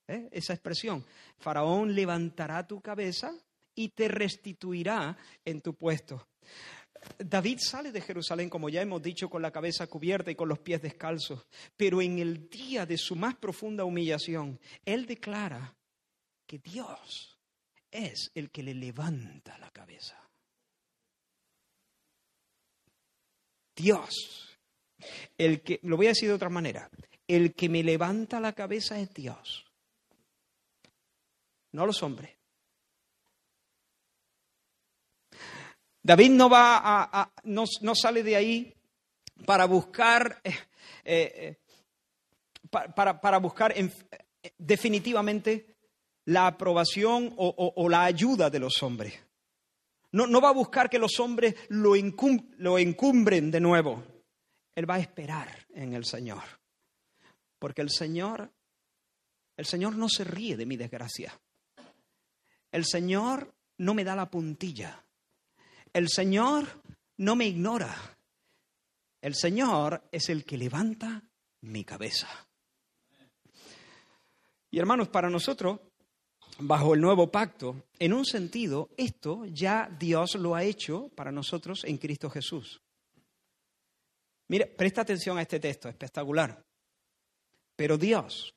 ¿Eh? 0.08 0.30
Esa 0.32 0.54
expresión, 0.54 1.04
Faraón 1.38 1.94
levantará 1.94 2.66
tu 2.66 2.80
cabeza 2.80 3.34
y 3.74 3.90
te 3.90 4.08
restituirá 4.08 5.18
en 5.44 5.61
tu 5.61 5.74
puesto. 5.74 6.28
David 7.18 7.58
sale 7.61 7.92
de 7.92 8.00
Jerusalén, 8.00 8.48
como 8.48 8.70
ya 8.70 8.80
hemos 8.80 9.02
dicho, 9.02 9.28
con 9.28 9.42
la 9.42 9.52
cabeza 9.52 9.86
cubierta 9.86 10.30
y 10.30 10.36
con 10.36 10.48
los 10.48 10.61
pies 10.61 10.80
descalzos, 10.80 11.46
pero 11.76 12.00
en 12.00 12.20
el 12.20 12.48
día 12.48 12.86
de 12.86 12.96
su 12.96 13.16
más 13.16 13.34
profunda 13.34 13.84
humillación, 13.84 14.58
él 14.86 15.04
declara 15.04 15.76
que 16.46 16.58
Dios 16.58 17.38
es 17.90 18.30
el 18.34 18.50
que 18.50 18.62
le 18.62 18.72
levanta 18.72 19.58
la 19.58 19.70
cabeza. 19.70 20.29
Dios. 23.80 24.58
El 25.38 25.62
que, 25.62 25.80
lo 25.82 25.96
voy 25.96 26.06
a 26.06 26.10
decir 26.10 26.28
de 26.28 26.34
otra 26.34 26.50
manera, 26.50 26.90
el 27.26 27.54
que 27.54 27.68
me 27.68 27.82
levanta 27.82 28.40
la 28.40 28.52
cabeza 28.52 28.98
es 28.98 29.12
Dios, 29.14 29.64
no 31.72 31.86
los 31.86 32.02
hombres. 32.02 32.36
David 36.02 36.30
no 36.30 36.48
va 36.48 36.80
a, 36.82 37.32
no, 37.44 37.66
sale 37.94 38.22
de 38.22 38.36
ahí 38.36 38.74
para 39.44 39.66
buscar, 39.66 40.40
eh, 40.42 40.54
eh, 41.04 41.56
para, 42.70 43.20
para, 43.20 43.38
buscar 43.38 43.74
definitivamente 44.56 45.76
la 46.24 46.46
aprobación 46.46 47.34
o, 47.36 47.88
la 47.88 48.04
ayuda 48.04 48.50
de 48.50 48.58
los 48.58 48.82
hombres. 48.82 49.14
No, 50.12 50.26
no, 50.26 50.40
va 50.40 50.48
a 50.48 50.52
buscar 50.52 50.90
que 50.90 50.98
los 50.98 51.20
hombres 51.20 51.54
lo, 51.68 51.94
lo 52.58 52.78
encumbren 52.78 53.50
de 53.50 53.61
nuevo. 53.61 54.02
Él 54.74 54.88
va 54.88 54.94
a 54.94 55.00
esperar 55.00 55.66
en 55.74 55.94
el 55.94 56.04
Señor. 56.04 56.42
Porque 57.58 57.82
el 57.82 57.90
Señor, 57.90 58.50
el 59.56 59.66
Señor 59.66 59.96
no 59.96 60.08
se 60.08 60.24
ríe 60.24 60.56
de 60.56 60.66
mi 60.66 60.76
desgracia. 60.76 61.38
El 62.72 62.84
Señor 62.84 63.54
no 63.78 63.94
me 63.94 64.04
da 64.04 64.16
la 64.16 64.30
puntilla. 64.30 65.04
El 65.92 66.08
Señor 66.08 66.66
no 67.18 67.36
me 67.36 67.46
ignora. 67.46 67.94
El 69.20 69.34
Señor 69.34 70.08
es 70.11 70.28
el 70.28 70.44
que 70.44 70.56
levanta 70.56 71.22
mi 71.62 71.84
cabeza. 71.84 72.28
Y 74.70 74.78
hermanos, 74.78 75.08
para 75.08 75.28
nosotros, 75.28 75.80
bajo 76.61 76.94
el 76.94 77.00
nuevo 77.00 77.30
pacto, 77.30 77.84
en 77.98 78.12
un 78.12 78.24
sentido, 78.24 78.90
esto 78.96 79.44
ya 79.46 79.94
Dios 79.98 80.34
lo 80.34 80.54
ha 80.54 80.64
hecho 80.64 81.08
para 81.14 81.32
nosotros 81.32 81.84
en 81.84 81.98
Cristo 81.98 82.30
Jesús. 82.30 82.80
Mire, 84.48 84.66
presta 84.66 85.02
atención 85.02 85.38
a 85.38 85.42
este 85.42 85.61
texto, 85.61 85.88
espectacular. 85.88 86.64
Pero 87.76 87.96
Dios, 87.96 88.54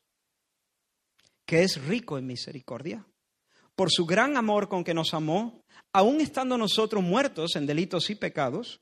que 1.46 1.64
es 1.64 1.82
rico 1.86 2.18
en 2.18 2.26
misericordia, 2.26 3.06
por 3.76 3.92
su 3.92 4.06
gran 4.06 4.38
amor 4.38 4.68
con 4.68 4.84
que 4.84 4.94
nos 4.94 5.14
amó, 5.14 5.64
aun 5.92 6.22
estando 6.22 6.58
nosotros 6.58 7.04
muertos 7.04 7.56
en 7.56 7.66
delitos 7.66 8.10
y 8.10 8.16
pecados, 8.16 8.82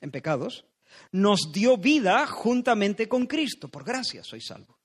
en 0.00 0.10
pecados, 0.10 0.66
nos 1.12 1.52
dio 1.52 1.76
vida 1.76 2.26
juntamente 2.26 3.08
con 3.08 3.26
Cristo. 3.26 3.68
Por 3.68 3.84
gracia 3.84 4.22
soy 4.22 4.40
salvo. 4.40 4.78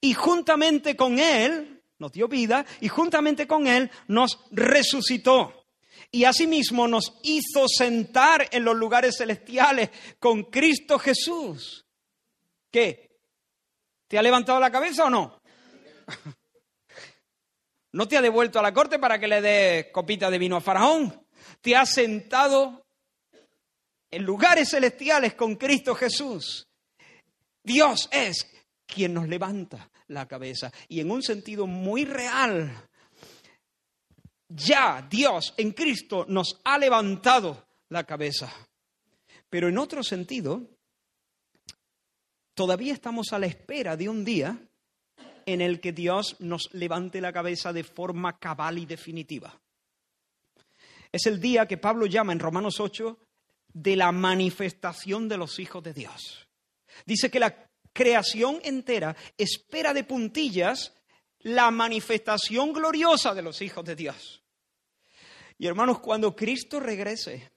Y 0.00 0.14
juntamente 0.14 0.96
con 0.96 1.18
Él, 1.18 1.73
nos 1.98 2.12
dio 2.12 2.28
vida, 2.28 2.64
y 2.80 2.88
juntamente 2.88 3.46
con 3.46 3.66
Él 3.66 3.90
nos 4.08 4.38
resucitó. 4.50 5.66
Y 6.10 6.24
asimismo 6.24 6.86
nos 6.86 7.14
hizo 7.22 7.66
sentar 7.68 8.48
en 8.50 8.64
los 8.64 8.76
lugares 8.76 9.16
celestiales 9.18 9.90
con 10.18 10.44
Cristo 10.44 10.98
Jesús. 10.98 11.84
¿Qué? 12.70 13.10
¿Te 14.08 14.18
ha 14.18 14.22
levantado 14.22 14.60
la 14.60 14.70
cabeza 14.70 15.04
o 15.04 15.10
no? 15.10 15.40
No 17.94 18.08
te 18.08 18.16
ha 18.16 18.20
devuelto 18.20 18.58
a 18.58 18.62
la 18.62 18.74
corte 18.74 18.98
para 18.98 19.20
que 19.20 19.28
le 19.28 19.40
dé 19.40 19.90
copita 19.92 20.28
de 20.28 20.36
vino 20.36 20.56
a 20.56 20.60
Faraón. 20.60 21.24
Te 21.60 21.76
ha 21.76 21.86
sentado 21.86 22.84
en 24.10 24.24
lugares 24.24 24.70
celestiales 24.70 25.34
con 25.34 25.54
Cristo 25.54 25.94
Jesús. 25.94 26.66
Dios 27.62 28.08
es 28.10 28.50
quien 28.84 29.14
nos 29.14 29.28
levanta 29.28 29.92
la 30.08 30.26
cabeza. 30.26 30.72
Y 30.88 31.00
en 31.00 31.10
un 31.10 31.22
sentido 31.22 31.66
muy 31.66 32.04
real, 32.04 32.70
ya 34.48 35.06
Dios 35.08 35.54
en 35.56 35.72
Cristo 35.72 36.26
nos 36.28 36.60
ha 36.64 36.78
levantado 36.78 37.66
la 37.88 38.04
cabeza. 38.04 38.52
Pero 39.48 39.68
en 39.68 39.78
otro 39.78 40.02
sentido, 40.02 40.62
todavía 42.54 42.92
estamos 42.92 43.32
a 43.32 43.38
la 43.38 43.46
espera 43.46 43.96
de 43.96 44.08
un 44.08 44.24
día 44.24 44.58
en 45.46 45.60
el 45.60 45.80
que 45.80 45.92
Dios 45.92 46.36
nos 46.40 46.72
levante 46.72 47.20
la 47.20 47.32
cabeza 47.32 47.72
de 47.72 47.84
forma 47.84 48.38
cabal 48.38 48.78
y 48.78 48.86
definitiva. 48.86 49.60
Es 51.12 51.26
el 51.26 51.40
día 51.40 51.66
que 51.66 51.76
Pablo 51.76 52.06
llama 52.06 52.32
en 52.32 52.40
Romanos 52.40 52.80
8 52.80 53.18
de 53.72 53.96
la 53.96 54.10
manifestación 54.10 55.28
de 55.28 55.36
los 55.36 55.58
hijos 55.58 55.82
de 55.82 55.92
Dios. 55.92 56.48
Dice 57.04 57.30
que 57.30 57.40
la 57.40 57.70
creación 57.94 58.60
entera 58.62 59.16
espera 59.38 59.94
de 59.94 60.04
puntillas 60.04 60.92
la 61.40 61.70
manifestación 61.70 62.74
gloriosa 62.74 63.34
de 63.34 63.42
los 63.42 63.62
hijos 63.62 63.84
de 63.84 63.96
Dios. 63.96 64.42
Y 65.56 65.66
hermanos, 65.66 66.00
cuando 66.00 66.36
Cristo 66.36 66.80
regrese, 66.80 67.54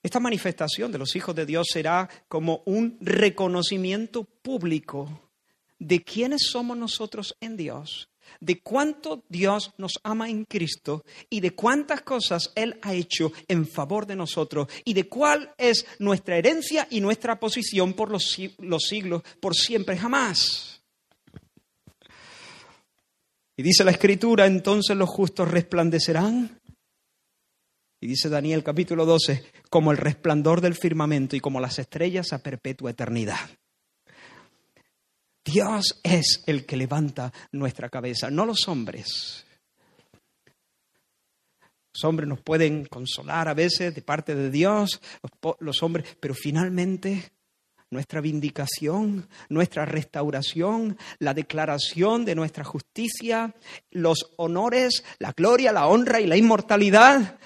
Esta 0.00 0.20
manifestación 0.20 0.92
de 0.92 0.96
los 0.96 1.16
hijos 1.16 1.34
de 1.34 1.44
Dios 1.44 1.66
será 1.70 2.08
como 2.28 2.62
un 2.64 2.96
reconocimiento 3.00 4.24
público 4.24 5.30
de 5.78 6.02
quiénes 6.02 6.48
somos 6.50 6.78
nosotros 6.78 7.36
en 7.40 7.56
Dios, 7.56 8.08
de 8.40 8.60
cuánto 8.60 9.24
Dios 9.28 9.72
nos 9.78 10.00
ama 10.02 10.28
en 10.28 10.44
Cristo 10.44 11.04
y 11.30 11.40
de 11.40 11.54
cuántas 11.54 12.02
cosas 12.02 12.52
Él 12.54 12.78
ha 12.82 12.94
hecho 12.94 13.32
en 13.48 13.66
favor 13.66 14.06
de 14.06 14.16
nosotros 14.16 14.68
y 14.84 14.94
de 14.94 15.08
cuál 15.08 15.52
es 15.58 15.86
nuestra 15.98 16.36
herencia 16.36 16.86
y 16.90 17.00
nuestra 17.00 17.38
posición 17.38 17.94
por 17.94 18.10
los, 18.10 18.24
siglos, 18.28 19.22
por 19.40 19.54
siempre, 19.54 19.96
jamás. 19.96 20.82
Y 23.56 23.62
dice 23.62 23.84
la 23.84 23.90
Escritura, 23.90 24.46
entonces 24.46 24.96
los 24.96 25.08
justos 25.08 25.50
resplandecerán 25.50 26.58
y 28.00 28.06
dice 28.06 28.28
Daniel 28.28 28.62
capítulo 28.62 29.04
12, 29.06 29.44
como 29.70 29.90
el 29.90 29.96
resplandor 29.96 30.60
del 30.60 30.74
firmamento 30.74 31.34
y 31.34 31.40
como 31.40 31.60
las 31.60 31.80
estrellas 31.80 32.32
a 32.32 32.38
perpetua 32.38 32.92
eternidad. 32.92 33.50
Dios 35.50 35.98
es 36.02 36.42
el 36.46 36.66
que 36.66 36.76
levanta 36.76 37.32
nuestra 37.52 37.88
cabeza, 37.88 38.30
no 38.30 38.44
los 38.44 38.68
hombres. 38.68 39.46
Los 41.94 42.04
hombres 42.04 42.28
nos 42.28 42.42
pueden 42.42 42.84
consolar 42.84 43.48
a 43.48 43.54
veces 43.54 43.94
de 43.94 44.02
parte 44.02 44.34
de 44.34 44.50
Dios, 44.50 45.00
los, 45.60 45.82
hombres, 45.82 46.16
pero 46.20 46.34
finalmente 46.34 47.32
nuestra 47.90 48.20
vindicación, 48.20 49.26
nuestra 49.48 49.86
restauración, 49.86 50.98
la 51.18 51.32
declaración 51.32 52.26
de 52.26 52.34
nuestra 52.34 52.62
justicia, 52.62 53.54
los 53.90 54.34
honores, 54.36 55.02
la 55.18 55.32
gloria, 55.32 55.72
la 55.72 55.86
honra 55.86 56.20
y 56.20 56.26
la 56.26 56.36
inmortalidad. 56.36 57.38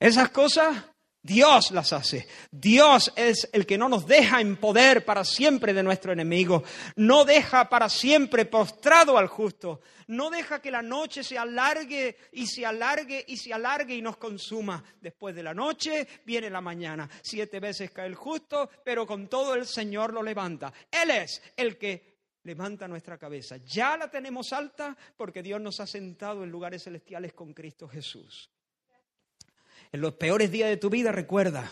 Esas 0.00 0.30
cosas 0.30 0.84
Dios 1.24 1.70
las 1.70 1.94
hace. 1.94 2.28
Dios 2.50 3.10
es 3.16 3.48
el 3.54 3.64
que 3.64 3.78
no 3.78 3.88
nos 3.88 4.06
deja 4.06 4.42
en 4.42 4.56
poder 4.56 5.06
para 5.06 5.24
siempre 5.24 5.72
de 5.72 5.82
nuestro 5.82 6.12
enemigo. 6.12 6.62
No 6.96 7.24
deja 7.24 7.70
para 7.70 7.88
siempre 7.88 8.44
postrado 8.44 9.16
al 9.16 9.28
justo. 9.28 9.80
No 10.08 10.28
deja 10.28 10.60
que 10.60 10.70
la 10.70 10.82
noche 10.82 11.24
se 11.24 11.38
alargue 11.38 12.18
y 12.32 12.46
se 12.46 12.66
alargue 12.66 13.24
y 13.26 13.38
se 13.38 13.54
alargue 13.54 13.94
y 13.94 14.02
nos 14.02 14.18
consuma. 14.18 14.84
Después 15.00 15.34
de 15.34 15.42
la 15.42 15.54
noche 15.54 16.06
viene 16.26 16.50
la 16.50 16.60
mañana. 16.60 17.08
Siete 17.22 17.58
veces 17.58 17.90
cae 17.90 18.06
el 18.06 18.16
justo, 18.16 18.68
pero 18.84 19.06
con 19.06 19.26
todo 19.28 19.54
el 19.54 19.64
Señor 19.64 20.12
lo 20.12 20.22
levanta. 20.22 20.74
Él 20.90 21.10
es 21.10 21.42
el 21.56 21.78
que 21.78 22.18
levanta 22.42 22.86
nuestra 22.86 23.16
cabeza. 23.16 23.56
Ya 23.64 23.96
la 23.96 24.10
tenemos 24.10 24.52
alta 24.52 24.94
porque 25.16 25.42
Dios 25.42 25.58
nos 25.58 25.80
ha 25.80 25.86
sentado 25.86 26.44
en 26.44 26.50
lugares 26.50 26.84
celestiales 26.84 27.32
con 27.32 27.54
Cristo 27.54 27.88
Jesús. 27.88 28.50
En 29.94 30.00
los 30.00 30.14
peores 30.14 30.50
días 30.50 30.68
de 30.70 30.76
tu 30.76 30.90
vida, 30.90 31.12
recuerda, 31.12 31.70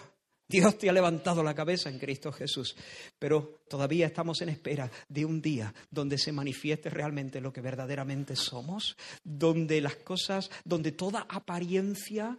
Dios 0.49 0.79
te 0.79 0.89
ha 0.89 0.93
levantado 0.93 1.43
la 1.43 1.57
cabeza 1.57 1.91
en 1.91 1.99
Cristo 1.99 2.31
Jesús, 2.31 2.77
pero 3.19 3.65
todavía 3.69 4.07
estamos 4.07 4.41
en 4.43 4.49
espera 4.49 4.89
de 5.09 5.25
un 5.25 5.43
día 5.43 5.75
donde 5.91 6.19
se 6.19 6.31
manifieste 6.31 6.89
realmente 6.89 7.41
lo 7.41 7.53
que 7.53 7.61
verdaderamente 7.61 8.37
somos, 8.37 8.97
donde 9.25 9.81
las 9.81 9.97
cosas, 9.97 10.53
donde 10.65 10.93
toda 10.93 11.27
apariencia 11.29 12.39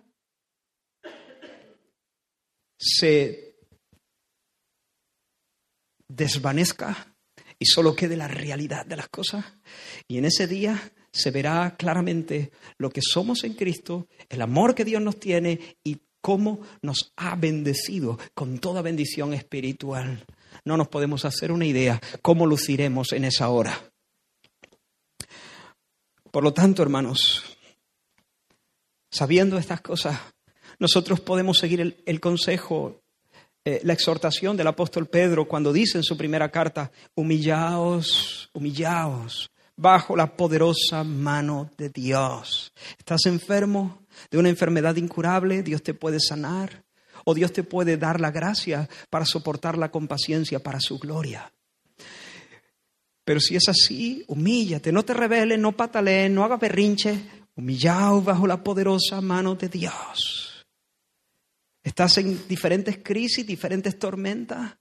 se 2.78 3.58
desvanezca 6.08 7.14
y 7.60 7.66
solo 7.66 7.94
quede 7.94 8.16
la 8.16 8.30
realidad 8.30 8.86
de 8.86 8.96
las 8.96 9.10
cosas. 9.10 9.44
Y 10.08 10.18
en 10.18 10.24
ese 10.24 10.48
día 10.48 10.82
se 11.14 11.30
verá 11.30 11.76
claramente 11.78 12.51
lo 12.80 12.89
que 12.89 13.01
somos 13.01 13.43
en 13.43 13.53
Cristo, 13.53 14.07
el 14.30 14.41
amor 14.41 14.74
que 14.74 14.84
Dios 14.84 15.01
nos 15.01 15.20
tiene 15.20 15.78
y 15.84 16.01
cómo 16.22 16.61
nos 16.82 17.14
ha 17.18 17.36
bendecido 17.36 18.18
con 18.34 18.57
toda 18.57 18.82
bendición 18.82 19.34
espiritual. 19.34 20.26
No 20.66 20.76
nos 20.76 20.88
podemos 20.88 21.24
hacer 21.24 21.51
una 21.51 21.68
idea 21.68 22.01
cómo 22.24 22.47
luciremos 22.47 23.11
en 23.14 23.26
esa 23.26 23.49
hora. 23.49 23.80
Por 26.32 26.43
lo 26.43 26.51
tanto, 26.51 26.82
hermanos, 26.82 27.43
sabiendo 29.11 29.59
estas 29.59 29.82
cosas, 29.82 30.20
nosotros 30.80 31.20
podemos 31.20 31.59
seguir 31.59 32.01
el, 32.03 32.20
consejo, 32.20 33.03
eh, 33.66 33.82
la 33.84 33.93
exhortación 33.93 34.57
del 34.57 34.66
apóstol 34.66 35.05
Pedro 35.05 35.47
cuando 35.47 35.72
dice 35.72 35.99
en 35.99 36.03
su 36.03 36.18
primera 36.18 36.49
carta, 36.49 36.91
humillaos, 37.14 38.49
humillaos 38.51 39.53
bajo 39.76 40.16
la 40.16 40.36
poderosa 40.36 41.04
mano 41.04 41.70
de 41.78 41.90
Dios. 41.90 42.74
¿Estás 42.98 43.26
enfermo 43.26 44.04
de 44.30 44.38
una 44.38 44.50
enfermedad 44.50 44.96
incurable? 44.96 45.64
Dios 45.64 45.84
te 45.84 45.94
puede 45.94 46.20
sanar 46.20 46.84
o 47.26 47.34
Dios 47.34 47.54
te 47.54 47.64
puede 47.64 47.98
dar 47.98 48.20
la 48.20 48.32
gracia 48.32 48.90
para 49.10 49.26
soportarla 49.26 49.92
con 49.92 50.08
paciencia 50.08 50.60
para 50.60 50.80
su 50.80 51.00
gloria. 51.00 51.52
Pero 53.26 53.40
si 53.40 53.56
es 53.56 53.70
así, 53.70 54.24
humíllate, 54.28 54.92
no 54.92 55.04
te 55.04 55.14
rebeles, 55.14 55.58
no 55.58 55.72
patalees, 55.72 56.30
no 56.30 56.44
hagas 56.44 56.60
berrinche, 56.60 57.18
humillaos 57.56 58.26
bajo 58.26 58.46
la 58.46 58.62
poderosa 58.62 59.22
mano 59.22 59.56
de 59.56 59.70
Dios. 59.70 60.66
Estás 61.82 62.18
en 62.18 62.48
diferentes 62.48 63.00
crisis, 63.02 63.46
diferentes 63.46 63.98
tormentas. 63.98 64.76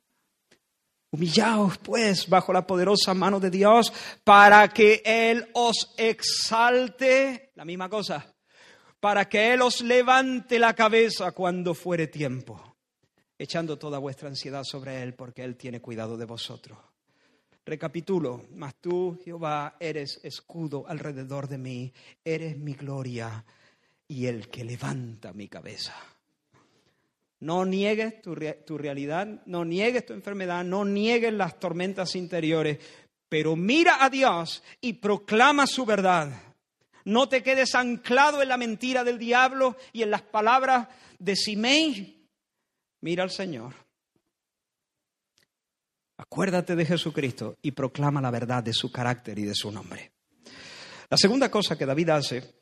Humillaos, 1.14 1.76
pues, 1.76 2.26
bajo 2.26 2.54
la 2.54 2.66
poderosa 2.66 3.12
mano 3.12 3.38
de 3.38 3.50
Dios, 3.50 3.92
para 4.24 4.66
que 4.68 5.02
Él 5.04 5.46
os 5.52 5.92
exalte, 5.98 7.50
la 7.54 7.66
misma 7.66 7.90
cosa, 7.90 8.34
para 8.98 9.28
que 9.28 9.52
Él 9.52 9.60
os 9.60 9.82
levante 9.82 10.58
la 10.58 10.72
cabeza 10.74 11.32
cuando 11.32 11.74
fuere 11.74 12.06
tiempo, 12.06 12.76
echando 13.36 13.78
toda 13.78 13.98
vuestra 13.98 14.30
ansiedad 14.30 14.64
sobre 14.64 15.02
Él, 15.02 15.12
porque 15.12 15.44
Él 15.44 15.56
tiene 15.56 15.82
cuidado 15.82 16.16
de 16.16 16.24
vosotros. 16.24 16.78
Recapitulo, 17.66 18.46
mas 18.54 18.76
tú, 18.76 19.20
Jehová, 19.22 19.76
eres 19.78 20.18
escudo 20.22 20.86
alrededor 20.88 21.46
de 21.46 21.58
mí, 21.58 21.92
eres 22.24 22.56
mi 22.56 22.72
gloria 22.72 23.44
y 24.08 24.24
el 24.24 24.48
que 24.48 24.64
levanta 24.64 25.34
mi 25.34 25.46
cabeza. 25.46 25.94
No 27.42 27.64
niegues 27.64 28.22
tu, 28.22 28.36
realidad, 28.36 29.26
no 29.46 29.64
niegues 29.64 30.06
tu 30.06 30.12
enfermedad, 30.12 30.62
no 30.62 30.84
niegues 30.84 31.32
las 31.32 31.58
tormentas 31.58 32.14
interiores, 32.14 32.78
pero 33.28 33.56
mira 33.56 34.04
a 34.04 34.08
Dios 34.08 34.62
y 34.80 34.92
proclama 34.92 35.66
su 35.66 35.84
verdad. 35.84 36.30
No 37.04 37.28
te 37.28 37.42
quedes 37.42 37.74
anclado 37.74 38.42
en 38.42 38.48
la 38.48 38.56
mentira 38.56 39.02
del 39.02 39.18
diablo 39.18 39.76
y 39.92 40.04
en 40.04 40.12
las 40.12 40.22
palabras 40.22 40.86
de 41.18 41.34
Simei. 41.34 42.28
Mira 43.00 43.24
al 43.24 43.32
Señor. 43.32 43.74
Acuérdate 46.18 46.76
de 46.76 46.86
Jesucristo 46.86 47.58
y 47.60 47.72
proclama 47.72 48.20
la 48.20 48.30
verdad 48.30 48.62
de 48.62 48.72
su 48.72 48.92
carácter 48.92 49.36
y 49.40 49.46
de 49.46 49.54
su 49.56 49.72
nombre. 49.72 50.12
La 51.10 51.16
segunda 51.16 51.50
cosa 51.50 51.76
que 51.76 51.86
David 51.86 52.10
hace 52.10 52.54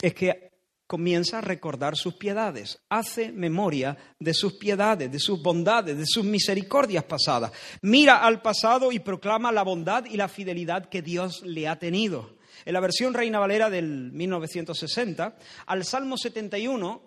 es 0.00 0.14
que 0.14 0.51
comienza 0.86 1.38
a 1.38 1.40
recordar 1.40 1.96
sus 1.96 2.14
piedades, 2.14 2.80
hace 2.88 3.32
memoria 3.32 3.96
de 4.18 4.34
sus 4.34 4.54
piedades, 4.54 5.10
de 5.10 5.18
sus 5.18 5.42
bondades, 5.42 5.96
de 5.96 6.04
sus 6.06 6.24
misericordias 6.24 7.04
pasadas. 7.04 7.52
Mira 7.80 8.18
al 8.18 8.42
pasado 8.42 8.92
y 8.92 8.98
proclama 8.98 9.52
la 9.52 9.62
bondad 9.62 10.04
y 10.04 10.16
la 10.16 10.28
fidelidad 10.28 10.88
que 10.88 11.02
Dios 11.02 11.42
le 11.42 11.68
ha 11.68 11.78
tenido. 11.78 12.36
En 12.64 12.74
la 12.74 12.80
versión 12.80 13.14
Reina 13.14 13.38
Valera 13.38 13.70
del 13.70 14.12
1960, 14.12 15.36
al 15.66 15.84
Salmo 15.84 16.16
71, 16.16 17.02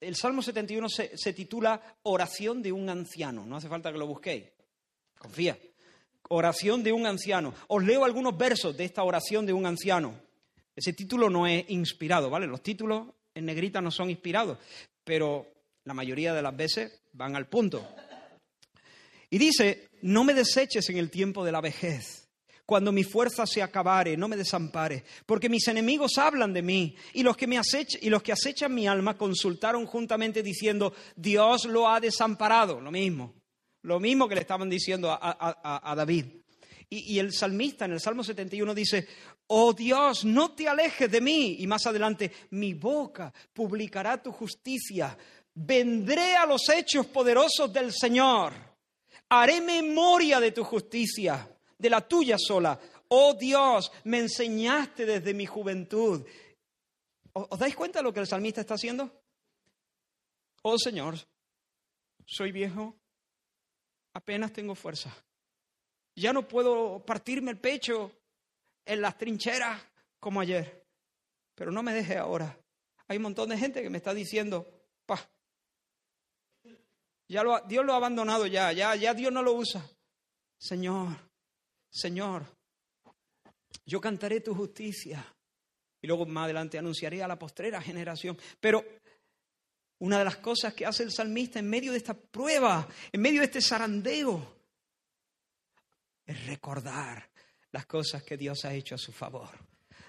el 0.00 0.16
Salmo 0.16 0.42
71 0.42 0.88
se, 0.88 1.18
se 1.18 1.32
titula 1.32 1.98
Oración 2.04 2.62
de 2.62 2.72
un 2.72 2.88
anciano. 2.88 3.44
No 3.44 3.56
hace 3.56 3.68
falta 3.68 3.92
que 3.92 3.98
lo 3.98 4.06
busquéis. 4.06 4.44
Confía. 5.18 5.58
Oración 6.28 6.82
de 6.82 6.92
un 6.92 7.06
anciano. 7.06 7.54
Os 7.68 7.84
leo 7.84 8.04
algunos 8.04 8.36
versos 8.36 8.76
de 8.76 8.84
esta 8.84 9.02
oración 9.02 9.46
de 9.46 9.52
un 9.52 9.66
anciano. 9.66 10.25
Ese 10.76 10.92
título 10.92 11.30
no 11.30 11.46
es 11.46 11.64
inspirado, 11.70 12.28
¿vale? 12.28 12.46
Los 12.46 12.62
títulos 12.62 13.08
en 13.34 13.46
negrita 13.46 13.80
no 13.80 13.90
son 13.90 14.10
inspirados, 14.10 14.58
pero 15.02 15.46
la 15.84 15.94
mayoría 15.94 16.34
de 16.34 16.42
las 16.42 16.54
veces 16.54 17.00
van 17.14 17.34
al 17.34 17.48
punto. 17.48 17.88
Y 19.30 19.38
dice, 19.38 19.88
no 20.02 20.22
me 20.22 20.34
deseches 20.34 20.88
en 20.90 20.98
el 20.98 21.10
tiempo 21.10 21.44
de 21.44 21.52
la 21.52 21.62
vejez, 21.62 22.28
cuando 22.66 22.92
mi 22.92 23.04
fuerza 23.04 23.46
se 23.46 23.62
acabare, 23.62 24.16
no 24.16 24.28
me 24.28 24.36
desampare, 24.36 25.04
porque 25.24 25.48
mis 25.48 25.66
enemigos 25.68 26.18
hablan 26.18 26.52
de 26.52 26.62
mí 26.62 26.96
y 27.14 27.22
los 27.22 27.36
que, 27.36 27.46
me 27.46 27.58
acechan, 27.58 28.00
y 28.02 28.10
los 28.10 28.22
que 28.22 28.32
acechan 28.32 28.74
mi 28.74 28.86
alma 28.86 29.16
consultaron 29.16 29.86
juntamente 29.86 30.42
diciendo, 30.42 30.92
Dios 31.14 31.64
lo 31.66 31.88
ha 31.88 32.00
desamparado, 32.00 32.80
lo 32.80 32.90
mismo, 32.90 33.34
lo 33.82 34.00
mismo 34.00 34.28
que 34.28 34.34
le 34.34 34.40
estaban 34.42 34.68
diciendo 34.68 35.10
a, 35.10 35.94
David. 35.96 36.26
Y, 36.88 37.14
y, 37.14 37.18
el 37.18 37.32
salmista 37.32 37.84
en 37.84 37.92
el 37.92 38.00
Salmo 38.00 38.22
71 38.22 38.72
dice, 38.72 39.08
Oh 39.48 39.72
Dios, 39.72 40.24
no 40.24 40.52
te 40.54 40.68
alejes 40.68 41.10
de 41.10 41.20
mí. 41.20 41.56
Y 41.60 41.66
más 41.66 41.86
adelante, 41.86 42.32
mi 42.50 42.74
boca 42.74 43.32
publicará 43.52 44.20
tu 44.22 44.32
justicia. 44.32 45.16
Vendré 45.54 46.36
a 46.36 46.46
los 46.46 46.68
hechos 46.68 47.06
poderosos 47.06 47.72
del 47.72 47.92
Señor. 47.92 48.52
Haré 49.28 49.60
memoria 49.60 50.40
de 50.40 50.52
tu 50.52 50.64
justicia, 50.64 51.48
de 51.78 51.90
la 51.90 52.06
tuya 52.06 52.36
sola. 52.38 52.78
Oh 53.08 53.34
Dios, 53.34 53.90
me 54.04 54.18
enseñaste 54.18 55.06
desde 55.06 55.32
mi 55.34 55.46
juventud. 55.46 56.26
¿Os 57.32 57.58
dais 57.58 57.76
cuenta 57.76 58.00
de 58.00 58.04
lo 58.04 58.12
que 58.12 58.20
el 58.20 58.26
salmista 58.26 58.60
está 58.60 58.74
haciendo? 58.74 59.22
Oh 60.62 60.78
Señor, 60.78 61.16
soy 62.24 62.50
viejo, 62.50 62.96
apenas 64.14 64.52
tengo 64.52 64.74
fuerza. 64.74 65.14
Ya 66.16 66.32
no 66.32 66.48
puedo 66.48 67.04
partirme 67.04 67.50
el 67.50 67.58
pecho 67.58 68.10
en 68.86 69.02
las 69.02 69.18
trincheras 69.18 69.82
como 70.18 70.40
ayer. 70.40 70.86
Pero 71.54 71.70
no 71.70 71.82
me 71.82 71.92
deje 71.92 72.16
ahora. 72.16 72.58
Hay 73.08 73.18
un 73.18 73.24
montón 73.24 73.48
de 73.50 73.58
gente 73.58 73.82
que 73.82 73.90
me 73.90 73.98
está 73.98 74.14
diciendo, 74.14 74.66
pa, 75.04 75.28
ya 77.28 77.42
lo, 77.42 77.60
Dios 77.62 77.84
lo 77.84 77.92
ha 77.92 77.96
abandonado 77.96 78.46
ya, 78.46 78.72
ya, 78.72 78.94
ya 78.94 79.12
Dios 79.12 79.32
no 79.32 79.42
lo 79.42 79.52
usa. 79.54 79.84
Señor, 80.58 81.16
Señor, 81.90 82.46
yo 83.84 84.00
cantaré 84.00 84.40
tu 84.40 84.54
justicia. 84.54 85.24
Y 86.00 86.06
luego 86.06 86.26
más 86.26 86.44
adelante 86.44 86.78
anunciaré 86.78 87.22
a 87.22 87.28
la 87.28 87.38
postrera 87.38 87.80
generación. 87.80 88.38
Pero 88.60 88.84
una 89.98 90.18
de 90.18 90.24
las 90.24 90.36
cosas 90.36 90.74
que 90.74 90.86
hace 90.86 91.02
el 91.02 91.10
salmista 91.10 91.58
en 91.58 91.68
medio 91.68 91.92
de 91.92 91.98
esta 91.98 92.14
prueba, 92.14 92.86
en 93.10 93.20
medio 93.20 93.40
de 93.40 93.46
este 93.46 93.60
zarandeo, 93.60 94.56
es 96.24 96.46
recordar 96.46 97.28
las 97.76 97.84
cosas 97.84 98.22
que 98.22 98.38
Dios 98.38 98.64
ha 98.64 98.72
hecho 98.72 98.94
a 98.94 98.98
su 98.98 99.12
favor. 99.12 99.50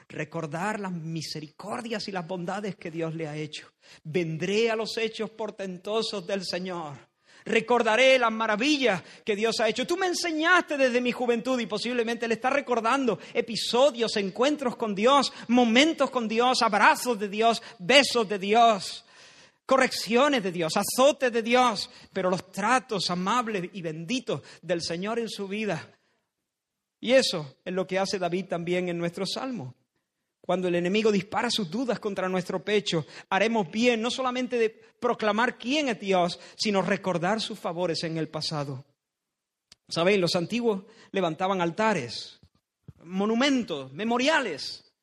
Recordar 0.07 0.79
las 0.79 0.93
misericordias 0.93 2.07
y 2.07 2.13
las 2.13 2.25
bondades 2.25 2.77
que 2.77 2.89
Dios 2.89 3.13
le 3.13 3.27
ha 3.27 3.35
hecho. 3.35 3.69
Vendré 4.05 4.71
a 4.71 4.75
los 4.77 4.97
hechos 4.97 5.31
portentosos 5.31 6.25
del 6.25 6.45
Señor. 6.45 6.97
recordaré 7.43 8.17
las 8.19 8.31
maravillas 8.31 9.03
que 9.25 9.35
Dios 9.35 9.59
ha 9.59 9.67
hecho. 9.67 9.85
Tú 9.85 9.97
me 9.97 10.07
enseñaste 10.07 10.77
desde 10.77 11.01
mi 11.01 11.11
juventud 11.11 11.59
y 11.59 11.65
posiblemente 11.65 12.25
le 12.25 12.35
está 12.35 12.49
recordando 12.49 13.19
episodios, 13.33 14.15
encuentros 14.15 14.77
con 14.77 14.95
Dios, 14.95 15.33
momentos 15.49 16.09
con 16.09 16.25
Dios, 16.25 16.61
abrazos 16.61 17.19
de 17.19 17.27
Dios, 17.27 17.61
besos 17.79 18.29
de 18.29 18.39
Dios 18.39 19.03
correcciones 19.65 20.41
de 20.41 20.53
Dios, 20.53 20.71
azotes 20.77 21.29
de 21.29 21.43
Dios, 21.43 21.89
pero 22.13 22.29
los 22.29 22.53
tratos 22.53 23.09
amables 23.09 23.69
y 23.73 23.81
benditos 23.81 24.41
del 24.61 24.81
Señor 24.81 25.19
en 25.19 25.27
su 25.27 25.45
vida. 25.45 25.96
Y 26.99 27.13
eso 27.13 27.57
es 27.63 27.73
lo 27.73 27.85
que 27.85 27.99
hace 27.99 28.19
David 28.19 28.45
también 28.45 28.89
en 28.89 28.97
nuestro 28.97 29.25
salmo. 29.25 29.75
Cuando 30.41 30.67
el 30.67 30.75
enemigo 30.75 31.11
dispara 31.11 31.49
sus 31.49 31.69
dudas 31.69 31.99
contra 31.99 32.29
nuestro 32.29 32.63
pecho, 32.63 33.05
haremos 33.29 33.69
bien 33.69 34.01
no 34.01 34.09
solamente 34.09 34.57
de 34.57 34.69
proclamar 34.69 35.57
quién 35.57 35.89
es 35.89 35.99
Dios, 35.99 36.39
sino 36.55 36.81
recordar 36.81 37.41
sus 37.41 37.59
favores 37.59 38.03
en 38.03 38.17
el 38.17 38.29
pasado. 38.29 38.85
Sabéis, 39.89 40.19
los 40.19 40.35
antiguos 40.35 40.83
levantaban 41.11 41.61
altares, 41.61 42.39
monumentos, 43.03 43.91
memoriales, 43.93 44.93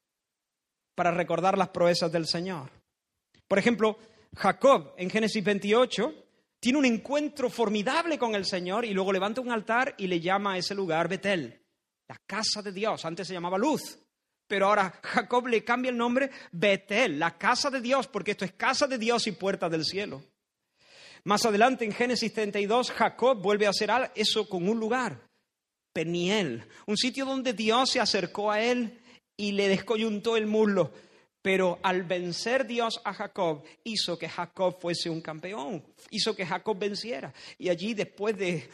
para 0.95 1.11
recordar 1.11 1.59
las 1.59 1.69
proezas 1.69 2.11
del 2.11 2.27
Señor. 2.27 2.71
Por 3.49 3.59
ejemplo, 3.59 3.99
Jacob 4.37 4.95
en 4.97 5.11
Génesis 5.11 5.45
28 5.45 6.15
tiene 6.61 6.79
un 6.79 6.85
encuentro 6.85 7.51
formidable 7.51 8.19
con 8.19 8.35
el 8.35 8.47
Señor 8.47 8.85
y 8.85 8.95
luego 8.95 9.13
levanta 9.13 9.41
un 9.41 9.53
altar 9.53 9.95
y 9.99 10.07
le 10.07 10.21
llama 10.21 10.55
a 10.55 10.59
ese 10.59 10.75
lugar 10.75 11.09
Betel, 11.09 11.64
la 12.09 12.21
casa 12.27 12.63
de 12.63 12.73
Dios. 12.73 13.05
Antes 13.05 13.27
se 13.27 13.35
llamaba 13.35 13.59
Luz, 13.59 13.99
pero 14.47 14.67
ahora 14.67 15.01
Jacob 15.03 15.47
le 15.47 15.65
cambia 15.65 15.91
el 15.91 15.97
nombre 15.97 16.31
Betel, 16.53 17.19
la 17.19 17.37
casa 17.39 17.71
de 17.71 17.81
Dios, 17.81 18.07
porque 18.07 18.33
esto 18.33 18.45
es 18.45 18.53
casa 18.53 18.87
de 18.87 18.99
Dios 18.99 19.27
y 19.27 19.33
puerta 19.33 19.69
del 19.69 19.85
cielo. 19.85 20.23
Más 21.25 21.47
adelante 21.47 21.85
en 21.85 21.93
Génesis 21.93 22.33
32, 22.33 22.91
Jacob 22.91 23.41
vuelve 23.41 23.67
a 23.67 23.71
hacer 23.71 23.91
eso 24.15 24.47
con 24.49 24.69
un 24.69 24.79
lugar, 24.79 25.27
Peniel, 25.93 26.69
un 26.87 26.97
sitio 26.99 27.25
donde 27.25 27.55
Dios 27.55 27.91
se 27.91 28.01
acercó 28.01 28.51
a 28.51 28.61
él 28.61 29.01
y 29.37 29.53
le 29.53 29.69
descoyuntó 29.69 30.37
el 30.37 30.47
muslo. 30.47 30.93
Pero 31.45 31.79
al 31.83 32.05
vencer 32.05 32.67
Dios 32.67 33.03
a 33.05 33.13
Jacob, 33.13 33.63
hizo 33.85 34.19
que 34.19 34.31
Jacob 34.31 34.81
fuese 34.81 35.11
un 35.11 35.21
campeón, 35.21 35.85
hizo 36.09 36.35
que 36.35 36.47
Jacob 36.47 36.79
venciera. 36.79 37.35
Y 37.59 37.69
allí, 37.69 37.93
después 37.93 38.35
de, 38.39 38.67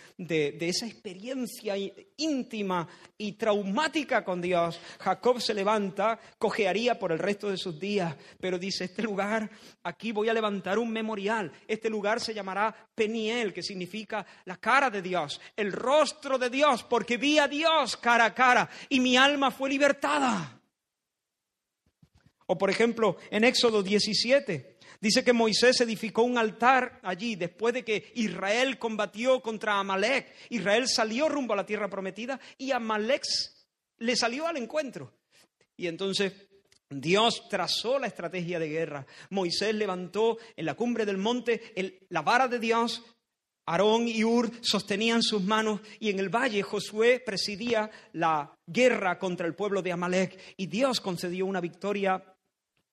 esa 0.60 0.86
experiencia 0.86 1.74
íntima 2.16 2.86
y 3.18 3.32
traumática 3.32 4.22
con 4.22 4.40
Dios, 4.40 4.80
Jacob 5.00 5.40
se 5.40 5.52
levanta, 5.52 6.20
cojearía 6.38 6.96
por 6.96 7.10
el 7.10 7.18
resto 7.18 7.50
de 7.50 7.56
sus 7.56 7.76
días, 7.76 8.14
pero 8.38 8.56
dice, 8.56 8.84
este 8.84 9.02
lugar, 9.02 9.50
aquí 9.82 10.12
voy 10.12 10.28
a 10.28 10.34
levantar 10.34 10.78
un 10.78 10.92
memorial. 10.92 11.50
Este 11.66 11.90
lugar 11.90 12.20
se 12.20 12.34
llamará 12.34 12.72
Peniel, 12.94 13.52
que 13.52 13.64
significa 13.64 14.24
la 14.44 14.58
cara 14.58 14.90
de 14.90 15.02
Dios, 15.02 15.40
el 15.56 15.72
rostro 15.72 16.38
de 16.38 16.50
Dios, 16.50 16.84
porque 16.84 17.16
vi 17.16 17.40
a 17.40 17.48
Dios 17.48 17.96
cara 17.96 18.26
a 18.26 18.34
cara 18.34 18.70
y 18.88 19.00
mi 19.00 19.16
alma 19.16 19.50
fue 19.50 19.70
libertada. 19.70 20.59
O 22.52 22.58
por 22.58 22.68
ejemplo, 22.68 23.16
en 23.30 23.44
Éxodo 23.44 23.80
17, 23.80 24.76
dice 25.00 25.22
que 25.22 25.32
Moisés 25.32 25.80
edificó 25.82 26.24
un 26.24 26.36
altar 26.36 26.98
allí 27.04 27.36
después 27.36 27.72
de 27.72 27.84
que 27.84 28.10
Israel 28.16 28.76
combatió 28.76 29.40
contra 29.40 29.78
Amalek. 29.78 30.34
Israel 30.48 30.88
salió 30.88 31.28
rumbo 31.28 31.52
a 31.52 31.58
la 31.58 31.64
tierra 31.64 31.88
prometida 31.88 32.40
y 32.58 32.72
Amalek 32.72 33.22
le 33.98 34.16
salió 34.16 34.48
al 34.48 34.56
encuentro. 34.56 35.12
Y 35.76 35.86
entonces 35.86 36.32
Dios 36.88 37.48
trazó 37.48 38.00
la 38.00 38.08
estrategia 38.08 38.58
de 38.58 38.68
guerra. 38.68 39.06
Moisés 39.28 39.72
levantó 39.72 40.38
en 40.56 40.66
la 40.66 40.74
cumbre 40.74 41.06
del 41.06 41.18
monte 41.18 42.02
la 42.08 42.22
vara 42.22 42.48
de 42.48 42.58
Dios. 42.58 43.00
Aarón 43.66 44.08
y 44.08 44.24
Ur 44.24 44.50
sostenían 44.60 45.22
sus 45.22 45.44
manos 45.44 45.82
y 46.00 46.10
en 46.10 46.18
el 46.18 46.30
valle 46.30 46.62
Josué 46.62 47.22
presidía 47.24 47.88
la 48.14 48.52
guerra 48.66 49.20
contra 49.20 49.46
el 49.46 49.54
pueblo 49.54 49.82
de 49.82 49.92
Amalek 49.92 50.56
y 50.56 50.66
Dios 50.66 51.00
concedió 51.00 51.46
una 51.46 51.60
victoria 51.60 52.20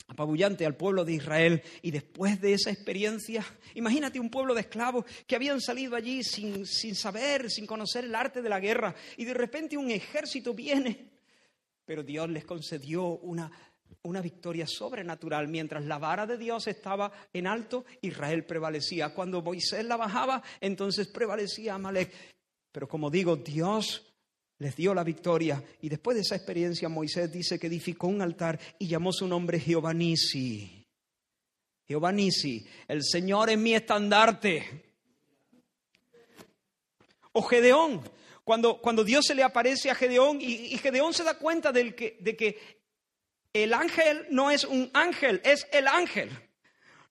apabullante 0.07 0.65
al 0.65 0.75
pueblo 0.75 1.05
de 1.05 1.13
Israel. 1.13 1.61
Y 1.81 1.91
después 1.91 2.41
de 2.41 2.53
esa 2.53 2.71
experiencia, 2.71 3.45
imagínate 3.75 4.19
un 4.19 4.29
pueblo 4.29 4.53
de 4.53 4.61
esclavos 4.61 5.05
que 5.25 5.35
habían 5.35 5.61
salido 5.61 5.95
allí 5.95 6.23
sin, 6.23 6.65
sin 6.65 6.95
saber, 6.95 7.49
sin 7.49 7.65
conocer 7.65 8.05
el 8.05 8.15
arte 8.15 8.41
de 8.41 8.49
la 8.49 8.59
guerra, 8.59 8.95
y 9.17 9.25
de 9.25 9.33
repente 9.33 9.77
un 9.77 9.91
ejército 9.91 10.53
viene. 10.53 11.09
Pero 11.85 12.03
Dios 12.03 12.29
les 12.29 12.43
concedió 12.43 13.05
una, 13.05 13.49
una 14.01 14.21
victoria 14.21 14.67
sobrenatural. 14.67 15.47
Mientras 15.47 15.85
la 15.85 15.97
vara 15.97 16.25
de 16.25 16.37
Dios 16.37 16.67
estaba 16.67 17.11
en 17.31 17.47
alto, 17.47 17.85
Israel 18.01 18.45
prevalecía. 18.45 19.13
Cuando 19.13 19.41
Moisés 19.41 19.85
la 19.85 19.95
bajaba, 19.95 20.43
entonces 20.59 21.07
prevalecía 21.07 21.75
Amalek. 21.75 22.11
Pero 22.71 22.87
como 22.87 23.09
digo, 23.09 23.37
Dios 23.37 24.06
les 24.59 24.75
dio 24.75 24.93
la 24.93 25.03
victoria. 25.03 25.63
Y 25.81 25.89
después 25.89 26.15
de 26.15 26.21
esa 26.21 26.35
experiencia, 26.35 26.89
Moisés 26.89 27.31
dice 27.31 27.59
que 27.59 27.67
edificó 27.67 28.07
un 28.07 28.21
altar 28.21 28.59
y 28.79 28.87
llamó 28.87 29.11
su 29.11 29.27
nombre 29.27 29.59
Jehová 29.59 29.93
Nisi. 29.93 30.85
Jehová 31.87 32.11
Nisi, 32.11 32.65
el 32.87 33.03
Señor 33.03 33.49
es 33.49 33.57
mi 33.57 33.73
estandarte. 33.73 34.83
O 37.31 37.41
Gedeón, 37.43 38.01
cuando, 38.43 38.79
cuando 38.79 39.03
Dios 39.03 39.25
se 39.25 39.35
le 39.35 39.43
aparece 39.43 39.89
a 39.89 39.95
Gedeón 39.95 40.41
y, 40.41 40.73
y 40.73 40.77
Gedeón 40.77 41.13
se 41.13 41.23
da 41.23 41.37
cuenta 41.37 41.71
del 41.71 41.95
que, 41.95 42.17
de 42.19 42.35
que 42.35 42.77
el 43.53 43.73
ángel 43.73 44.25
no 44.29 44.51
es 44.51 44.63
un 44.63 44.89
ángel, 44.93 45.41
es 45.43 45.67
el 45.71 45.87
ángel. 45.87 46.29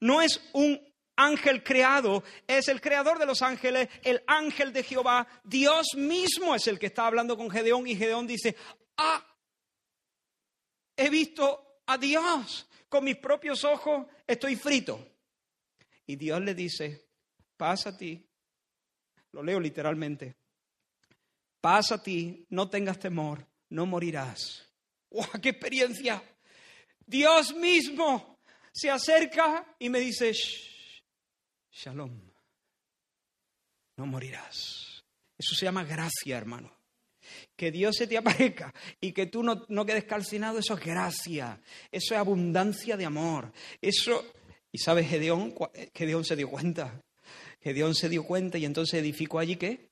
No 0.00 0.20
es 0.20 0.42
un 0.52 0.80
ángel 1.16 1.64
creado, 1.64 2.22
es 2.46 2.68
el 2.68 2.80
creador 2.80 3.18
de 3.18 3.26
los 3.26 3.42
ángeles, 3.42 3.88
el 4.02 4.22
ángel 4.26 4.72
de 4.72 4.82
Jehová, 4.82 5.26
Dios 5.42 5.94
mismo 5.96 6.54
es 6.54 6.66
el 6.66 6.78
que 6.78 6.86
está 6.86 7.06
hablando 7.06 7.36
con 7.36 7.50
Gedeón 7.50 7.86
y 7.86 7.96
Gedeón 7.96 8.26
dice, 8.26 8.54
ah, 8.98 9.26
he 10.96 11.08
visto 11.08 11.80
a 11.86 11.98
Dios 11.98 12.68
con 12.88 13.04
mis 13.04 13.16
propios 13.16 13.64
ojos, 13.64 14.06
estoy 14.26 14.56
frito. 14.56 15.14
Y 16.06 16.16
Dios 16.16 16.40
le 16.40 16.54
dice, 16.54 17.08
pasa 17.56 17.90
a 17.90 17.96
ti, 17.96 18.24
lo 19.32 19.42
leo 19.42 19.58
literalmente, 19.58 20.36
pasa 21.60 21.96
a 21.96 22.02
ti, 22.02 22.46
no 22.50 22.68
tengas 22.70 22.98
temor, 22.98 23.44
no 23.70 23.86
morirás. 23.86 24.62
¡Wow, 25.10 25.26
qué 25.42 25.50
experiencia! 25.50 26.22
Dios 27.04 27.54
mismo 27.54 28.40
se 28.72 28.90
acerca 28.90 29.74
y 29.78 29.88
me 29.88 30.00
dice, 30.00 30.32
Shalom. 31.76 32.10
No 33.98 34.06
morirás. 34.06 35.04
Eso 35.36 35.54
se 35.54 35.66
llama 35.66 35.84
gracia, 35.84 36.38
hermano. 36.38 36.72
Que 37.54 37.70
Dios 37.70 37.96
se 37.96 38.06
te 38.06 38.16
aparezca 38.16 38.72
y 38.98 39.12
que 39.12 39.26
tú 39.26 39.42
no, 39.42 39.66
no 39.68 39.84
quedes 39.84 40.04
calcinado, 40.04 40.58
eso 40.58 40.74
es 40.74 40.80
gracia. 40.84 41.60
Eso 41.92 42.14
es 42.14 42.20
abundancia 42.20 42.96
de 42.96 43.04
amor. 43.04 43.52
Eso. 43.82 44.24
Y 44.72 44.78
sabes, 44.78 45.06
Gedeón, 45.08 45.54
Gedeón 45.94 46.24
se 46.24 46.36
dio 46.36 46.48
cuenta. 46.48 46.98
Gedeón 47.60 47.94
se 47.94 48.08
dio 48.08 48.24
cuenta 48.24 48.56
y 48.56 48.64
entonces 48.64 49.00
edificó 49.00 49.38
allí 49.38 49.56
qué? 49.56 49.90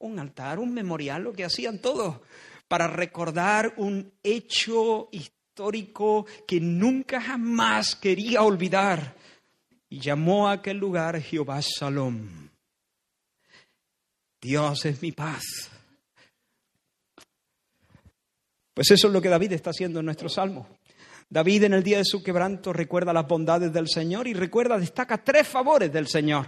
Un 0.00 0.18
altar, 0.18 0.58
un 0.58 0.74
memorial, 0.74 1.22
lo 1.22 1.32
que 1.32 1.44
hacían 1.44 1.78
todos, 1.78 2.20
para 2.68 2.88
recordar 2.88 3.74
un 3.78 4.12
hecho 4.22 5.08
histórico 5.12 6.26
que 6.46 6.60
nunca 6.60 7.22
jamás 7.22 7.96
quería 7.96 8.42
olvidar 8.42 9.21
y 9.92 10.00
llamó 10.00 10.48
a 10.48 10.52
aquel 10.52 10.78
lugar 10.78 11.20
Jehová 11.20 11.60
Salom. 11.60 12.48
Dios 14.40 14.86
es 14.86 15.02
mi 15.02 15.12
paz. 15.12 15.44
Pues 18.72 18.90
eso 18.90 19.08
es 19.08 19.12
lo 19.12 19.20
que 19.20 19.28
David 19.28 19.52
está 19.52 19.68
haciendo 19.68 20.00
en 20.00 20.06
nuestro 20.06 20.30
salmo. 20.30 20.66
David 21.28 21.64
en 21.64 21.74
el 21.74 21.82
día 21.82 21.98
de 21.98 22.06
su 22.06 22.22
quebranto 22.22 22.72
recuerda 22.72 23.12
las 23.12 23.28
bondades 23.28 23.70
del 23.70 23.86
Señor 23.86 24.26
y 24.26 24.32
recuerda, 24.32 24.78
destaca 24.78 25.22
tres 25.22 25.46
favores 25.46 25.92
del 25.92 26.08
Señor. 26.08 26.46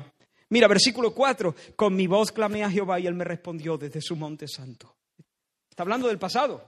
Mira, 0.49 0.67
versículo 0.67 1.15
4, 1.15 1.55
con 1.77 1.95
mi 1.95 2.07
voz 2.07 2.33
clamé 2.33 2.65
a 2.65 2.71
Jehová 2.71 2.99
y 2.99 3.07
él 3.07 3.15
me 3.15 3.25
respondió 3.25 3.77
desde 3.77 4.01
su 4.01 4.17
monte 4.17 4.49
santo. 4.49 4.97
Está 5.69 5.83
hablando 5.83 6.09
del 6.09 6.19
pasado. 6.19 6.67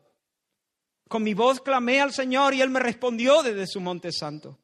Con 1.08 1.22
mi 1.22 1.32
voz 1.32 1.62
clamé 1.62 2.02
al 2.02 2.12
Señor 2.12 2.52
y 2.52 2.60
él 2.60 2.68
me 2.68 2.80
respondió 2.80 3.42
desde 3.42 3.66
su 3.66 3.80
monte 3.80 4.12
santo. 4.12 4.58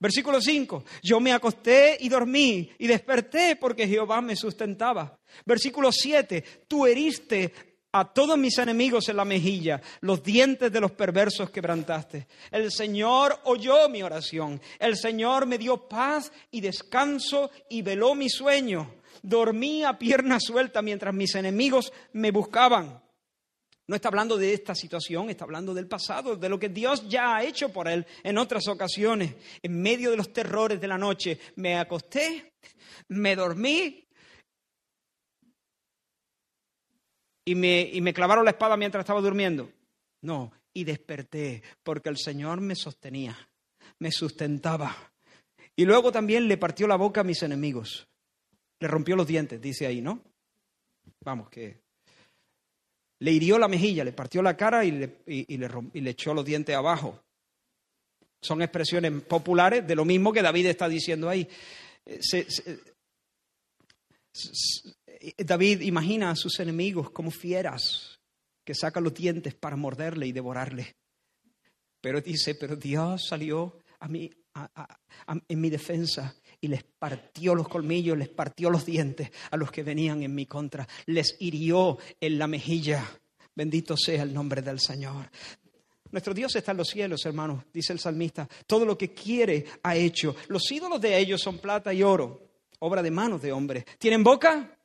Versículo 0.00 0.40
5, 0.40 0.84
yo 1.02 1.18
me 1.18 1.32
acosté 1.32 1.96
y 2.00 2.08
dormí 2.08 2.70
y 2.78 2.86
desperté 2.86 3.56
porque 3.56 3.88
Jehová 3.88 4.20
me 4.20 4.36
sustentaba. 4.36 5.18
Versículo 5.44 5.90
7, 5.90 6.44
tú 6.68 6.86
heriste 6.86 7.52
a 7.92 8.04
todos 8.12 8.38
mis 8.38 8.58
enemigos 8.58 9.08
en 9.08 9.16
la 9.16 9.24
mejilla, 9.24 9.80
los 10.00 10.22
dientes 10.22 10.70
de 10.70 10.80
los 10.80 10.92
perversos 10.92 11.50
quebrantaste. 11.50 12.28
El 12.50 12.70
Señor 12.70 13.40
oyó 13.44 13.88
mi 13.88 14.02
oración, 14.02 14.60
el 14.78 14.96
Señor 14.96 15.46
me 15.46 15.58
dio 15.58 15.88
paz 15.88 16.30
y 16.50 16.60
descanso 16.60 17.50
y 17.68 17.82
veló 17.82 18.14
mi 18.14 18.28
sueño. 18.28 18.94
Dormí 19.22 19.82
a 19.82 19.98
pierna 19.98 20.38
suelta 20.38 20.80
mientras 20.80 21.12
mis 21.12 21.34
enemigos 21.34 21.92
me 22.12 22.30
buscaban. 22.30 23.02
No 23.88 23.96
está 23.96 24.08
hablando 24.08 24.36
de 24.36 24.52
esta 24.52 24.74
situación, 24.74 25.30
está 25.30 25.44
hablando 25.44 25.72
del 25.72 25.88
pasado, 25.88 26.36
de 26.36 26.48
lo 26.50 26.58
que 26.58 26.68
Dios 26.68 27.08
ya 27.08 27.36
ha 27.36 27.42
hecho 27.42 27.72
por 27.72 27.88
él 27.88 28.06
en 28.22 28.36
otras 28.36 28.68
ocasiones. 28.68 29.34
En 29.62 29.80
medio 29.80 30.10
de 30.10 30.18
los 30.18 30.30
terrores 30.30 30.78
de 30.78 30.86
la 30.86 30.98
noche 30.98 31.40
me 31.56 31.78
acosté, 31.78 32.52
me 33.08 33.34
dormí 33.34 34.06
y 37.46 37.54
me, 37.54 37.80
y 37.80 38.02
me 38.02 38.12
clavaron 38.12 38.44
la 38.44 38.50
espada 38.50 38.76
mientras 38.76 39.02
estaba 39.02 39.22
durmiendo. 39.22 39.72
No, 40.20 40.52
y 40.74 40.84
desperté 40.84 41.62
porque 41.82 42.10
el 42.10 42.18
Señor 42.18 42.60
me 42.60 42.74
sostenía, 42.74 43.38
me 44.00 44.12
sustentaba. 44.12 44.94
Y 45.74 45.86
luego 45.86 46.12
también 46.12 46.46
le 46.46 46.58
partió 46.58 46.86
la 46.86 46.96
boca 46.96 47.22
a 47.22 47.24
mis 47.24 47.42
enemigos. 47.42 48.06
Le 48.80 48.88
rompió 48.88 49.16
los 49.16 49.26
dientes, 49.26 49.62
dice 49.62 49.86
ahí, 49.86 50.02
¿no? 50.02 50.22
Vamos, 51.20 51.48
que 51.48 51.87
le 53.20 53.32
hirió 53.32 53.58
la 53.58 53.68
mejilla, 53.68 54.04
le 54.04 54.12
partió 54.12 54.42
la 54.42 54.56
cara 54.56 54.84
y 54.84 54.92
le, 54.92 55.18
y, 55.26 55.56
le, 55.56 55.68
y 55.92 56.00
le 56.00 56.10
echó 56.10 56.34
los 56.34 56.44
dientes 56.44 56.74
abajo. 56.74 57.20
Son 58.40 58.62
expresiones 58.62 59.22
populares 59.22 59.86
de 59.86 59.96
lo 59.96 60.04
mismo 60.04 60.32
que 60.32 60.42
David 60.42 60.66
está 60.66 60.88
diciendo 60.88 61.28
ahí. 61.28 61.48
Eh, 62.06 62.20
David 65.38 65.80
imagina 65.80 66.30
a 66.30 66.36
sus 66.36 66.60
enemigos 66.60 67.10
como 67.10 67.30
fieras 67.30 68.20
que 68.64 68.74
sacan 68.74 69.04
los 69.04 69.14
dientes 69.14 69.54
para 69.54 69.76
morderle 69.76 70.26
y 70.26 70.32
devorarle. 70.32 70.96
Pero 72.00 72.20
dice, 72.20 72.54
pero 72.54 72.76
Dios 72.76 73.26
salió 73.26 73.78
a 73.98 74.06
mí, 74.06 74.30
en 75.48 75.60
mi 75.60 75.70
defensa 75.70 76.36
y 76.60 76.68
les 76.68 76.82
partió 76.82 77.54
los 77.54 77.68
colmillos, 77.68 78.16
les 78.16 78.28
partió 78.28 78.70
los 78.70 78.84
dientes 78.84 79.30
a 79.50 79.56
los 79.56 79.70
que 79.70 79.82
venían 79.82 80.22
en 80.22 80.34
mi 80.34 80.46
contra, 80.46 80.86
les 81.06 81.36
hirió 81.40 81.98
en 82.20 82.38
la 82.38 82.46
mejilla. 82.46 83.04
Bendito 83.54 83.96
sea 83.96 84.22
el 84.22 84.32
nombre 84.32 84.62
del 84.62 84.80
Señor. 84.80 85.30
Nuestro 86.10 86.32
Dios 86.32 86.54
está 86.56 86.70
en 86.70 86.78
los 86.78 86.88
cielos, 86.88 87.24
hermanos, 87.26 87.64
dice 87.72 87.92
el 87.92 87.98
salmista. 87.98 88.48
Todo 88.66 88.84
lo 88.84 88.96
que 88.96 89.12
quiere 89.12 89.64
ha 89.82 89.94
hecho. 89.94 90.34
Los 90.48 90.70
ídolos 90.70 91.00
de 91.00 91.18
ellos 91.18 91.40
son 91.40 91.58
plata 91.58 91.92
y 91.92 92.02
oro, 92.02 92.50
obra 92.78 93.02
de 93.02 93.10
manos 93.10 93.42
de 93.42 93.52
hombres. 93.52 93.84
¿Tienen 93.98 94.24
boca? 94.24 94.78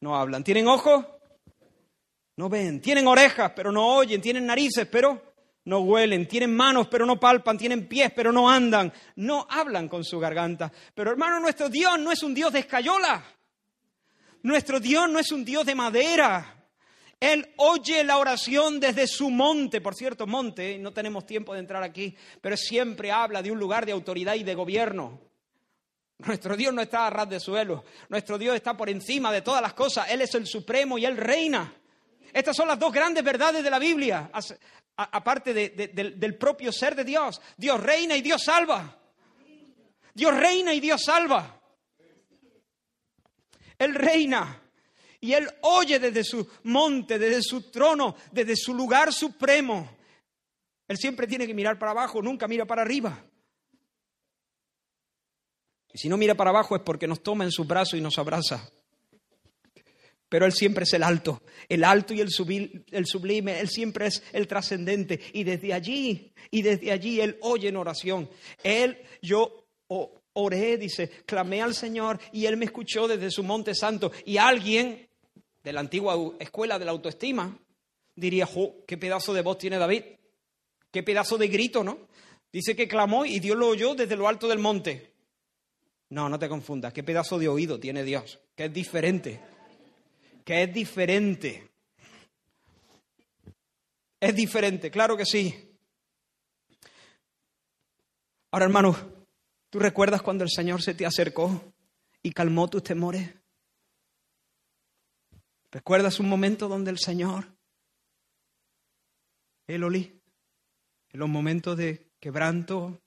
No 0.00 0.16
hablan. 0.16 0.44
¿Tienen 0.44 0.66
ojos? 0.66 1.06
No 2.36 2.48
ven. 2.48 2.80
Tienen 2.80 3.06
orejas, 3.06 3.52
pero 3.54 3.72
no 3.72 3.94
oyen. 3.96 4.20
Tienen 4.20 4.46
narices, 4.46 4.86
pero 4.86 5.29
no 5.70 5.82
huelen. 5.82 6.26
Tienen 6.26 6.52
manos, 6.52 6.88
pero 6.88 7.06
no 7.06 7.20
palpan. 7.20 7.56
Tienen 7.56 7.86
pies, 7.86 8.10
pero 8.14 8.32
no 8.32 8.50
andan. 8.50 8.92
No 9.14 9.46
hablan 9.48 9.88
con 9.88 10.04
su 10.04 10.18
garganta. 10.18 10.72
Pero 10.94 11.12
hermano, 11.12 11.38
nuestro 11.38 11.68
Dios 11.68 11.96
no 12.00 12.10
es 12.10 12.24
un 12.24 12.34
Dios 12.34 12.52
de 12.52 12.58
escayola. 12.58 13.22
Nuestro 14.42 14.80
Dios 14.80 15.08
no 15.08 15.20
es 15.20 15.30
un 15.30 15.44
Dios 15.44 15.64
de 15.64 15.76
madera. 15.76 16.56
Él 17.20 17.52
oye 17.58 18.02
la 18.02 18.18
oración 18.18 18.80
desde 18.80 19.06
su 19.06 19.30
monte, 19.30 19.80
por 19.80 19.94
cierto, 19.94 20.26
monte, 20.26 20.76
no 20.78 20.90
tenemos 20.92 21.24
tiempo 21.24 21.52
de 21.54 21.60
entrar 21.60 21.84
aquí, 21.84 22.16
pero 22.40 22.56
siempre 22.56 23.12
habla 23.12 23.40
de 23.40 23.52
un 23.52 23.58
lugar 23.58 23.86
de 23.86 23.92
autoridad 23.92 24.34
y 24.34 24.42
de 24.42 24.54
gobierno. 24.54 25.20
Nuestro 26.18 26.56
Dios 26.56 26.72
no 26.72 26.80
está 26.80 27.06
a 27.06 27.10
ras 27.10 27.28
de 27.28 27.38
suelo, 27.38 27.84
nuestro 28.08 28.38
Dios 28.38 28.56
está 28.56 28.74
por 28.74 28.88
encima 28.88 29.30
de 29.30 29.42
todas 29.42 29.60
las 29.60 29.74
cosas, 29.74 30.10
Él 30.10 30.22
es 30.22 30.34
el 30.34 30.46
supremo 30.46 30.96
y 30.96 31.04
Él 31.04 31.18
reina. 31.18 31.74
Estas 32.32 32.56
son 32.56 32.68
las 32.68 32.78
dos 32.78 32.92
grandes 32.92 33.24
verdades 33.24 33.62
de 33.62 33.70
la 33.70 33.78
Biblia, 33.78 34.30
aparte 35.04 35.52
del 35.52 36.36
propio 36.36 36.72
ser 36.72 36.94
de 36.94 37.04
Dios. 37.04 37.40
Dios 37.56 37.80
reina 37.80 38.16
y 38.16 38.22
Dios 38.22 38.42
salva. 38.44 38.98
Dios 40.14 40.36
reina 40.36 40.74
y 40.74 40.80
Dios 40.80 41.02
salva. 41.04 41.60
Él 43.78 43.94
reina. 43.94 44.62
Y 45.20 45.34
Él 45.34 45.48
oye 45.62 45.98
desde 45.98 46.24
su 46.24 46.48
monte, 46.64 47.18
desde 47.18 47.42
su 47.42 47.70
trono, 47.70 48.16
desde 48.32 48.56
su 48.56 48.74
lugar 48.74 49.12
supremo. 49.12 49.96
Él 50.88 50.96
siempre 50.96 51.26
tiene 51.26 51.46
que 51.46 51.54
mirar 51.54 51.78
para 51.78 51.92
abajo, 51.92 52.22
nunca 52.22 52.48
mira 52.48 52.64
para 52.64 52.82
arriba. 52.82 53.22
Y 55.92 55.98
si 55.98 56.08
no 56.08 56.16
mira 56.16 56.34
para 56.34 56.50
abajo 56.50 56.76
es 56.76 56.82
porque 56.82 57.06
nos 57.06 57.22
toma 57.22 57.44
en 57.44 57.52
sus 57.52 57.66
brazos 57.66 57.94
y 57.94 58.00
nos 58.00 58.18
abraza. 58.18 58.70
Pero 60.30 60.46
Él 60.46 60.52
siempre 60.52 60.84
es 60.84 60.92
el 60.94 61.02
alto, 61.02 61.42
el 61.68 61.82
alto 61.82 62.14
y 62.14 62.20
el, 62.20 62.30
sublime, 62.30 63.60
Él 63.60 63.68
siempre 63.68 64.06
es 64.06 64.22
el 64.32 64.46
trascendente. 64.46 65.18
Y 65.32 65.42
desde 65.42 65.74
allí, 65.74 66.32
y 66.52 66.62
desde 66.62 66.92
allí 66.92 67.20
Él 67.20 67.36
oye 67.42 67.68
en 67.68 67.76
oración. 67.76 68.30
Él, 68.62 68.96
yo 69.20 69.66
oré, 70.34 70.78
dice, 70.78 71.10
clamé 71.26 71.60
al 71.60 71.74
Señor 71.74 72.20
y 72.32 72.46
Él 72.46 72.56
me 72.56 72.66
escuchó 72.66 73.08
desde 73.08 73.28
su 73.32 73.42
monte 73.42 73.74
santo. 73.74 74.12
Y 74.24 74.36
alguien 74.36 75.08
de 75.64 75.72
la 75.72 75.80
antigua 75.80 76.16
escuela 76.38 76.78
de 76.78 76.84
la 76.84 76.92
autoestima, 76.92 77.58
diría, 78.14 78.48
qué 78.86 78.96
pedazo 78.96 79.34
de 79.34 79.42
voz 79.42 79.58
tiene 79.58 79.78
David, 79.78 80.04
qué 80.92 81.02
pedazo 81.02 81.38
de 81.38 81.48
grito, 81.48 81.82
¿no? 81.82 82.06
Dice 82.52 82.76
que 82.76 82.86
clamó 82.86 83.26
y 83.26 83.40
Dios 83.40 83.56
lo 83.56 83.66
oyó 83.66 83.96
desde 83.96 84.14
lo 84.14 84.28
alto 84.28 84.46
del 84.46 84.60
monte. 84.60 85.12
No, 86.10 86.28
no 86.28 86.38
te 86.38 86.48
confundas, 86.48 86.92
qué 86.92 87.02
pedazo 87.02 87.36
de 87.36 87.48
oído 87.48 87.80
tiene 87.80 88.04
Dios, 88.04 88.38
que 88.54 88.66
es 88.66 88.72
diferente, 88.72 89.40
que 90.50 90.64
es 90.64 90.74
diferente. 90.74 91.70
Es 94.18 94.34
diferente, 94.34 94.90
claro 94.90 95.16
que 95.16 95.24
sí. 95.24 95.78
Ahora, 98.50 98.64
hermano, 98.64 98.96
¿tú 99.70 99.78
recuerdas 99.78 100.22
cuando 100.22 100.42
el 100.42 100.50
Señor 100.50 100.82
se 100.82 100.94
te 100.94 101.06
acercó 101.06 101.72
y 102.20 102.32
calmó 102.32 102.68
tus 102.68 102.82
temores? 102.82 103.32
¿Recuerdas 105.70 106.18
un 106.18 106.28
momento 106.28 106.66
donde 106.66 106.90
el 106.90 106.98
Señor, 106.98 107.46
Eloli, 109.68 110.20
en 111.10 111.20
los 111.20 111.28
momentos 111.28 111.76
de 111.76 112.10
quebranto, 112.18 113.00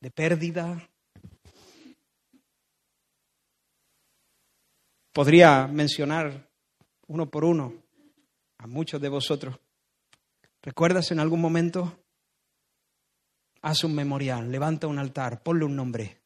de 0.00 0.10
pérdida, 0.10 0.90
podría 5.12 5.68
mencionar 5.68 6.45
uno 7.08 7.30
por 7.30 7.44
uno 7.44 7.74
a 8.58 8.66
muchos 8.66 9.00
de 9.00 9.08
vosotros. 9.08 9.58
¿Recuerdas 10.62 11.10
en 11.12 11.20
algún 11.20 11.40
momento? 11.40 12.04
Haz 13.62 13.84
un 13.84 13.94
memorial, 13.94 14.50
levanta 14.50 14.86
un 14.86 14.98
altar, 14.98 15.42
ponle 15.42 15.64
un 15.64 15.76
nombre. 15.76 16.20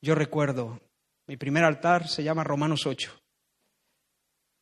Yo 0.00 0.14
recuerdo, 0.14 0.80
mi 1.26 1.36
primer 1.36 1.64
altar 1.64 2.08
se 2.08 2.22
llama 2.22 2.44
Romanos 2.44 2.86
8. 2.86 3.10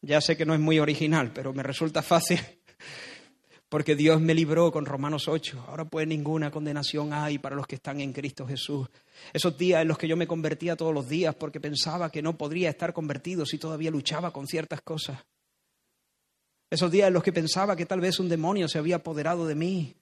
Ya 0.02 0.20
sé 0.20 0.36
que 0.36 0.46
no 0.46 0.54
es 0.54 0.60
muy 0.60 0.78
original, 0.78 1.32
pero 1.32 1.52
me 1.52 1.62
resulta 1.62 2.02
fácil 2.02 2.38
porque 3.68 3.96
Dios 3.96 4.20
me 4.20 4.34
libró 4.34 4.70
con 4.70 4.86
Romanos 4.86 5.28
8. 5.28 5.64
Ahora 5.68 5.84
pues 5.84 6.06
ninguna 6.06 6.50
condenación 6.50 7.12
hay 7.12 7.38
para 7.38 7.56
los 7.56 7.66
que 7.66 7.76
están 7.76 8.00
en 8.00 8.12
Cristo 8.12 8.46
Jesús. 8.46 8.88
Esos 9.32 9.56
días 9.58 9.82
en 9.82 9.88
los 9.88 9.98
que 9.98 10.08
yo 10.08 10.16
me 10.16 10.26
convertía 10.26 10.76
todos 10.76 10.94
los 10.94 11.08
días 11.08 11.34
porque 11.34 11.60
pensaba 11.60 12.10
que 12.10 12.22
no 12.22 12.36
podría 12.36 12.70
estar 12.70 12.92
convertido 12.92 13.44
si 13.44 13.58
todavía 13.58 13.90
luchaba 13.90 14.32
con 14.32 14.46
ciertas 14.46 14.80
cosas. 14.82 15.18
Esos 16.70 16.90
días 16.90 17.08
en 17.08 17.14
los 17.14 17.22
que 17.22 17.32
pensaba 17.32 17.76
que 17.76 17.86
tal 17.86 18.00
vez 18.00 18.18
un 18.18 18.28
demonio 18.28 18.68
se 18.68 18.78
había 18.78 18.96
apoderado 18.96 19.46
de 19.46 19.54
mí 19.54 19.96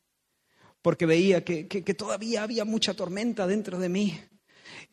porque 0.82 1.06
veía 1.06 1.44
que, 1.44 1.66
que 1.66 1.94
todavía 1.94 2.42
había 2.42 2.66
mucha 2.66 2.92
tormenta 2.92 3.46
dentro 3.46 3.78
de 3.78 3.88
mí. 3.88 4.20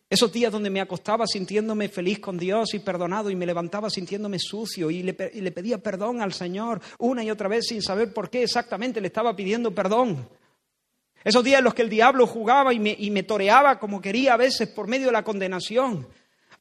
Esos 0.10 0.32
días 0.32 0.52
donde 0.52 0.70
me 0.70 0.82
acostaba 0.82 1.26
sintiéndome 1.26 1.88
feliz 1.88 2.20
con 2.20 2.38
Dios 2.38 2.74
y 2.74 2.80
perdonado 2.80 3.30
y 3.30 3.36
me 3.36 3.46
levantaba 3.46 3.90
sintiéndome 3.90 4.40
sucio 4.40 4.92
y 4.92 5.04
le, 5.04 5.14
pedía 5.14 5.78
perdón 5.78 6.22
al 6.22 6.34
Señor 6.34 6.82
una 7.00 7.24
y 7.24 7.32
otra 7.32 7.48
vez 7.48 7.68
sin 7.68 7.82
saber 7.82 8.14
por 8.14 8.30
qué 8.30 8.44
exactamente 8.44 9.00
le 9.00 9.08
estaba 9.08 9.36
pidiendo 9.36 9.74
perdón. 9.74 10.28
Esos 11.24 11.44
días 11.44 11.60
en 11.60 11.64
los 11.64 11.74
que 11.74 11.84
el 11.84 11.90
diablo 11.90 12.28
jugaba 12.28 12.74
y 12.74 12.80
me, 12.80 12.96
y 12.98 13.10
me 13.12 13.24
toreaba 13.24 13.80
como 13.80 14.02
quería 14.02 14.34
a 14.34 14.38
veces 14.38 14.68
por 14.70 14.88
medio 14.88 15.08
de 15.08 15.14
la 15.14 15.24
condenación. 15.24 16.08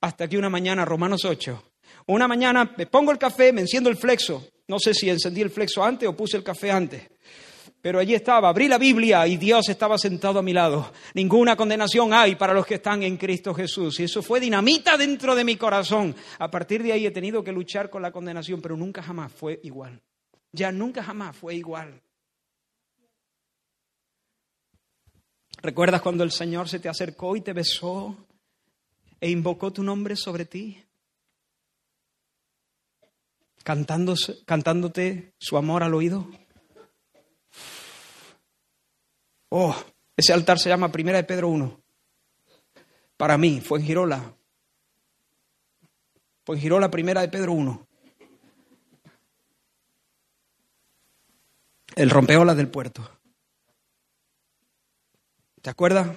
Hasta 0.01 0.29
que 0.29 0.39
una 0.39 0.49
mañana, 0.49 0.85
Romanos 0.85 1.25
8, 1.25 1.63
una 2.07 2.29
mañana 2.29 2.75
me 2.77 2.87
pongo 2.87 3.11
el 3.11 3.19
café, 3.19 3.53
me 3.53 3.63
enciendo 3.63 3.91
el 3.91 3.97
flexo. 3.97 4.47
No 4.69 4.79
sé 4.79 4.95
si 4.95 5.11
encendí 5.11 5.41
el 5.41 5.51
flexo 5.51 5.83
antes 5.83 6.09
o 6.09 6.17
puse 6.17 6.37
el 6.37 6.45
café 6.45 6.71
antes. 6.71 7.03
Pero 7.83 7.99
allí 7.99 8.15
estaba, 8.15 8.51
abrí 8.51 8.69
la 8.69 8.77
Biblia 8.77 9.27
y 9.27 9.39
Dios 9.39 9.69
estaba 9.71 9.97
sentado 9.97 10.39
a 10.39 10.43
mi 10.43 10.53
lado. 10.53 10.93
Ninguna 11.15 11.57
condenación 11.57 12.13
hay 12.13 12.35
para 12.35 12.53
los 12.53 12.67
que 12.67 12.75
están 12.75 13.03
en 13.03 13.17
Cristo 13.17 13.55
Jesús. 13.55 14.01
Y 14.01 14.05
eso 14.05 14.23
fue 14.23 14.39
dinamita 14.39 14.99
dentro 14.99 15.35
de 15.35 15.45
mi 15.45 15.57
corazón. 15.57 16.15
A 16.39 16.51
partir 16.51 16.83
de 16.83 16.93
ahí 16.93 17.07
he 17.07 17.11
tenido 17.11 17.43
que 17.43 17.53
luchar 17.53 17.89
con 17.89 18.03
la 18.03 18.13
condenación, 18.13 18.61
pero 18.61 18.77
nunca 18.77 19.03
jamás 19.03 19.33
fue 19.33 19.61
igual. 19.63 20.01
Ya 20.53 20.71
nunca 20.71 21.03
jamás 21.03 21.35
fue 21.37 21.55
igual. 21.55 22.03
¿Recuerdas 25.63 26.03
cuando 26.03 26.25
el 26.25 26.33
Señor 26.33 26.69
se 26.69 26.81
te 26.81 26.89
acercó 26.89 27.35
y 27.37 27.41
te 27.41 27.53
besó 27.53 28.17
e 29.21 29.31
invocó 29.31 29.73
tu 29.73 29.83
nombre 29.83 30.17
sobre 30.17 30.45
ti? 30.45 30.83
cantándote 33.63 35.35
su 35.39 35.57
amor 35.57 35.83
al 35.83 35.95
oído. 35.95 36.27
Oh, 39.51 39.75
ese 40.17 40.33
altar 40.33 40.59
se 40.59 40.69
llama 40.69 40.93
Primera 40.93 41.19
de 41.19 41.25
Pedro 41.25 41.49
1. 41.49 41.81
Para 43.17 43.37
mí, 43.37 43.61
fue 43.61 43.81
en 43.81 43.85
Girola. 43.85 44.35
Fue 46.45 46.57
en 46.57 46.63
Girola, 46.63 46.91
Primera 46.91 47.21
de 47.21 47.29
Pedro 47.29 47.53
1. 47.53 47.87
El 51.97 52.11
rompeolas 52.11 52.57
del 52.57 52.69
puerto. 52.69 53.11
¿Te 55.61 55.69
acuerdas? 55.69 56.17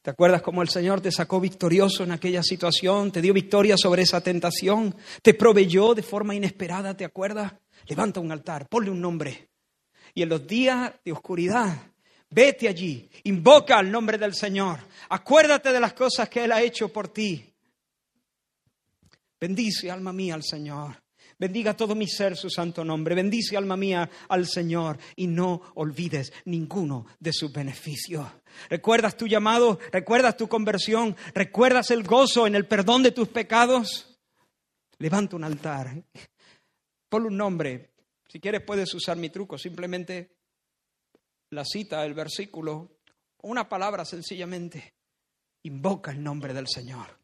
¿Te 0.00 0.10
acuerdas 0.10 0.40
cómo 0.40 0.62
el 0.62 0.68
Señor 0.70 1.02
te 1.02 1.12
sacó 1.12 1.40
victorioso 1.40 2.04
en 2.04 2.12
aquella 2.12 2.42
situación? 2.42 3.12
Te 3.12 3.20
dio 3.20 3.34
victoria 3.34 3.76
sobre 3.76 4.02
esa 4.02 4.22
tentación. 4.22 4.96
Te 5.22 5.34
proveyó 5.34 5.94
de 5.94 6.02
forma 6.02 6.34
inesperada, 6.34 6.96
¿te 6.96 7.04
acuerdas? 7.04 7.52
Levanta 7.86 8.20
un 8.20 8.32
altar, 8.32 8.66
ponle 8.68 8.90
un 8.90 9.00
nombre. 9.00 9.53
Y 10.14 10.22
en 10.22 10.28
los 10.28 10.46
días 10.46 10.92
de 11.04 11.12
oscuridad, 11.12 11.76
vete 12.30 12.68
allí, 12.68 13.10
invoca 13.24 13.80
el 13.80 13.90
nombre 13.90 14.16
del 14.16 14.34
Señor. 14.34 14.78
Acuérdate 15.08 15.72
de 15.72 15.80
las 15.80 15.92
cosas 15.92 16.28
que 16.28 16.44
Él 16.44 16.52
ha 16.52 16.62
hecho 16.62 16.88
por 16.88 17.08
ti. 17.08 17.52
Bendice, 19.40 19.90
alma 19.90 20.12
mía, 20.12 20.34
al 20.34 20.44
Señor. 20.44 21.04
Bendiga 21.38 21.76
todo 21.76 21.94
mi 21.94 22.06
ser 22.06 22.36
su 22.36 22.48
santo 22.48 22.84
nombre. 22.84 23.14
Bendice, 23.14 23.56
alma 23.56 23.76
mía, 23.76 24.08
al 24.28 24.46
Señor 24.46 24.98
y 25.16 25.26
no 25.26 25.60
olvides 25.74 26.32
ninguno 26.44 27.06
de 27.18 27.32
sus 27.32 27.52
beneficios. 27.52 28.26
¿Recuerdas 28.70 29.16
tu 29.16 29.26
llamado? 29.26 29.80
¿Recuerdas 29.90 30.36
tu 30.36 30.48
conversión? 30.48 31.16
¿Recuerdas 31.34 31.90
el 31.90 32.04
gozo 32.04 32.46
en 32.46 32.54
el 32.54 32.66
perdón 32.66 33.02
de 33.02 33.10
tus 33.10 33.28
pecados? 33.28 34.16
Levanta 34.98 35.34
un 35.34 35.44
altar. 35.44 36.04
Ponle 37.08 37.28
un 37.28 37.36
nombre. 37.36 37.93
Si 38.34 38.40
quieres 38.40 38.62
puedes 38.62 38.92
usar 38.92 39.16
mi 39.16 39.30
truco. 39.30 39.56
Simplemente 39.56 40.38
la 41.50 41.64
cita, 41.64 42.04
el 42.04 42.14
versículo, 42.14 42.98
una 43.42 43.68
palabra 43.68 44.04
sencillamente. 44.04 44.94
Invoca 45.62 46.10
el 46.10 46.20
nombre 46.20 46.52
del 46.52 46.66
Señor. 46.66 47.16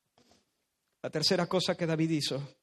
La 1.02 1.10
tercera 1.10 1.48
cosa 1.48 1.76
que 1.76 1.84
David 1.84 2.10
hizo 2.10 2.56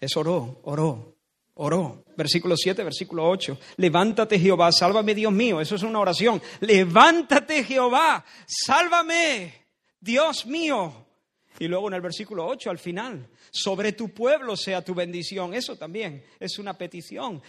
es 0.00 0.16
oró, 0.16 0.62
oró, 0.64 1.16
Oró. 1.58 2.04
Versículo 2.16 2.56
7, 2.56 2.82
versículo 2.82 3.24
8. 3.24 3.58
Levántate 3.76 4.36
Jehová, 4.36 4.72
sálvame 4.72 5.14
Dios 5.14 5.32
mío. 5.32 5.60
Eso 5.60 5.76
es 5.76 5.84
una 5.84 6.00
oración. 6.00 6.42
Levántate 6.58 7.62
Jehová, 7.62 8.24
sálvame 8.46 9.68
Dios 10.00 10.44
mío. 10.44 11.05
Y 11.58 11.68
luego 11.68 11.88
en 11.88 11.94
el 11.94 12.00
versículo 12.00 12.46
8 12.46 12.70
al 12.70 12.78
final, 12.78 13.28
sobre 13.50 13.92
tu 13.92 14.10
pueblo 14.10 14.56
sea 14.56 14.84
tu 14.84 14.94
bendición. 14.94 15.54
Eso 15.54 15.76
también 15.76 16.24
es 16.38 16.58
una 16.58 16.76
petición. 16.76 17.42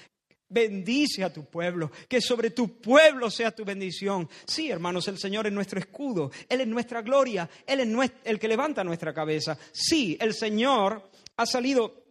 Bendice 0.50 1.26
a 1.26 1.34
tu 1.34 1.44
pueblo, 1.44 1.92
que 2.08 2.22
sobre 2.22 2.52
tu 2.52 2.80
pueblo 2.80 3.30
sea 3.30 3.52
tu 3.52 3.66
bendición. 3.66 4.30
Sí, 4.46 4.72
hermanos, 4.72 5.08
el 5.10 5.18
Señor 5.18 5.46
es 5.46 5.52
nuestro 5.52 5.78
escudo, 5.78 6.32
Él 6.48 6.62
es 6.62 6.68
nuestra 6.68 7.02
gloria, 7.02 7.50
Él 7.66 7.82
es 7.82 8.12
el 8.24 8.40
que 8.40 8.48
levanta 8.48 8.82
nuestra 8.86 9.14
cabeza. 9.14 9.58
Sí, 9.74 10.18
el 10.22 10.34
Señor 10.34 11.10
ha 11.36 11.46
salido 11.46 12.06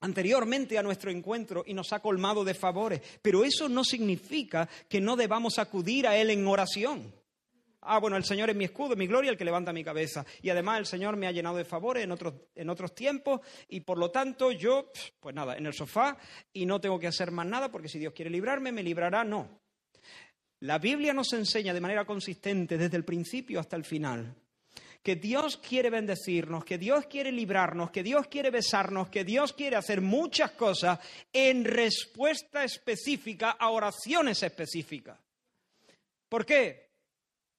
anteriormente 0.00 0.76
a 0.76 0.82
nuestro 0.82 1.10
encuentro 1.10 1.64
y 1.66 1.72
nos 1.72 1.92
ha 1.94 2.00
colmado 2.00 2.44
de 2.44 2.52
favores, 2.52 3.00
pero 3.22 3.42
eso 3.42 3.70
no 3.70 3.84
significa 3.84 4.68
que 4.88 5.00
no 5.00 5.16
debamos 5.16 5.58
acudir 5.58 6.06
a 6.06 6.16
Él 6.16 6.28
en 6.28 6.46
oración. 6.46 7.17
Ah, 7.90 7.98
bueno, 7.98 8.16
el 8.16 8.24
Señor 8.24 8.50
es 8.50 8.56
mi 8.56 8.64
escudo, 8.64 8.94
mi 8.96 9.06
gloria, 9.06 9.30
el 9.30 9.38
que 9.38 9.44
levanta 9.44 9.72
mi 9.72 9.82
cabeza. 9.82 10.24
Y 10.42 10.50
además 10.50 10.78
el 10.78 10.86
Señor 10.86 11.16
me 11.16 11.26
ha 11.26 11.32
llenado 11.32 11.56
de 11.56 11.64
favores 11.64 12.04
en 12.04 12.12
otros, 12.12 12.34
en 12.54 12.68
otros 12.68 12.94
tiempos 12.94 13.40
y 13.68 13.80
por 13.80 13.96
lo 13.96 14.10
tanto 14.10 14.52
yo, 14.52 14.92
pues 15.18 15.34
nada, 15.34 15.56
en 15.56 15.64
el 15.64 15.72
sofá 15.72 16.18
y 16.52 16.66
no 16.66 16.80
tengo 16.80 16.98
que 16.98 17.06
hacer 17.06 17.30
más 17.30 17.46
nada 17.46 17.70
porque 17.70 17.88
si 17.88 17.98
Dios 17.98 18.12
quiere 18.12 18.30
librarme, 18.30 18.72
me 18.72 18.82
librará. 18.82 19.24
No. 19.24 19.48
La 20.60 20.78
Biblia 20.78 21.14
nos 21.14 21.32
enseña 21.32 21.72
de 21.72 21.80
manera 21.80 22.04
consistente 22.04 22.76
desde 22.76 22.96
el 22.96 23.04
principio 23.04 23.58
hasta 23.58 23.76
el 23.76 23.84
final 23.84 24.34
que 25.02 25.16
Dios 25.16 25.56
quiere 25.56 25.88
bendecirnos, 25.88 26.64
que 26.64 26.76
Dios 26.76 27.06
quiere 27.06 27.32
librarnos, 27.32 27.90
que 27.90 28.02
Dios 28.02 28.26
quiere 28.26 28.50
besarnos, 28.50 29.08
que 29.08 29.24
Dios 29.24 29.52
quiere 29.52 29.76
hacer 29.76 30.00
muchas 30.02 30.50
cosas 30.50 30.98
en 31.32 31.64
respuesta 31.64 32.64
específica 32.64 33.52
a 33.52 33.70
oraciones 33.70 34.42
específicas. 34.42 35.18
¿Por 36.28 36.44
qué? 36.44 36.87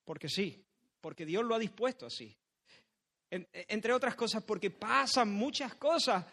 Porque 0.10 0.28
sí, 0.28 0.66
porque 1.01 1.24
Dios 1.24 1.45
lo 1.45 1.53
ha 1.53 1.60
dispuesto 1.60 2.07
así. 2.07 2.36
entre 3.30 3.93
otras 3.93 4.16
cosas, 4.16 4.41
porque 4.41 4.72
pasan 4.72 5.32
muchas 5.32 5.76
cosas 5.76 6.26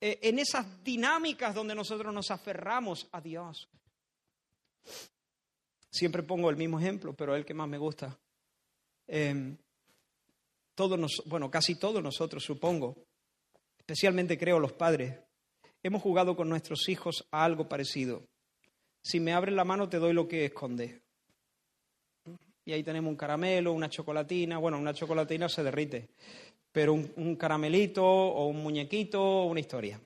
eh, 0.00 0.18
en 0.20 0.40
esas 0.40 0.82
dinámicas 0.82 1.54
donde 1.54 1.76
nosotros 1.76 2.12
nos 2.12 2.32
aferramos 2.32 3.08
a 3.12 3.20
Dios. 3.20 3.68
Siempre 5.92 6.24
pongo 6.24 6.50
el 6.50 6.56
mismo 6.56 6.80
ejemplo, 6.80 7.14
pero 7.14 7.36
es 7.36 7.38
el 7.38 7.46
que 7.46 7.54
más 7.54 7.68
me 7.68 7.78
gusta. 7.78 8.18
Em, 9.06 9.56
todos 10.74 11.22
bueno, 11.26 11.52
casi 11.52 11.76
todos 11.76 12.02
nosotros, 12.02 12.42
supongo, 12.42 12.96
especialmente 13.78 14.36
creo 14.36 14.58
los 14.58 14.72
padres, 14.72 15.20
hemos 15.84 16.02
jugado 16.02 16.34
con 16.34 16.48
nuestros 16.48 16.88
hijos 16.88 17.28
a 17.30 17.44
algo 17.44 17.68
parecido. 17.68 18.26
Si 19.04 19.20
me 19.20 19.34
abres 19.34 19.54
la 19.54 19.64
mano 19.64 19.88
te 19.88 19.98
doy 19.98 20.14
lo 20.14 20.26
que 20.26 20.46
esconde. 20.46 21.01
Y 22.64 22.72
ahí 22.72 22.82
tenemos 22.82 23.10
un 23.10 23.16
caramelo, 23.16 23.72
una 23.72 23.88
chocolatina, 23.88 24.58
bueno, 24.58 24.78
una 24.78 24.94
chocolatina 24.94 25.48
se 25.48 25.62
derrite, 25.62 26.10
pero 26.70 26.94
un, 26.94 27.36
caramelito 27.36 28.04
o 28.04 28.46
un 28.46 28.62
muñequito 28.62 29.22
o 29.22 29.46
una 29.46 29.60
historia. 29.60 30.00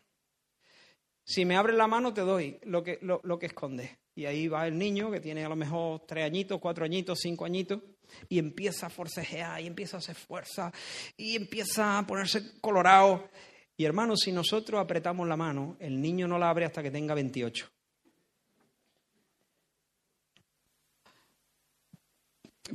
Si 1.24 1.44
me 1.44 1.56
abres 1.56 1.76
la 1.76 1.86
mano 1.86 2.14
te 2.14 2.22
doy 2.22 2.58
lo 2.62 2.82
que, 2.82 2.98
lo 3.00 3.38
que 3.38 3.46
esconde. 3.46 3.98
Y 4.16 4.24
ahí 4.24 4.48
va 4.48 4.66
el 4.66 4.78
niño 4.78 5.10
que 5.10 5.20
tiene 5.20 5.44
a 5.44 5.48
lo 5.48 5.56
mejor 5.56 6.06
tres 6.06 6.24
añitos, 6.24 6.58
cuatro 6.58 6.86
añitos, 6.86 7.18
cinco 7.20 7.44
añitos, 7.44 7.82
y 8.30 8.38
empieza 8.38 8.86
a 8.86 8.90
forcejear, 8.90 9.60
y 9.60 9.66
empieza 9.66 9.98
a 9.98 10.00
hacer 10.00 10.14
fuerza, 10.14 10.72
y 11.18 11.36
empieza 11.36 11.98
a 11.98 12.06
ponerse 12.06 12.58
colorado. 12.62 13.28
Y 13.76 13.84
hermanos, 13.84 14.20
si 14.24 14.32
nosotros 14.32 14.80
apretamos 14.80 15.28
la 15.28 15.36
mano, 15.36 15.76
el 15.80 16.00
niño 16.00 16.26
no 16.26 16.38
la 16.38 16.48
abre 16.48 16.64
hasta 16.64 16.82
que 16.82 16.90
tenga 16.90 17.12
28. 17.12 17.70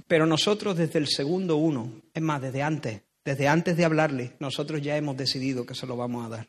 Pero 0.07 0.25
nosotros 0.25 0.77
desde 0.77 0.99
el 0.99 1.07
segundo 1.07 1.57
uno, 1.57 2.01
es 2.13 2.21
más, 2.21 2.41
desde 2.41 2.63
antes, 2.63 3.01
desde 3.23 3.47
antes 3.47 3.77
de 3.77 3.85
hablarle, 3.85 4.33
nosotros 4.39 4.81
ya 4.81 4.97
hemos 4.97 5.17
decidido 5.17 5.65
que 5.65 5.75
se 5.75 5.85
lo 5.85 5.97
vamos 5.97 6.25
a 6.25 6.29
dar. 6.29 6.47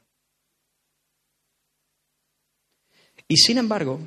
Y 3.29 3.37
sin 3.37 3.59
embargo, 3.59 4.01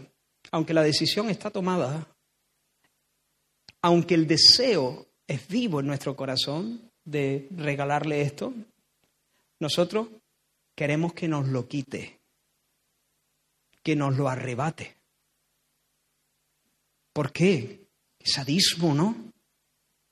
aunque 0.52 0.74
la 0.74 0.84
decisión 0.84 1.30
está 1.30 1.50
tomada, 1.50 2.08
aunque 3.82 4.16
el 4.16 4.28
deseo 4.28 5.08
es 5.28 5.48
vivo 5.48 5.80
en 5.80 5.88
nuestro 5.88 6.16
corazón 6.16 6.92
de 7.04 7.48
regalarle 7.52 8.22
esto, 8.22 8.54
nosotros 9.60 10.08
queremos 10.76 11.14
que 11.14 11.28
nos 11.28 11.48
lo 11.48 11.68
quite, 11.68 12.20
que 13.84 13.96
nos 13.96 14.18
lo 14.18 14.28
arrebate. 14.28 14.96
¿Por 17.14 17.32
qué? 17.32 17.85
Sadismo, 18.26 18.94
¿no? 18.94 19.16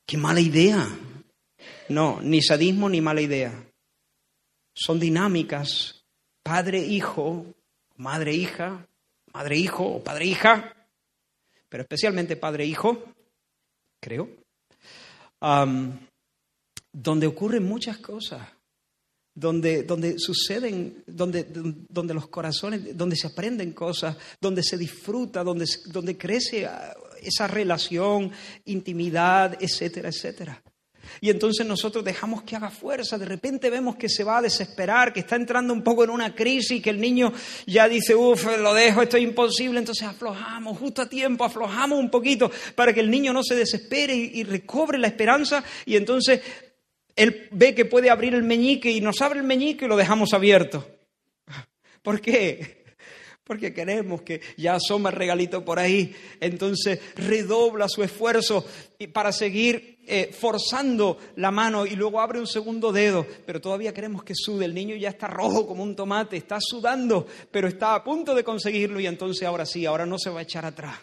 Qué 0.05 0.17
mala 0.17 0.39
idea. 0.39 0.87
No, 1.89 2.21
ni 2.21 2.41
sadismo 2.41 2.87
ni 2.87 3.01
mala 3.01 3.21
idea. 3.21 3.51
Son 4.73 4.99
dinámicas, 4.99 6.03
padre-hijo, 6.43 7.45
madre-hija, 7.97 8.87
madre-hijo 9.33 9.85
o 9.85 10.03
padre-hija, 10.03 10.73
pero 11.69 11.83
especialmente 11.83 12.35
padre-hijo, 12.35 13.03
creo, 13.99 14.29
donde 16.91 17.27
ocurren 17.27 17.63
muchas 17.63 17.97
cosas, 17.97 18.47
donde, 19.33 19.83
donde 19.83 20.19
suceden, 20.19 21.03
donde, 21.07 21.45
donde 21.89 22.13
los 22.13 22.27
corazones, 22.27 22.95
donde 22.95 23.15
se 23.15 23.27
aprenden 23.27 23.73
cosas, 23.73 24.15
donde 24.39 24.61
se 24.61 24.77
disfruta, 24.77 25.43
donde, 25.43 25.65
donde 25.87 26.17
crece 26.17 26.65
ah, 26.65 26.95
esa 27.25 27.47
relación, 27.47 28.31
intimidad, 28.65 29.57
etcétera, 29.59 30.09
etcétera. 30.09 30.61
Y 31.21 31.29
entonces 31.29 31.65
nosotros 31.65 32.03
dejamos 32.03 32.43
que 32.43 32.55
haga 32.55 32.69
fuerza, 32.69 33.17
de 33.17 33.25
repente 33.25 33.69
vemos 33.69 33.95
que 33.95 34.09
se 34.09 34.23
va 34.23 34.37
a 34.37 34.41
desesperar, 34.41 35.13
que 35.13 35.21
está 35.21 35.35
entrando 35.35 35.73
un 35.73 35.83
poco 35.83 36.03
en 36.03 36.09
una 36.09 36.33
crisis, 36.33 36.81
que 36.81 36.89
el 36.89 36.99
niño 36.99 37.31
ya 37.65 37.87
dice, 37.87 38.15
uff, 38.15 38.45
lo 38.57 38.73
dejo, 38.73 39.01
esto 39.01 39.17
es 39.17 39.23
imposible, 39.23 39.79
entonces 39.79 40.07
aflojamos, 40.07 40.77
justo 40.77 41.01
a 41.01 41.09
tiempo, 41.09 41.43
aflojamos 41.43 41.99
un 41.99 42.09
poquito 42.09 42.51
para 42.75 42.93
que 42.93 42.99
el 42.99 43.11
niño 43.11 43.33
no 43.33 43.43
se 43.43 43.55
desespere 43.55 44.15
y, 44.15 44.43
recobre 44.43 44.97
la 44.97 45.07
esperanza 45.07 45.63
y 45.85 45.95
entonces 45.95 46.41
él 47.15 47.47
ve 47.51 47.73
que 47.73 47.85
puede 47.85 48.09
abrir 48.09 48.33
el 48.33 48.43
meñique 48.43 48.91
y 48.91 48.99
nos 48.99 49.21
abre 49.21 49.39
el 49.39 49.45
meñique 49.45 49.85
y 49.85 49.87
lo 49.87 49.95
dejamos 49.95 50.33
abierto. 50.33 50.87
¿Por 52.01 52.19
qué? 52.19 52.82
Porque 53.43 53.73
queremos 53.73 54.21
que 54.21 54.41
ya 54.57 54.75
asoma 54.75 55.09
el 55.09 55.15
regalito 55.15 55.63
por 55.65 55.79
ahí. 55.79 56.15
Entonces 56.39 56.99
redobla 57.15 57.87
su 57.89 58.03
esfuerzo 58.03 58.65
para 59.11 59.31
seguir 59.31 59.99
eh, 60.05 60.31
forzando 60.33 61.17
la 61.37 61.51
mano 61.51 61.85
y 61.85 61.95
luego 61.95 62.19
abre 62.19 62.39
un 62.39 62.47
segundo 62.47 62.91
dedo, 62.91 63.25
pero 63.45 63.61
todavía 63.61 63.93
queremos 63.93 64.23
que 64.23 64.33
sude. 64.35 64.65
El 64.65 64.73
niño 64.73 64.95
ya 64.95 65.09
está 65.09 65.27
rojo 65.27 65.67
como 65.67 65.83
un 65.83 65.95
tomate, 65.95 66.37
está 66.37 66.57
sudando, 66.59 67.27
pero 67.51 67.67
está 67.67 67.95
a 67.95 68.03
punto 68.03 68.35
de 68.35 68.43
conseguirlo 68.43 68.99
y 68.99 69.07
entonces 69.07 69.47
ahora 69.47 69.65
sí, 69.65 69.85
ahora 69.85 70.05
no 70.05 70.17
se 70.17 70.29
va 70.29 70.39
a 70.39 70.43
echar 70.43 70.65
atrás. 70.65 70.95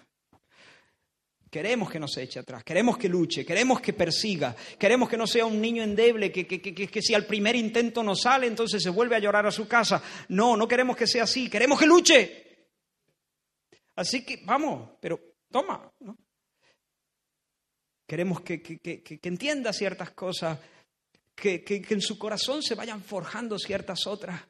Queremos 1.50 1.90
que 1.90 1.98
no 1.98 2.06
se 2.06 2.22
eche 2.22 2.38
atrás, 2.38 2.62
queremos 2.62 2.96
que 2.96 3.08
luche, 3.08 3.44
queremos 3.44 3.80
que 3.80 3.92
persiga, 3.92 4.54
queremos 4.78 5.08
que 5.08 5.16
no 5.16 5.26
sea 5.26 5.46
un 5.46 5.60
niño 5.60 5.82
endeble, 5.82 6.30
que, 6.30 6.46
que, 6.46 6.60
que, 6.60 6.72
que, 6.72 7.02
si 7.02 7.12
al 7.12 7.26
primer 7.26 7.56
intento 7.56 8.04
no 8.04 8.14
sale, 8.14 8.46
entonces 8.46 8.80
se 8.80 8.90
vuelve 8.90 9.16
a 9.16 9.18
llorar 9.18 9.44
a 9.46 9.50
su 9.50 9.66
casa. 9.66 10.00
No, 10.28 10.56
no 10.56 10.68
queremos 10.68 10.96
que 10.96 11.08
sea 11.08 11.24
así, 11.24 11.50
queremos 11.50 11.78
que 11.80 11.86
luche. 11.86 12.46
Así 13.96 14.24
que 14.24 14.42
vamos, 14.44 14.90
pero 15.00 15.20
toma. 15.50 15.92
¿no? 16.00 16.16
Queremos 18.06 18.42
que, 18.42 18.62
que, 18.62 18.78
que, 18.78 19.02
que 19.02 19.28
entienda 19.28 19.72
ciertas 19.72 20.10
cosas, 20.12 20.56
que, 21.40 21.82
en 21.88 22.00
su 22.00 22.18
corazón 22.18 22.62
se 22.62 22.74
vayan 22.74 23.02
forjando 23.02 23.58
ciertas 23.58 24.06
otras. 24.06 24.40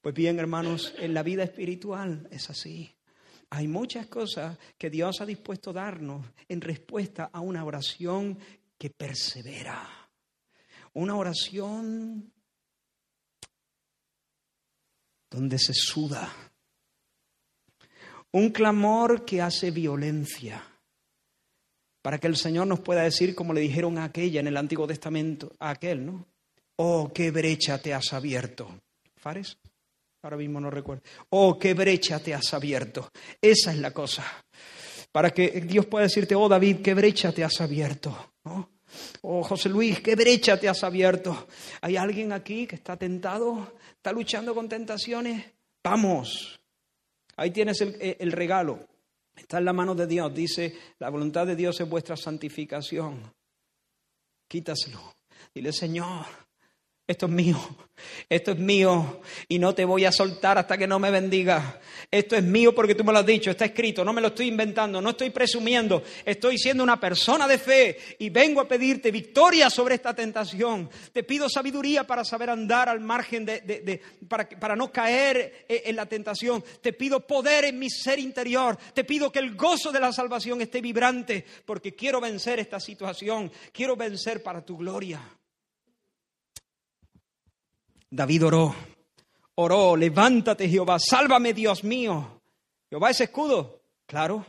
Pues 0.00 0.14
bien, 0.14 0.38
hermanos, 0.38 0.94
en 0.98 1.14
la 1.14 1.22
vida 1.22 1.44
espiritual 1.44 2.26
es 2.30 2.48
así. 2.48 2.94
Hay 3.54 3.68
muchas 3.68 4.06
cosas 4.06 4.56
que 4.78 4.88
Dios 4.88 5.20
ha 5.20 5.26
dispuesto 5.26 5.70
a 5.70 5.72
darnos 5.74 6.24
en 6.48 6.62
respuesta 6.62 7.28
a 7.30 7.40
una 7.40 7.62
oración 7.66 8.38
que 8.78 8.88
persevera. 8.88 10.08
Una 10.94 11.16
oración 11.16 12.32
donde 15.30 15.58
se 15.58 15.74
suda. 15.74 16.32
Un 18.30 18.48
clamor 18.52 19.26
que 19.26 19.42
hace 19.42 19.70
violencia. 19.70 20.66
Para 22.00 22.16
que 22.16 22.28
el 22.28 22.36
Señor 22.36 22.66
nos 22.66 22.80
pueda 22.80 23.02
decir, 23.02 23.34
como 23.34 23.52
le 23.52 23.60
dijeron 23.60 23.98
a 23.98 24.04
aquella 24.04 24.40
en 24.40 24.46
el 24.46 24.56
Antiguo 24.56 24.86
Testamento, 24.86 25.52
a 25.58 25.68
aquel, 25.68 26.06
¿no? 26.06 26.26
Oh, 26.76 27.12
qué 27.14 27.30
brecha 27.30 27.76
te 27.82 27.92
has 27.92 28.14
abierto. 28.14 28.80
¿Fares? 29.14 29.58
Ahora 30.22 30.36
mismo 30.36 30.60
no 30.60 30.70
recuerdo. 30.70 31.02
Oh, 31.30 31.58
qué 31.58 31.74
brecha 31.74 32.20
te 32.20 32.32
has 32.32 32.54
abierto. 32.54 33.10
Esa 33.40 33.72
es 33.72 33.78
la 33.78 33.90
cosa. 33.90 34.24
Para 35.10 35.30
que 35.30 35.60
Dios 35.62 35.86
pueda 35.86 36.04
decirte, 36.04 36.34
oh 36.34 36.48
David, 36.48 36.78
qué 36.82 36.94
brecha 36.94 37.32
te 37.32 37.44
has 37.44 37.60
abierto. 37.60 38.32
Oh 39.22 39.42
José 39.42 39.68
Luis, 39.68 40.00
qué 40.00 40.14
brecha 40.14 40.58
te 40.58 40.68
has 40.68 40.84
abierto. 40.84 41.48
¿Hay 41.80 41.96
alguien 41.96 42.32
aquí 42.32 42.66
que 42.66 42.76
está 42.76 42.96
tentado? 42.96 43.74
¿Está 43.96 44.12
luchando 44.12 44.54
con 44.54 44.68
tentaciones? 44.68 45.44
Vamos. 45.82 46.60
Ahí 47.36 47.50
tienes 47.50 47.80
el, 47.80 47.96
eh, 48.00 48.16
el 48.20 48.32
regalo. 48.32 48.86
Está 49.34 49.58
en 49.58 49.64
la 49.64 49.72
mano 49.72 49.94
de 49.94 50.06
Dios. 50.06 50.32
Dice, 50.34 50.76
la 50.98 51.08
voluntad 51.08 51.46
de 51.46 51.56
Dios 51.56 51.80
es 51.80 51.88
vuestra 51.88 52.16
santificación. 52.16 53.32
Quítaselo. 54.46 55.14
Dile, 55.54 55.72
Señor, 55.72 56.26
esto 57.12 57.26
es 57.26 57.32
mío, 57.32 57.58
esto 58.28 58.52
es 58.52 58.58
mío 58.58 59.20
y 59.48 59.58
no 59.58 59.74
te 59.74 59.84
voy 59.84 60.04
a 60.04 60.12
soltar 60.12 60.58
hasta 60.58 60.76
que 60.76 60.86
no 60.86 60.98
me 60.98 61.10
bendiga. 61.10 61.80
Esto 62.10 62.36
es 62.36 62.42
mío 62.42 62.74
porque 62.74 62.94
tú 62.94 63.04
me 63.04 63.12
lo 63.12 63.18
has 63.18 63.26
dicho, 63.26 63.50
está 63.50 63.66
escrito, 63.66 64.04
no 64.04 64.12
me 64.12 64.20
lo 64.20 64.28
estoy 64.28 64.48
inventando, 64.48 65.00
no 65.00 65.10
estoy 65.10 65.30
presumiendo, 65.30 66.02
estoy 66.24 66.58
siendo 66.58 66.82
una 66.82 66.98
persona 66.98 67.46
de 67.46 67.58
fe 67.58 67.98
y 68.18 68.30
vengo 68.30 68.60
a 68.60 68.68
pedirte 68.68 69.10
victoria 69.10 69.70
sobre 69.70 69.94
esta 69.94 70.14
tentación. 70.14 70.90
Te 71.12 71.22
pido 71.22 71.48
sabiduría 71.48 72.04
para 72.04 72.24
saber 72.24 72.50
andar 72.50 72.88
al 72.88 73.00
margen 73.00 73.44
de, 73.44 74.00
para, 74.28 74.48
para 74.48 74.74
no 74.74 74.90
caer 74.90 75.66
en 75.68 75.96
la 75.96 76.06
tentación. 76.06 76.64
Te 76.80 76.92
pido 76.92 77.26
poder 77.26 77.66
en 77.66 77.78
mi 77.78 77.90
ser 77.90 78.18
interior. 78.18 78.76
Te 78.94 79.04
pido 79.04 79.30
que 79.30 79.38
el 79.38 79.54
gozo 79.54 79.92
de 79.92 80.00
la 80.00 80.12
salvación 80.12 80.60
esté 80.62 80.80
vibrante 80.80 81.44
porque 81.64 81.94
quiero 81.94 82.20
vencer 82.20 82.58
esta 82.58 82.80
situación, 82.80 83.52
quiero 83.72 83.96
vencer 83.96 84.42
para 84.42 84.64
tu 84.64 84.76
gloria. 84.76 85.20
David 88.14 88.44
oró, 88.44 88.74
oró, 89.54 89.96
levántate 89.96 90.68
Jehová, 90.68 90.98
sálvame 90.98 91.54
Dios 91.54 91.82
mío. 91.82 92.42
Jehová 92.90 93.08
es 93.08 93.22
escudo, 93.22 93.84
claro. 94.04 94.44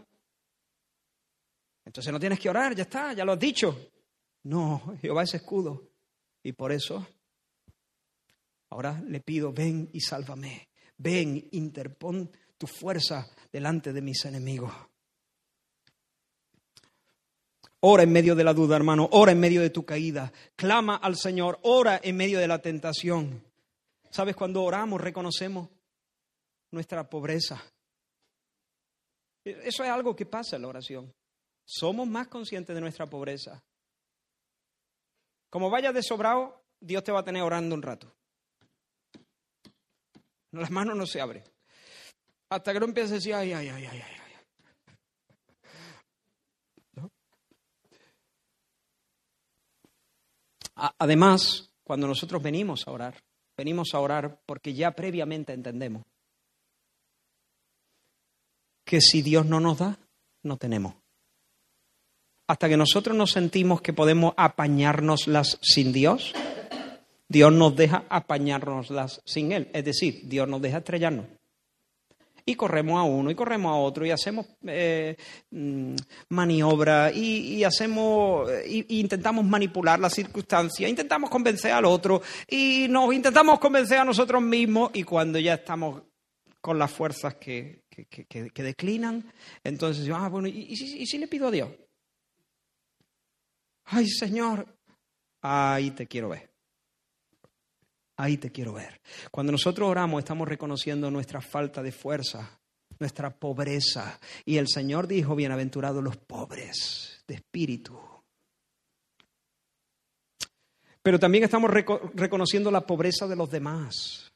Entonces 1.86 2.12
no 2.12 2.20
tienes 2.20 2.42
que 2.42 2.50
orar, 2.50 2.76
ya 2.76 2.84
está, 2.84 3.14
ya 3.14 3.24
lo 3.24 3.32
has 3.32 3.40
dicho. 3.40 3.90
No, 4.44 4.98
Jehová 5.02 5.24
es 5.24 5.34
escudo. 5.36 5.82
Y 6.44 6.52
por 6.52 6.74
eso, 6.74 7.08
ahora 8.70 9.02
le 9.08 9.22
pido, 9.22 9.54
ven 9.54 9.90
y 9.94 10.02
sálvame. 10.02 10.68
Ven, 10.98 11.48
interpon 11.54 12.30
tu 12.58 12.68
fuerza 12.68 13.32
delante 13.50 13.94
de 13.94 14.02
mis 14.02 14.26
enemigos. 14.26 14.74
Ora 17.80 18.04
en 18.04 18.12
medio 18.12 18.36
de 18.36 18.44
la 18.44 18.54
duda, 18.54 18.76
hermano. 18.76 19.08
Ora 19.14 19.32
en 19.32 19.40
medio 19.40 19.62
de 19.62 19.70
tu 19.70 19.86
caída. 19.86 20.34
Clama 20.58 20.98
al 20.98 21.16
Señor. 21.16 21.60
Ora 21.62 22.02
en 22.04 22.18
medio 22.18 22.40
de 22.40 22.48
la 22.50 22.62
tentación. 22.62 23.53
¿Sabes? 24.14 24.36
Cuando 24.36 24.64
oramos 24.64 25.02
reconocemos 25.02 25.70
nuestra 26.70 27.10
pobreza. 27.10 27.60
Eso 29.44 29.84
es 29.84 29.90
algo 29.90 30.16
que 30.16 30.28
pasa 30.28 30.56
en 30.56 30.62
la 30.62 30.68
oración. 30.68 31.12
Somos 31.66 32.08
más 32.08 32.28
conscientes 32.28 32.76
de 32.76 32.82
nuestra 32.82 33.08
pobreza. 33.10 33.64
Como 35.50 35.72
vayas 35.72 35.96
de 35.96 36.04
sobrado, 36.04 36.64
Dios 36.80 37.04
te 37.04 37.12
va 37.12 37.22
a 37.22 37.24
tener 37.24 37.42
orando 37.42 37.74
un 37.74 37.82
rato. 37.82 38.16
Las 40.52 40.70
manos 40.70 40.96
no 40.96 41.08
se 41.08 41.20
abren. 41.20 41.44
Hasta 42.50 42.72
que 42.72 42.80
no 42.80 42.86
empieces 42.86 43.12
a 43.12 43.16
decir, 43.16 43.34
ay, 43.34 43.54
ay, 43.54 43.70
ay, 43.70 43.86
ay, 43.86 44.02
ay. 44.02 44.24
Además, 51.00 51.72
cuando 51.84 52.08
nosotros 52.08 52.42
venimos 52.42 52.88
a 52.88 52.92
orar, 52.92 53.23
venimos 53.58 53.94
a 53.94 54.00
orar 54.00 54.40
porque 54.46 54.74
ya 54.74 54.92
previamente 54.92 55.54
entendemos 55.54 56.04
que 58.86 59.02
si 59.02 59.22
Dios 59.22 59.46
no 59.46 59.60
nos 59.60 59.78
da, 59.80 59.98
no 60.44 60.58
tenemos. 60.58 60.96
Hasta 62.48 62.68
que 62.68 62.78
nosotros 62.78 63.16
nos 63.16 63.32
sentimos 63.32 63.82
que 63.82 63.94
podemos 63.94 64.34
apañárnoslas 64.38 65.58
sin 65.62 65.94
Dios, 65.94 66.34
Dios 67.30 67.54
nos 67.54 67.76
deja 67.76 68.04
apañárnoslas 68.10 69.22
sin 69.26 69.52
Él. 69.52 69.70
Es 69.74 69.86
decir, 69.86 70.28
Dios 70.28 70.48
nos 70.48 70.62
deja 70.62 70.80
estrellarnos 70.80 71.26
y 72.46 72.56
corremos 72.56 73.00
a 73.00 73.04
uno 73.04 73.32
y 73.32 73.36
corremos 73.36 73.72
a 73.72 73.76
otro 73.76 74.06
y 74.06 74.12
hacemos 74.12 74.46
eh, 74.66 75.16
mm, 75.52 75.96
maniobra 76.30 77.12
y, 77.12 77.64
hacemos 77.64 78.50
y, 78.68 79.00
intentamos 79.00 79.46
manipular 79.46 80.00
las 80.00 80.14
circunstancias, 80.14 80.90
intentamos 80.90 81.30
convencer 81.30 81.72
al 81.72 81.86
otro 81.86 82.22
y 82.50 82.88
nos 82.90 83.14
intentamos 83.14 83.60
convencer 83.60 84.00
a 84.00 84.06
nosotros 84.06 84.42
mismos 84.42 84.92
y 84.94 85.04
cuando 85.04 85.40
ya 85.40 85.56
estamos 85.56 86.04
con 86.60 86.80
las 86.80 86.92
fuerzas 86.92 87.36
que, 87.36 87.84
que, 87.90 88.64
declinan, 88.64 89.32
entonces 89.64 90.10
ah, 90.14 90.30
bueno, 90.30 90.48
¿y, 90.48 90.68
y, 90.70 90.76
si, 90.76 90.98
¿y 90.98 91.06
si 91.06 91.18
le 91.18 91.28
pido 91.28 91.48
a 91.48 91.52
Dios? 91.52 91.70
Ay, 93.86 94.08
Señor, 94.08 94.66
ahí 95.42 95.92
te 95.92 96.08
quiero 96.08 96.30
ver. 96.30 96.53
Ahí 98.18 98.38
te 98.38 98.52
quiero 98.52 98.74
ver. 98.74 99.02
Cuando 99.32 99.52
nosotros 99.52 99.90
oramos 99.90 100.20
estamos 100.20 100.48
reconociendo 100.48 101.10
nuestra 101.10 101.42
falta 101.42 101.82
de 101.82 101.92
fuerza, 101.92 102.60
nuestra 103.00 103.32
pobreza. 103.32 104.20
Y 104.46 104.58
el 104.58 104.68
Señor 104.68 105.08
dijo, 105.08 105.36
bienaventurados 105.36 106.04
los 106.04 106.18
pobres 106.18 107.24
de 107.28 107.36
espíritu. 107.36 108.00
Pero 111.02 111.20
también 111.20 111.44
estamos 111.44 111.70
reconociendo 111.70 112.72
la 112.72 112.86
pobreza 112.86 113.28
de 113.28 113.36
los 113.36 113.52
demás. 113.52 114.32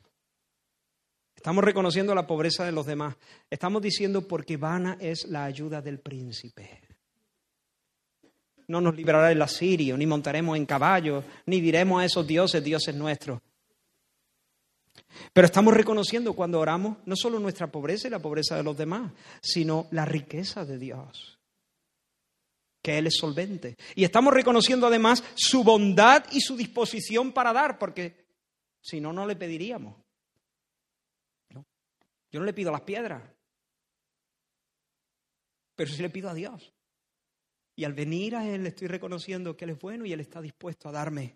Estamos 1.33 1.63
reconociendo 1.63 2.13
la 2.13 2.27
pobreza 2.27 2.65
de 2.65 2.73
los 2.73 2.85
demás. 2.85 3.15
Estamos 3.49 3.81
diciendo 3.81 4.27
porque 4.27 4.57
vana 4.57 4.97
es 4.99 5.25
la 5.29 5.45
ayuda 5.45 5.81
del 5.81 5.99
príncipe. 5.99 6.81
No 8.67 8.81
nos 8.81 8.95
librará 8.95 9.31
el 9.31 9.41
asirio, 9.41 9.95
ni 9.95 10.05
montaremos 10.05 10.57
en 10.57 10.65
caballo, 10.65 11.23
ni 11.45 11.61
diremos 11.61 12.01
a 12.01 12.05
esos 12.05 12.27
dioses, 12.27 12.61
dioses 12.61 12.93
nuestros. 12.93 13.39
Pero 15.33 15.45
estamos 15.45 15.73
reconociendo 15.73 16.33
cuando 16.33 16.59
oramos 16.59 16.97
no 17.05 17.15
solo 17.15 17.39
nuestra 17.39 17.71
pobreza 17.71 18.07
y 18.07 18.11
la 18.11 18.21
pobreza 18.21 18.55
de 18.55 18.63
los 18.63 18.77
demás, 18.77 19.11
sino 19.41 19.87
la 19.91 20.05
riqueza 20.05 20.65
de 20.65 20.77
Dios, 20.77 21.39
que 22.81 22.97
Él 22.97 23.07
es 23.07 23.17
solvente. 23.17 23.75
Y 23.95 24.03
estamos 24.03 24.33
reconociendo 24.33 24.87
además 24.87 25.23
su 25.35 25.63
bondad 25.63 26.25
y 26.31 26.41
su 26.41 26.55
disposición 26.55 27.31
para 27.31 27.53
dar, 27.53 27.77
porque 27.77 28.25
si 28.81 28.99
no, 28.99 29.13
no 29.13 29.25
le 29.25 29.35
pediríamos. 29.35 29.95
Yo 32.29 32.39
no 32.41 32.45
le 32.45 32.53
pido 32.53 32.71
las 32.71 32.81
piedras, 32.81 33.23
pero 35.75 35.89
sí 35.89 36.01
le 36.01 36.09
pido 36.09 36.29
a 36.29 36.33
Dios. 36.33 36.73
Y 37.75 37.83
al 37.83 37.93
venir 37.93 38.35
a 38.35 38.47
Él 38.47 38.65
estoy 38.65 38.87
reconociendo 38.87 39.55
que 39.55 39.65
Él 39.65 39.71
es 39.71 39.79
bueno 39.79 40.05
y 40.05 40.11
Él 40.11 40.19
está 40.19 40.41
dispuesto 40.41 40.89
a 40.89 40.91
darme 40.91 41.35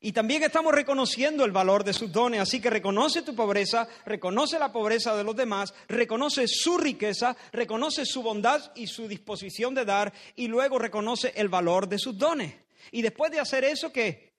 y 0.00 0.12
también 0.12 0.42
estamos 0.42 0.74
reconociendo 0.74 1.44
el 1.44 1.52
valor 1.52 1.84
de 1.84 1.92
sus 1.92 2.10
dones, 2.10 2.40
así 2.40 2.60
que 2.60 2.70
reconoce 2.70 3.22
tu 3.22 3.34
pobreza, 3.34 3.88
reconoce 4.04 4.58
la 4.58 4.72
pobreza 4.72 5.16
de 5.16 5.24
los 5.24 5.36
demás, 5.36 5.74
reconoce 5.88 6.46
su 6.48 6.78
riqueza, 6.78 7.36
reconoce 7.52 8.04
su 8.04 8.22
bondad 8.22 8.72
y 8.74 8.86
su 8.86 9.06
disposición 9.06 9.74
de 9.74 9.84
dar 9.84 10.12
y 10.36 10.48
luego 10.48 10.78
reconoce 10.78 11.32
el 11.36 11.48
valor 11.48 11.88
de 11.88 11.98
sus 11.98 12.16
dones. 12.16 12.54
Y 12.90 13.02
después 13.02 13.30
de 13.30 13.40
hacer 13.40 13.64
eso, 13.64 13.92
¿qué? 13.92 14.32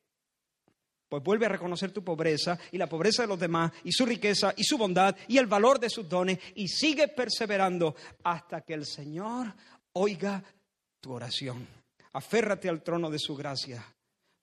Pues 1.07 1.23
vuelve 1.23 1.45
a 1.45 1.49
reconocer 1.49 1.91
tu 1.91 2.03
pobreza 2.03 2.57
y 2.71 2.77
la 2.77 2.89
pobreza 2.89 3.21
de 3.21 3.27
los 3.27 3.39
demás 3.39 3.71
y 3.83 3.91
su 3.91 4.05
riqueza 4.05 4.53
y 4.57 4.63
su 4.63 4.77
bondad 4.77 5.15
y 5.27 5.37
el 5.37 5.45
valor 5.45 5.79
de 5.79 5.89
sus 5.89 6.09
dones 6.09 6.39
y 6.55 6.67
sigue 6.67 7.07
perseverando 7.07 7.95
hasta 8.23 8.61
que 8.61 8.73
el 8.73 8.85
Señor 8.85 9.53
oiga 9.93 10.43
tu 10.99 11.13
oración. 11.13 11.67
Aférrate 12.13 12.67
al 12.67 12.81
trono 12.81 13.11
de 13.11 13.19
su 13.19 13.35
gracia 13.35 13.92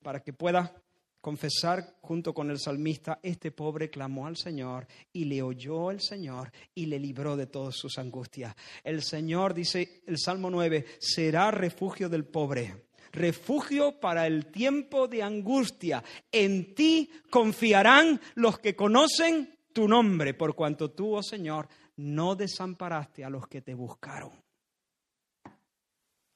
para 0.02 0.22
que 0.22 0.32
pueda 0.32 0.74
confesar 1.20 1.96
junto 2.00 2.32
con 2.32 2.50
el 2.50 2.58
salmista, 2.58 3.20
este 3.22 3.50
pobre 3.50 3.90
clamó 3.90 4.26
al 4.26 4.36
Señor 4.36 4.86
y 5.12 5.24
le 5.24 5.42
oyó 5.42 5.90
el 5.90 6.00
Señor 6.00 6.50
y 6.74 6.86
le 6.86 6.98
libró 6.98 7.36
de 7.36 7.46
todas 7.46 7.76
sus 7.76 7.98
angustias. 7.98 8.54
El 8.82 9.02
Señor, 9.02 9.54
dice 9.54 10.02
el 10.06 10.18
Salmo 10.18 10.50
9, 10.50 10.86
será 10.98 11.50
refugio 11.50 12.08
del 12.08 12.24
pobre, 12.24 12.86
refugio 13.12 14.00
para 14.00 14.26
el 14.26 14.46
tiempo 14.46 15.08
de 15.08 15.22
angustia. 15.22 16.02
En 16.32 16.74
ti 16.74 17.10
confiarán 17.28 18.20
los 18.34 18.58
que 18.58 18.74
conocen 18.74 19.58
tu 19.72 19.86
nombre, 19.86 20.34
por 20.34 20.54
cuanto 20.54 20.90
tú, 20.90 21.14
oh 21.16 21.22
Señor, 21.22 21.68
no 21.96 22.34
desamparaste 22.34 23.24
a 23.24 23.30
los 23.30 23.46
que 23.46 23.60
te 23.60 23.74
buscaron. 23.74 24.32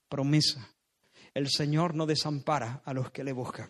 Promesa. 0.08 0.73
El 1.34 1.48
Señor 1.50 1.94
no 1.94 2.06
desampara 2.06 2.80
a 2.84 2.94
los 2.94 3.10
que 3.10 3.24
le 3.24 3.32
buscan. 3.32 3.68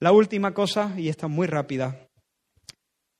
La 0.00 0.12
última 0.12 0.52
cosa, 0.52 0.94
y 0.98 1.08
esta 1.08 1.26
es 1.26 1.32
muy 1.32 1.46
rápida, 1.46 2.08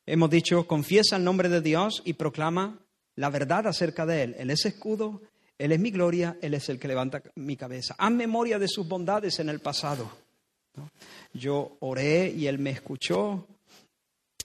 hemos 0.05 0.31
dicho, 0.31 0.67
confiesa 0.67 1.17
el 1.17 1.25
nombre 1.25 1.49
de 1.49 1.61
Dios 1.61 2.03
y 2.05 2.13
proclama 2.13 2.79
la 3.17 3.31
verdad 3.31 3.67
acerca 3.67 4.05
de 4.05 4.23
Él. 4.23 4.37
Él 4.39 4.51
es 4.51 4.67
escudo, 4.67 5.23
Él 5.59 5.73
es 5.73 5.81
mi 5.81 5.91
gloria, 5.91 6.37
Él 6.43 6.55
es 6.55 6.69
el 6.69 6.79
que 6.79 6.89
levanta 6.89 7.23
mi 7.37 7.57
cabeza. 7.57 7.95
Haz 7.99 8.13
memoria 8.13 8.59
de 8.59 8.69
sus 8.69 8.87
bondades 8.87 9.39
en 9.39 9.49
el 9.49 9.61
pasado. 9.61 10.11
Yo 11.33 11.77
oré 11.81 12.31
y 12.31 12.47
Él 12.47 12.59
me 12.59 12.71
escuchó, 12.71 13.47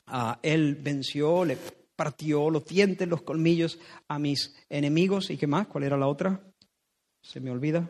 ah, 0.06 0.40
Él 0.44 0.76
venció, 0.76 1.44
le 1.44 1.58
partió 1.96 2.50
los 2.50 2.66
dientes, 2.66 3.08
los 3.08 3.24
colmillos 3.24 3.80
a 4.08 4.20
mis 4.20 4.56
enemigos. 4.70 5.30
¿Y 5.30 5.38
qué 5.38 5.48
más? 5.48 5.68
¿Cuál 5.68 5.86
era 5.86 5.98
la 5.98 6.08
otra? 6.08 6.40
Se 7.22 7.40
me 7.40 7.52
olvida. 7.52 7.90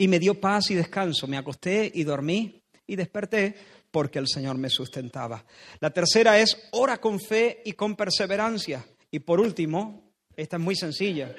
Y 0.00 0.08
me 0.08 0.18
dio 0.18 0.40
paz 0.40 0.70
y 0.70 0.74
descanso. 0.74 1.26
Me 1.26 1.36
acosté 1.36 1.92
y 1.94 2.04
dormí 2.04 2.62
y 2.86 2.96
desperté 2.96 3.54
porque 3.90 4.18
el 4.18 4.28
Señor 4.28 4.56
me 4.56 4.70
sustentaba. 4.70 5.44
La 5.78 5.90
tercera 5.90 6.38
es 6.38 6.70
ora 6.72 6.98
con 6.98 7.20
fe 7.20 7.60
y 7.66 7.74
con 7.74 7.96
perseverancia. 7.96 8.82
Y 9.10 9.18
por 9.18 9.40
último, 9.40 10.10
esta 10.34 10.56
es 10.56 10.62
muy 10.62 10.74
sencilla, 10.74 11.36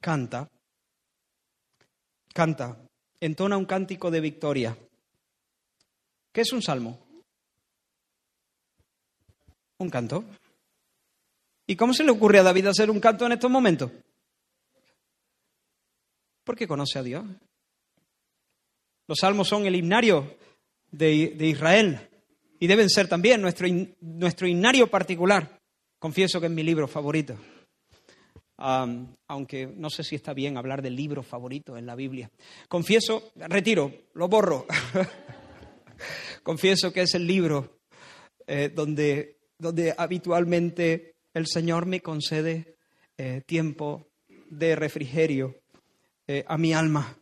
canta, 0.00 0.48
canta, 2.32 2.80
entona 3.18 3.56
un 3.56 3.64
cántico 3.64 4.08
de 4.12 4.20
victoria. 4.20 4.78
¿Qué 6.30 6.42
es 6.42 6.52
un 6.52 6.62
salmo? 6.62 6.96
Un 9.78 9.90
canto. 9.90 10.24
¿Y 11.66 11.74
cómo 11.74 11.92
se 11.92 12.04
le 12.04 12.12
ocurre 12.12 12.38
a 12.38 12.44
David 12.44 12.68
hacer 12.68 12.88
un 12.88 13.00
canto 13.00 13.26
en 13.26 13.32
estos 13.32 13.50
momentos? 13.50 13.90
Porque 16.50 16.66
conoce 16.66 16.98
a 16.98 17.04
Dios. 17.04 17.24
Los 19.06 19.18
salmos 19.20 19.46
son 19.46 19.66
el 19.66 19.76
himnario 19.76 20.36
de, 20.90 21.36
Israel 21.38 22.08
y 22.58 22.66
deben 22.66 22.90
ser 22.90 23.06
también 23.06 23.40
nuestro, 23.40 23.68
nuestro 24.00 24.48
himnario 24.48 24.88
particular. 24.88 25.60
Confieso 26.00 26.40
que 26.40 26.46
es 26.46 26.52
mi 26.52 26.64
libro 26.64 26.88
favorito. 26.88 27.36
aunque 28.56 29.68
no 29.68 29.90
sé 29.90 30.02
si 30.02 30.16
está 30.16 30.34
bien 30.34 30.56
hablar 30.56 30.82
del 30.82 30.96
libro 30.96 31.22
favorito 31.22 31.76
en 31.76 31.86
la 31.86 31.94
Biblia. 31.94 32.28
Confieso, 32.66 33.30
retiro, 33.36 34.08
lo 34.14 34.26
borro. 34.26 34.66
Confieso 36.42 36.92
que 36.92 37.02
es 37.02 37.14
el 37.14 37.28
libro 37.28 37.78
eh, 38.48 38.72
donde, 38.74 39.38
donde 39.56 39.94
habitualmente 39.96 41.14
el 41.32 41.46
Señor 41.46 41.86
me 41.86 42.00
concede 42.00 42.74
eh, 43.16 43.40
tiempo 43.46 44.08
de 44.50 44.74
refrigerio 44.74 45.59
eh, 46.32 46.44
a 46.46 46.56
mi 46.56 46.72
alma. 46.72 47.16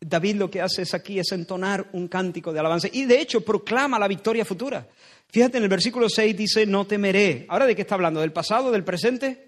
David 0.00 0.36
lo 0.36 0.48
que 0.48 0.60
hace 0.60 0.82
es 0.82 0.94
aquí 0.94 1.18
es 1.18 1.32
entonar 1.32 1.88
un 1.94 2.06
cántico 2.06 2.52
de 2.52 2.60
alabanza 2.60 2.86
y 2.92 3.06
de 3.06 3.20
hecho 3.20 3.40
proclama 3.40 3.98
la 3.98 4.06
victoria 4.06 4.44
futura. 4.44 4.86
Fíjate, 5.28 5.58
en 5.58 5.64
el 5.64 5.68
versículo 5.68 6.08
6 6.08 6.36
dice, 6.36 6.64
no 6.64 6.86
temeré. 6.86 7.44
¿Ahora 7.48 7.66
de 7.66 7.74
qué 7.74 7.82
está 7.82 7.96
hablando? 7.96 8.20
¿Del 8.20 8.32
pasado, 8.32 8.70
del 8.70 8.84
presente? 8.84 9.45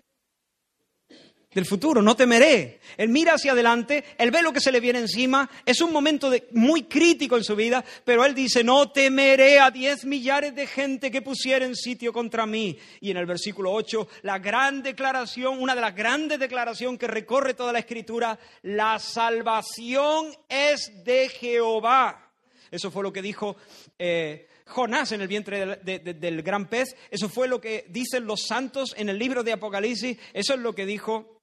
Del 1.58 1.66
futuro, 1.66 2.00
no 2.00 2.14
temeré. 2.14 2.78
Él 2.96 3.08
mira 3.08 3.34
hacia 3.34 3.50
adelante, 3.50 4.04
él 4.16 4.30
ve 4.30 4.42
lo 4.42 4.52
que 4.52 4.60
se 4.60 4.70
le 4.70 4.78
viene 4.78 5.00
encima, 5.00 5.50
es 5.66 5.80
un 5.80 5.92
momento 5.92 6.30
muy 6.52 6.84
crítico 6.84 7.36
en 7.36 7.42
su 7.42 7.56
vida, 7.56 7.84
pero 8.04 8.24
él 8.24 8.32
dice, 8.32 8.62
no 8.62 8.92
temeré 8.92 9.58
a 9.58 9.72
diez 9.72 10.04
millares 10.04 10.54
de 10.54 10.68
gente 10.68 11.10
que 11.10 11.20
pusieren 11.20 11.74
sitio 11.74 12.12
contra 12.12 12.46
mí. 12.46 12.78
Y 13.00 13.10
en 13.10 13.16
el 13.16 13.26
versículo 13.26 13.72
8, 13.72 14.06
la 14.22 14.38
gran 14.38 14.84
declaración, 14.84 15.60
una 15.60 15.74
de 15.74 15.80
las 15.80 15.96
grandes 15.96 16.38
declaraciones 16.38 17.00
que 17.00 17.08
recorre 17.08 17.54
toda 17.54 17.72
la 17.72 17.80
escritura, 17.80 18.38
la 18.62 19.00
salvación 19.00 20.28
es 20.48 21.02
de 21.02 21.28
Jehová. 21.28 22.30
Eso 22.70 22.92
fue 22.92 23.02
lo 23.02 23.12
que 23.12 23.20
dijo 23.20 23.56
eh, 23.98 24.46
Jonás 24.66 25.10
en 25.10 25.22
el 25.22 25.26
vientre 25.26 25.80
del, 25.82 26.42
gran 26.42 26.68
pez. 26.68 26.94
Eso 27.10 27.28
fue 27.28 27.48
lo 27.48 27.60
que 27.60 27.86
dicen 27.88 28.26
los 28.26 28.46
santos 28.46 28.94
en 28.96 29.08
el 29.08 29.18
libro 29.18 29.42
de 29.42 29.54
Apocalipsis. 29.54 30.16
Eso 30.32 30.54
es 30.54 30.60
lo 30.60 30.72
que 30.72 30.86
dijo 30.86 31.37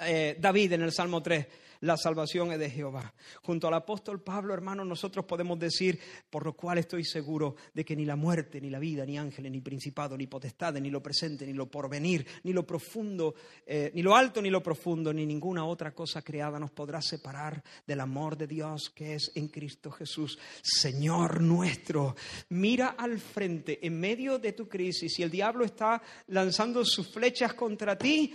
eh, 0.00 0.36
David 0.38 0.72
en 0.72 0.82
el 0.82 0.92
Salmo 0.92 1.22
3 1.22 1.46
la 1.80 1.96
salvación 1.96 2.52
es 2.52 2.58
de 2.58 2.70
Jehová. 2.70 3.14
Junto 3.42 3.68
al 3.68 3.74
apóstol 3.74 4.20
Pablo, 4.20 4.52
hermano, 4.52 4.84
nosotros 4.84 5.24
podemos 5.24 5.58
decir, 5.58 5.98
por 6.28 6.44
lo 6.44 6.52
cual 6.52 6.78
estoy 6.78 7.04
seguro 7.04 7.56
de 7.72 7.84
que 7.84 7.96
ni 7.96 8.04
la 8.04 8.16
muerte, 8.16 8.60
ni 8.60 8.68
la 8.68 8.78
vida, 8.78 9.06
ni 9.06 9.18
ángeles, 9.18 9.50
ni 9.50 9.60
principado, 9.60 10.16
ni 10.16 10.26
potestades, 10.26 10.82
ni 10.82 10.90
lo 10.90 11.02
presente, 11.02 11.46
ni 11.46 11.54
lo 11.54 11.70
porvenir, 11.70 12.26
ni 12.44 12.52
lo 12.52 12.66
profundo, 12.66 13.34
eh, 13.64 13.90
ni 13.94 14.02
lo 14.02 14.14
alto, 14.14 14.42
ni 14.42 14.50
lo 14.50 14.62
profundo, 14.62 15.12
ni 15.12 15.24
ninguna 15.24 15.64
otra 15.64 15.92
cosa 15.94 16.22
creada 16.22 16.58
nos 16.58 16.70
podrá 16.70 17.00
separar 17.00 17.62
del 17.86 18.00
amor 18.00 18.36
de 18.36 18.46
Dios 18.46 18.90
que 18.94 19.14
es 19.14 19.32
en 19.34 19.48
Cristo 19.48 19.90
Jesús, 19.90 20.38
Señor 20.62 21.40
nuestro. 21.40 22.14
Mira 22.50 22.88
al 22.88 23.18
frente, 23.18 23.84
en 23.86 23.98
medio 23.98 24.38
de 24.38 24.52
tu 24.52 24.68
crisis, 24.68 25.14
si 25.14 25.22
el 25.22 25.30
diablo 25.30 25.64
está 25.64 26.02
lanzando 26.26 26.84
sus 26.84 27.08
flechas 27.08 27.54
contra 27.54 27.96
ti, 27.96 28.34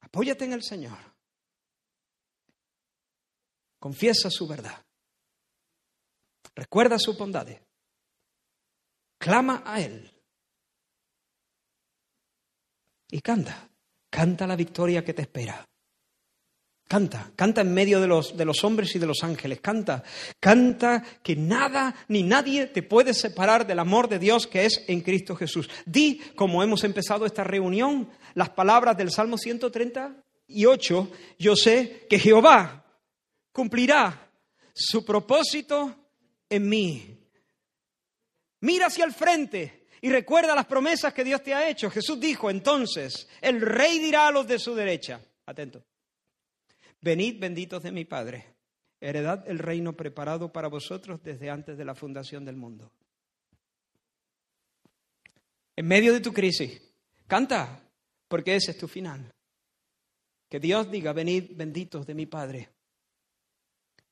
apóyate 0.00 0.44
en 0.44 0.52
el 0.52 0.62
Señor. 0.62 0.98
Confiesa 3.78 4.30
su 4.30 4.46
verdad. 4.46 4.84
Recuerda 6.54 6.98
su 6.98 7.16
bondades. 7.16 7.60
Clama 9.18 9.62
a 9.64 9.80
Él. 9.80 10.10
Y 13.10 13.20
canta. 13.20 13.68
Canta 14.10 14.46
la 14.46 14.56
victoria 14.56 15.04
que 15.04 15.14
te 15.14 15.22
espera. 15.22 15.66
Canta, 16.90 17.30
canta 17.36 17.60
en 17.60 17.72
medio 17.72 18.00
de 18.00 18.08
los, 18.08 18.36
de 18.36 18.44
los 18.44 18.64
hombres 18.64 18.96
y 18.96 18.98
de 18.98 19.06
los 19.06 19.22
ángeles. 19.22 19.60
Canta, 19.60 20.02
canta 20.40 21.04
que 21.22 21.36
nada 21.36 21.94
ni 22.08 22.24
nadie 22.24 22.66
te 22.66 22.82
puede 22.82 23.14
separar 23.14 23.64
del 23.64 23.78
amor 23.78 24.08
de 24.08 24.18
Dios 24.18 24.48
que 24.48 24.66
es 24.66 24.82
en 24.88 25.00
Cristo 25.02 25.36
Jesús. 25.36 25.70
Di, 25.86 26.20
como 26.34 26.64
hemos 26.64 26.82
empezado 26.82 27.26
esta 27.26 27.44
reunión, 27.44 28.10
las 28.34 28.50
palabras 28.50 28.96
del 28.96 29.10
Salmo 29.10 29.36
138, 29.36 31.10
yo 31.38 31.56
sé 31.56 32.06
que 32.08 32.18
Jehová 32.18 32.84
cumplirá 33.52 34.30
su 34.72 35.04
propósito 35.04 35.94
en 36.48 36.68
mí. 36.68 37.18
Mira 38.60 38.86
hacia 38.86 39.04
el 39.04 39.12
frente 39.12 39.86
y 40.00 40.10
recuerda 40.10 40.54
las 40.54 40.66
promesas 40.66 41.12
que 41.12 41.24
Dios 41.24 41.42
te 41.42 41.54
ha 41.54 41.68
hecho. 41.68 41.90
Jesús 41.90 42.18
dijo 42.18 42.50
entonces, 42.50 43.28
el 43.40 43.60
rey 43.60 43.98
dirá 43.98 44.28
a 44.28 44.32
los 44.32 44.46
de 44.46 44.58
su 44.58 44.74
derecha, 44.74 45.20
atento, 45.46 45.84
venid 47.00 47.38
benditos 47.38 47.82
de 47.82 47.92
mi 47.92 48.04
Padre, 48.04 48.54
heredad 49.00 49.48
el 49.48 49.58
reino 49.58 49.94
preparado 49.94 50.52
para 50.52 50.68
vosotros 50.68 51.22
desde 51.22 51.50
antes 51.50 51.76
de 51.76 51.84
la 51.84 51.94
fundación 51.94 52.44
del 52.44 52.56
mundo. 52.56 52.92
En 55.76 55.86
medio 55.86 56.12
de 56.12 56.20
tu 56.20 56.32
crisis, 56.32 56.82
canta, 57.26 57.82
porque 58.30 58.54
ese 58.54 58.70
es 58.70 58.78
tu 58.78 58.86
final. 58.86 59.34
Que 60.48 60.60
Dios 60.60 60.88
diga, 60.88 61.12
venid 61.12 61.50
benditos 61.56 62.06
de 62.06 62.14
mi 62.14 62.26
Padre. 62.26 62.70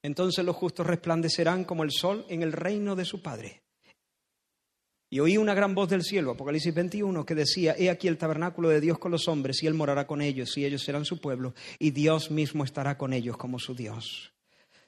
Entonces 0.03 0.45
los 0.45 0.57
justos 0.57 0.87
resplandecerán 0.87 1.65
como 1.65 1.85
el 1.85 1.93
sol 1.93 2.27
en 2.29 2.43
el 2.43 2.53
reino 2.53 2.97
de 2.97 3.05
su 3.05 3.23
Padre. 3.23 3.63
Y 5.11 5.21
oí 5.21 5.39
una 5.39 5.55
gran 5.55 5.75
voz 5.75 5.89
del 5.89 6.03
cielo, 6.03 6.33
Apocalipsis 6.33 6.75
21, 6.75 7.25
que 7.25 7.35
decía, 7.35 7.75
He 7.79 7.89
aquí 7.89 8.09
el 8.09 8.19
tabernáculo 8.19 8.69
de 8.69 8.81
Dios 8.81 8.99
con 8.99 9.13
los 9.13 9.27
hombres, 9.29 9.63
y 9.63 9.67
Él 9.67 9.75
morará 9.75 10.07
con 10.07 10.21
ellos, 10.21 10.57
y 10.59 10.67
ellos 10.67 10.83
serán 10.83 11.05
su 11.05 11.21
pueblo, 11.21 11.55
y 11.79 11.93
Dios 11.93 12.31
mismo 12.31 12.65
estará 12.65 12.99
con 12.99 13.13
ellos 13.13 13.37
como 13.39 13.59
su 13.59 13.75
Dios. 13.75 14.35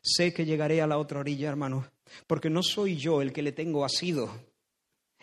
Sé 0.03 0.35
que 0.35 0.45
llegaré 0.45 0.83
a 0.83 0.87
la 0.87 0.99
otra 0.99 1.21
orilla, 1.21 1.49
hermano, 1.49 1.87
porque 2.27 2.51
no 2.51 2.63
soy 2.63 2.97
yo 2.97 3.23
el 3.23 3.33
que 3.33 3.43
le 3.43 3.53
tengo 3.53 3.85
asido, 3.85 4.31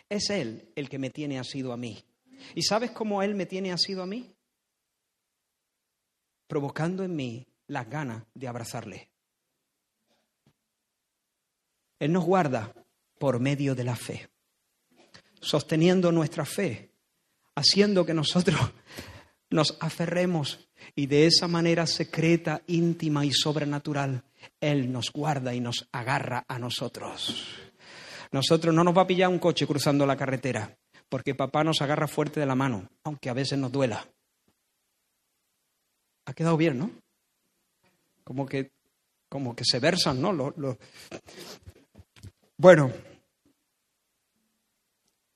es 0.08 0.30
Él 0.30 0.72
el 0.74 0.88
que 0.88 0.98
me 0.98 1.10
tiene 1.10 1.38
asido 1.38 1.72
a 1.72 1.76
mí. 1.76 2.02
¿Y 2.54 2.62
sabes 2.62 2.90
cómo 2.90 3.22
Él 3.22 3.34
me 3.34 3.46
tiene 3.46 3.72
asido 3.72 4.02
a 4.02 4.06
mí? 4.06 4.34
Provocando 6.46 7.04
en 7.04 7.14
mí 7.14 7.46
las 7.66 7.88
ganas 7.88 8.24
de 8.34 8.48
abrazarle. 8.48 9.10
Él 11.98 12.12
nos 12.12 12.24
guarda 12.24 12.72
por 13.18 13.40
medio 13.40 13.74
de 13.74 13.84
la 13.84 13.96
fe, 13.96 14.28
sosteniendo 15.40 16.12
nuestra 16.12 16.44
fe, 16.44 16.92
haciendo 17.54 18.06
que 18.06 18.14
nosotros 18.14 18.60
nos 19.50 19.76
aferremos 19.80 20.68
y 20.94 21.06
de 21.06 21.26
esa 21.26 21.48
manera 21.48 21.86
secreta, 21.86 22.62
íntima 22.66 23.24
y 23.24 23.32
sobrenatural, 23.32 24.24
Él 24.60 24.92
nos 24.92 25.10
guarda 25.12 25.54
y 25.54 25.60
nos 25.60 25.88
agarra 25.92 26.44
a 26.46 26.58
nosotros. 26.58 27.46
Nosotros 28.30 28.74
no 28.74 28.84
nos 28.84 28.96
va 28.96 29.02
a 29.02 29.06
pillar 29.06 29.28
un 29.28 29.38
coche 29.38 29.66
cruzando 29.66 30.06
la 30.06 30.16
carretera, 30.16 30.76
porque 31.08 31.34
papá 31.34 31.64
nos 31.64 31.82
agarra 31.82 32.08
fuerte 32.08 32.40
de 32.40 32.46
la 32.46 32.54
mano, 32.54 32.88
aunque 33.04 33.30
a 33.30 33.34
veces 33.34 33.58
nos 33.58 33.72
duela. 33.72 34.06
Ha 36.26 36.34
quedado 36.34 36.56
bien, 36.56 36.78
¿no? 36.78 36.90
como 38.28 38.44
que, 38.44 38.72
como 39.30 39.56
que 39.56 39.64
se 39.64 39.80
versan, 39.80 40.20
¿no? 40.20 40.54
Bueno, 42.58 42.92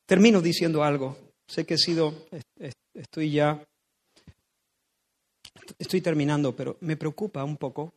termino 0.05 0.43
diciendo 0.43 0.85
algo. 0.85 1.17
Sé 1.47 1.65
que 1.65 1.75
he 1.75 1.79
sido, 1.79 2.27
estoy 2.93 3.31
ya, 3.31 3.67
estoy 5.79 6.03
terminando, 6.03 6.55
pero 6.55 6.77
me 6.83 6.99
preocupa 6.99 7.43
un 7.45 7.57
poco 7.57 7.95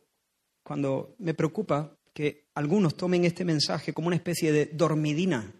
cuando 0.62 1.14
me 1.18 1.34
preocupa 1.34 1.94
que 2.14 2.46
algunos 2.54 2.96
tomen 2.96 3.26
este 3.26 3.44
mensaje 3.44 3.92
como 3.92 4.06
una 4.06 4.16
especie 4.16 4.50
de 4.50 4.64
dormidina. 4.64 5.52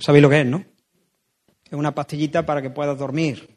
¿Sabéis 0.00 0.22
lo 0.22 0.30
que 0.30 0.40
es, 0.40 0.46
no? 0.46 0.64
Es 1.64 1.72
una 1.72 1.94
pastillita 1.94 2.44
para 2.44 2.62
que 2.62 2.70
puedas 2.70 2.98
dormir, 2.98 3.48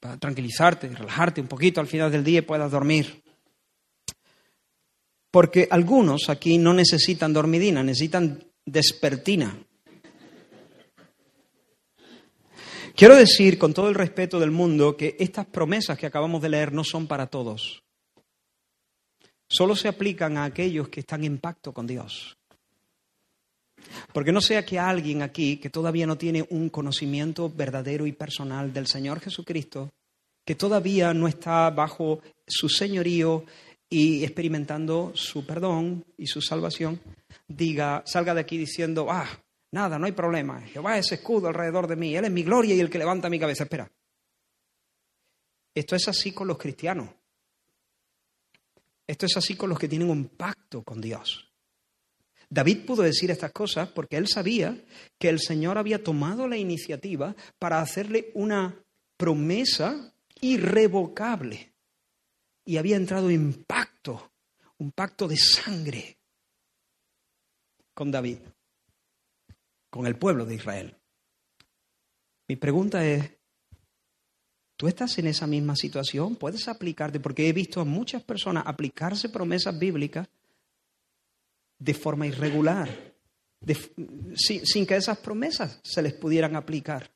para 0.00 0.16
tranquilizarte, 0.16 0.88
relajarte 0.88 1.40
un 1.40 1.48
poquito 1.48 1.80
al 1.80 1.86
final 1.86 2.10
del 2.10 2.24
día 2.24 2.38
y 2.38 2.42
puedas 2.42 2.70
dormir. 2.70 3.22
Porque 5.30 5.68
algunos 5.70 6.30
aquí 6.30 6.56
no 6.56 6.72
necesitan 6.72 7.32
dormidina, 7.32 7.82
necesitan 7.82 8.42
despertina. 8.64 9.58
Quiero 12.94 13.14
decir, 13.14 13.58
con 13.58 13.74
todo 13.74 13.90
el 13.90 13.94
respeto 13.94 14.40
del 14.40 14.50
mundo, 14.50 14.96
que 14.96 15.16
estas 15.18 15.44
promesas 15.44 15.98
que 15.98 16.06
acabamos 16.06 16.40
de 16.40 16.48
leer 16.48 16.72
no 16.72 16.82
son 16.82 17.06
para 17.06 17.26
todos. 17.26 17.82
Solo 19.48 19.76
se 19.76 19.88
aplican 19.88 20.38
a 20.38 20.44
aquellos 20.44 20.88
que 20.88 21.00
están 21.00 21.24
en 21.24 21.38
pacto 21.38 21.74
con 21.74 21.86
Dios. 21.86 22.38
Porque 24.12 24.32
no 24.32 24.40
sea 24.40 24.64
que 24.64 24.78
alguien 24.78 25.22
aquí 25.22 25.58
que 25.58 25.70
todavía 25.70 26.06
no 26.06 26.18
tiene 26.18 26.46
un 26.50 26.68
conocimiento 26.68 27.50
verdadero 27.50 28.06
y 28.06 28.12
personal 28.12 28.72
del 28.72 28.86
Señor 28.86 29.20
Jesucristo, 29.20 29.90
que 30.44 30.54
todavía 30.54 31.12
no 31.12 31.28
está 31.28 31.70
bajo 31.70 32.20
su 32.46 32.68
señorío 32.68 33.44
y 33.88 34.24
experimentando 34.24 35.12
su 35.14 35.46
perdón 35.46 36.04
y 36.16 36.26
su 36.26 36.40
salvación, 36.40 37.00
diga, 37.46 38.02
salga 38.06 38.34
de 38.34 38.40
aquí 38.40 38.58
diciendo, 38.58 39.06
ah, 39.10 39.28
Nada, 39.76 39.98
no 39.98 40.06
hay 40.06 40.12
problema. 40.12 40.60
Jehová 40.62 40.96
es 40.96 41.12
escudo 41.12 41.48
alrededor 41.48 41.86
de 41.86 41.96
mí. 41.96 42.16
Él 42.16 42.24
es 42.24 42.30
mi 42.30 42.42
gloria 42.42 42.74
y 42.74 42.80
el 42.80 42.88
que 42.88 42.98
levanta 42.98 43.28
mi 43.28 43.38
cabeza. 43.38 43.64
Espera. 43.64 43.90
Esto 45.74 45.96
es 45.96 46.08
así 46.08 46.32
con 46.32 46.48
los 46.48 46.56
cristianos. 46.56 47.10
Esto 49.06 49.26
es 49.26 49.36
así 49.36 49.54
con 49.54 49.68
los 49.68 49.78
que 49.78 49.88
tienen 49.88 50.08
un 50.08 50.28
pacto 50.28 50.82
con 50.82 51.00
Dios. 51.00 51.45
David 52.48 52.86
pudo 52.86 53.02
decir 53.02 53.30
estas 53.30 53.52
cosas 53.52 53.88
porque 53.88 54.16
él 54.16 54.28
sabía 54.28 54.84
que 55.18 55.28
el 55.28 55.40
Señor 55.40 55.78
había 55.78 56.02
tomado 56.02 56.46
la 56.46 56.56
iniciativa 56.56 57.34
para 57.58 57.80
hacerle 57.80 58.30
una 58.34 58.74
promesa 59.16 60.12
irrevocable 60.40 61.72
y 62.64 62.76
había 62.76 62.96
entrado 62.96 63.30
en 63.30 63.64
pacto, 63.64 64.32
un 64.78 64.92
pacto 64.92 65.26
de 65.26 65.36
sangre 65.36 66.18
con 67.94 68.10
David 68.10 68.38
con 69.96 70.06
el 70.06 70.16
pueblo 70.16 70.44
de 70.44 70.56
Israel. 70.56 70.94
Mi 72.48 72.56
pregunta 72.56 73.02
es, 73.06 73.30
¿tú 74.76 74.88
estás 74.88 75.16
en 75.18 75.26
esa 75.26 75.46
misma 75.46 75.74
situación? 75.74 76.36
¿Puedes 76.36 76.68
aplicarte? 76.68 77.18
Porque 77.18 77.48
he 77.48 77.52
visto 77.54 77.80
a 77.80 77.86
muchas 77.86 78.22
personas 78.22 78.64
aplicarse 78.66 79.30
promesas 79.30 79.78
bíblicas 79.78 80.28
de 81.78 81.94
forma 81.94 82.26
irregular, 82.26 83.14
sin, 84.34 84.86
que 84.86 84.96
esas 84.96 85.18
promesas 85.18 85.80
se 85.82 86.02
les 86.02 86.14
pudieran 86.14 86.56
aplicar. 86.56 87.10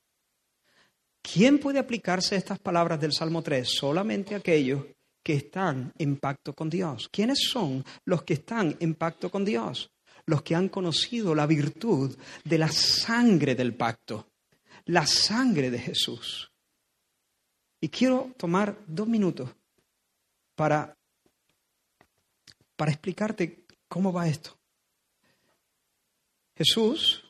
¿Quién 1.22 1.58
puede 1.58 1.78
aplicarse 1.78 2.36
estas 2.36 2.58
palabras 2.58 3.00
del 3.00 3.12
Salmo 3.12 3.42
3? 3.42 3.68
Solamente 3.68 4.34
aquellos 4.34 4.84
que 5.22 5.34
están 5.34 5.92
en 5.98 6.16
pacto 6.16 6.54
con 6.54 6.70
Dios. 6.70 7.08
¿Quiénes 7.12 7.40
son 7.50 7.84
los 8.06 8.22
que 8.22 8.34
están 8.34 8.76
en 8.80 8.94
pacto 8.94 9.30
con 9.30 9.44
Dios? 9.44 9.90
los 10.26 10.42
que 10.42 10.54
han 10.54 10.68
conocido 10.68 11.34
la 11.34 11.46
virtud 11.46 12.16
de 12.44 12.58
la 12.58 12.68
sangre 12.68 13.54
del 13.54 13.74
pacto, 13.74 14.28
la 14.86 15.06
sangre 15.06 15.70
de 15.70 15.78
Jesús. 15.78 16.52
Y 17.80 17.88
quiero 17.88 18.32
tomar 18.36 18.78
dos 18.86 19.08
minutos 19.08 19.50
para, 20.54 20.96
para 22.76 22.92
explicarte 22.92 23.59
cómo 23.90 24.12
va 24.12 24.28
esto. 24.28 24.56
Jesús, 26.56 27.24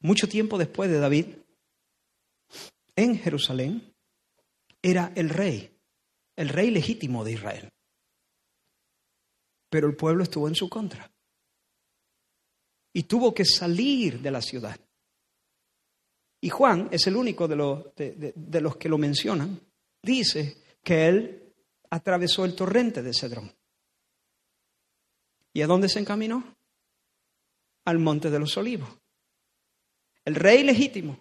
mucho 0.00 0.28
tiempo 0.28 0.58
después 0.58 0.90
de 0.90 0.98
David, 0.98 1.26
en 2.96 3.18
Jerusalén, 3.18 3.94
era 4.82 5.12
el 5.14 5.30
rey, 5.30 5.78
el 6.34 6.48
rey 6.48 6.70
legítimo 6.70 7.24
de 7.24 7.32
Israel. 7.32 7.68
Pero 9.70 9.86
el 9.86 9.96
pueblo 9.96 10.24
estuvo 10.24 10.48
en 10.48 10.54
su 10.54 10.68
contra 10.68 11.10
y 12.92 13.04
tuvo 13.04 13.32
que 13.32 13.44
salir 13.44 14.20
de 14.20 14.30
la 14.30 14.42
ciudad. 14.42 14.78
Y 16.40 16.48
Juan 16.48 16.88
es 16.90 17.06
el 17.06 17.16
único 17.16 17.46
de 17.46 17.56
los, 17.56 17.94
de, 17.94 18.60
los 18.60 18.76
que 18.76 18.88
lo 18.88 18.98
mencionan. 18.98 19.60
Dice 20.02 20.62
que 20.82 21.06
él 21.06 21.54
atravesó 21.90 22.44
el 22.44 22.56
torrente 22.56 23.02
de 23.02 23.12
Cedrón. 23.12 23.55
¿Y 25.56 25.62
a 25.62 25.66
dónde 25.66 25.88
se 25.88 26.00
encaminó? 26.00 26.54
Al 27.86 27.98
monte 27.98 28.28
de 28.28 28.38
los 28.38 28.54
olivos. 28.58 28.90
El 30.22 30.34
rey 30.34 30.62
legítimo, 30.62 31.18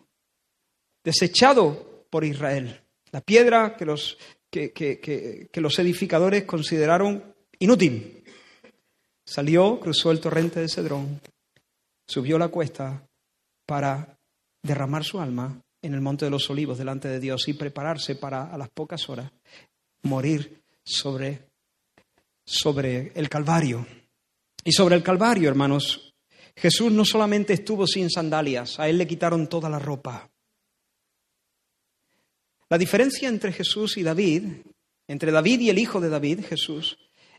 desechado 1.01 2.05
por 2.09 2.25
Israel. 2.25 2.81
La 3.11 3.21
piedra 3.21 3.77
que 3.77 3.85
los, 3.85 4.17
que, 4.51 5.49
los 5.53 5.79
edificadores 5.79 6.43
consideraron 6.43 7.33
inútil. 7.59 8.25
Salió, 9.25 9.79
cruzó 9.79 10.11
el 10.11 10.19
torrente 10.19 10.59
de 10.59 10.67
Cedrón 10.67 11.21
subió 12.05 12.37
la 12.37 12.49
cuesta 12.49 13.07
para 13.65 14.19
derramar 14.61 15.05
su 15.05 15.21
alma 15.21 15.61
en 15.81 15.93
el 15.93 16.01
Monte 16.01 16.25
de 16.25 16.31
los 16.31 16.49
Olivos 16.49 16.77
delante 16.77 17.07
de 17.07 17.21
Dios 17.21 17.47
y 17.47 17.53
prepararse 17.53 18.17
para 18.17 18.53
a 18.53 18.57
las 18.57 18.69
pocas 18.69 19.07
horas 19.07 19.31
morir 20.03 20.61
sobre, 20.83 21.47
sobre 22.45 23.13
el 23.15 23.29
Calvario. 23.29 23.87
Y 24.67 24.71
sobre 24.71 24.95
el 24.95 25.03
Calvario, 25.03 25.47
hermanos, 25.47 26.15
Jesús 26.55 26.91
no 26.91 27.05
solamente 27.05 27.53
estuvo 27.53 27.85
sin 27.85 28.09
sandalias, 28.09 28.79
a 28.79 28.89
él 28.89 28.97
le 28.97 29.05
quitaron 29.05 29.47
toda 29.47 29.69
la 29.69 29.77
ropa. 29.77 30.31
La 32.67 32.79
diferencia 32.79 33.29
entre 33.29 33.53
Jesús 33.53 33.95
y 33.97 34.01
David, 34.01 34.43
entre 35.07 35.31
David 35.31 35.59
y 35.59 35.69
el 35.69 35.77
hijo 35.77 36.01
de 36.01 36.09
David, 36.09 36.45
Jesús, 36.45 36.97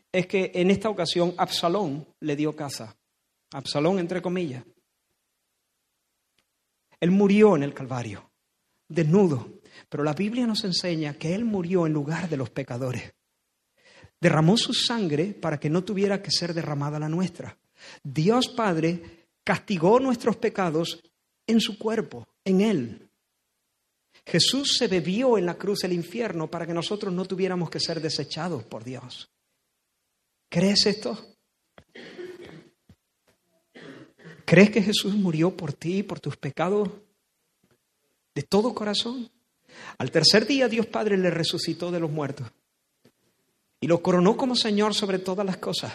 es 0.09 0.25
que 0.25 0.53
en 0.55 0.71
esta 0.71 0.89
ocasión 0.89 1.35
Absalón 1.37 2.07
le 2.21 2.37
dio 2.37 2.55
caza. 2.55 2.95
Absalón, 3.51 3.99
entre 3.99 4.21
comillas. 4.21 4.63
Él 7.01 7.11
murió 7.11 7.57
en 7.57 7.63
el 7.63 7.73
Calvario, 7.73 8.31
desnudo, 8.87 9.59
pero 9.89 10.05
la 10.05 10.13
Biblia 10.13 10.47
nos 10.47 10.63
enseña 10.63 11.15
que 11.15 11.35
Él 11.35 11.43
murió 11.43 11.85
en 11.85 11.91
lugar 11.91 12.29
de 12.29 12.37
los 12.37 12.49
pecadores. 12.51 13.16
Derramó 14.19 14.57
su 14.57 14.73
sangre 14.73 15.33
para 15.33 15.59
que 15.59 15.69
no 15.69 15.83
tuviera 15.83 16.21
que 16.21 16.31
ser 16.31 16.53
derramada 16.53 16.99
la 16.99 17.09
nuestra. 17.09 17.57
Dios 18.03 18.47
Padre 18.49 19.27
castigó 19.43 19.99
nuestros 19.99 20.37
pecados 20.37 20.99
en 21.45 21.61
su 21.61 21.77
cuerpo, 21.77 22.27
en 22.43 22.61
Él. 22.61 23.09
Jesús 24.25 24.75
se 24.77 24.87
bebió 24.87 25.37
en 25.37 25.45
la 25.45 25.57
cruz 25.57 25.83
el 25.83 25.93
infierno 25.93 26.49
para 26.49 26.65
que 26.65 26.73
nosotros 26.73 27.13
no 27.13 27.25
tuviéramos 27.25 27.69
que 27.69 27.79
ser 27.79 28.01
desechados 28.01 28.63
por 28.65 28.83
Dios. 28.83 29.29
¿Crees 30.49 30.85
esto? 30.85 31.35
¿Crees 34.45 34.71
que 34.71 34.81
Jesús 34.81 35.13
murió 35.13 35.55
por 35.55 35.73
ti, 35.73 36.03
por 36.03 36.19
tus 36.19 36.35
pecados? 36.37 36.89
De 38.33 38.43
todo 38.43 38.73
corazón. 38.73 39.29
Al 39.97 40.11
tercer 40.11 40.45
día 40.45 40.67
Dios 40.67 40.87
Padre 40.87 41.17
le 41.17 41.29
resucitó 41.29 41.91
de 41.91 41.99
los 41.99 42.11
muertos 42.11 42.51
y 43.79 43.87
lo 43.87 44.01
coronó 44.01 44.37
como 44.37 44.55
Señor 44.55 44.93
sobre 44.93 45.19
todas 45.19 45.45
las 45.45 45.57
cosas. 45.57 45.93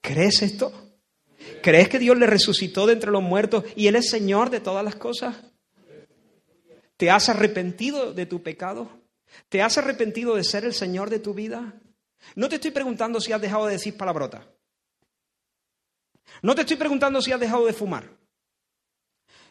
¿Crees 0.00 0.42
esto? 0.42 0.72
¿Crees 1.62 1.88
que 1.88 1.98
Dios 1.98 2.16
le 2.18 2.26
resucitó 2.26 2.86
de 2.86 2.94
entre 2.94 3.10
los 3.10 3.22
muertos 3.22 3.64
y 3.76 3.86
Él 3.86 3.96
es 3.96 4.10
Señor 4.10 4.50
de 4.50 4.60
todas 4.60 4.84
las 4.84 4.96
cosas? 4.96 5.36
¿Te 6.96 7.10
has 7.10 7.28
arrepentido 7.28 8.12
de 8.12 8.26
tu 8.26 8.42
pecado? 8.42 8.90
¿Te 9.48 9.62
has 9.62 9.78
arrepentido 9.78 10.36
de 10.36 10.44
ser 10.44 10.64
el 10.64 10.74
Señor 10.74 11.10
de 11.10 11.18
tu 11.18 11.34
vida? 11.34 11.74
No 12.34 12.48
te 12.48 12.56
estoy 12.56 12.70
preguntando 12.70 13.20
si 13.20 13.32
has 13.32 13.40
dejado 13.40 13.66
de 13.66 13.72
decir 13.72 13.96
palabrota. 13.96 14.46
No 16.42 16.54
te 16.54 16.62
estoy 16.62 16.76
preguntando 16.76 17.20
si 17.20 17.32
has 17.32 17.40
dejado 17.40 17.66
de 17.66 17.72
fumar. 17.72 18.08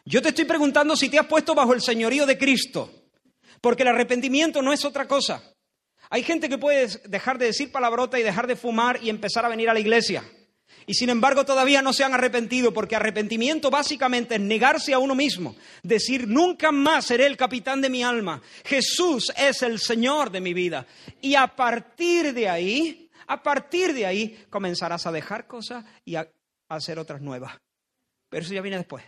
Yo 0.04 0.20
te 0.20 0.30
estoy 0.30 0.44
preguntando 0.44 0.96
si 0.96 1.08
te 1.08 1.18
has 1.18 1.26
puesto 1.26 1.54
bajo 1.54 1.74
el 1.74 1.80
señorío 1.80 2.26
de 2.26 2.38
Cristo. 2.38 2.90
Porque 3.60 3.82
el 3.82 3.90
arrepentimiento 3.90 4.62
no 4.62 4.72
es 4.72 4.84
otra 4.84 5.06
cosa. 5.06 5.42
Hay 6.12 6.24
gente 6.24 6.50
que 6.50 6.58
puede 6.58 6.88
dejar 7.08 7.38
de 7.38 7.46
decir 7.46 7.72
palabrota 7.72 8.20
y 8.20 8.22
dejar 8.22 8.46
de 8.46 8.54
fumar 8.54 9.02
y 9.02 9.08
empezar 9.08 9.46
a 9.46 9.48
venir 9.48 9.70
a 9.70 9.72
la 9.72 9.80
iglesia. 9.80 10.22
Y 10.84 10.92
sin 10.92 11.08
embargo 11.08 11.46
todavía 11.46 11.80
no 11.80 11.94
se 11.94 12.04
han 12.04 12.12
arrepentido, 12.12 12.74
porque 12.74 12.96
arrepentimiento 12.96 13.70
básicamente 13.70 14.34
es 14.34 14.40
negarse 14.42 14.92
a 14.92 14.98
uno 14.98 15.14
mismo, 15.14 15.56
decir, 15.82 16.28
nunca 16.28 16.70
más 16.70 17.06
seré 17.06 17.24
el 17.24 17.38
capitán 17.38 17.80
de 17.80 17.88
mi 17.88 18.02
alma, 18.02 18.42
Jesús 18.62 19.32
es 19.38 19.62
el 19.62 19.78
Señor 19.78 20.30
de 20.30 20.42
mi 20.42 20.52
vida. 20.52 20.86
Y 21.22 21.34
a 21.34 21.46
partir 21.46 22.34
de 22.34 22.46
ahí, 22.46 23.08
a 23.26 23.42
partir 23.42 23.94
de 23.94 24.04
ahí 24.04 24.44
comenzarás 24.50 25.06
a 25.06 25.12
dejar 25.12 25.46
cosas 25.46 25.82
y 26.04 26.16
a, 26.16 26.30
hacer 26.68 26.98
otras 26.98 27.22
nuevas. 27.22 27.56
Pero 28.28 28.44
eso 28.44 28.52
ya 28.52 28.60
viene 28.60 28.76
después. 28.76 29.02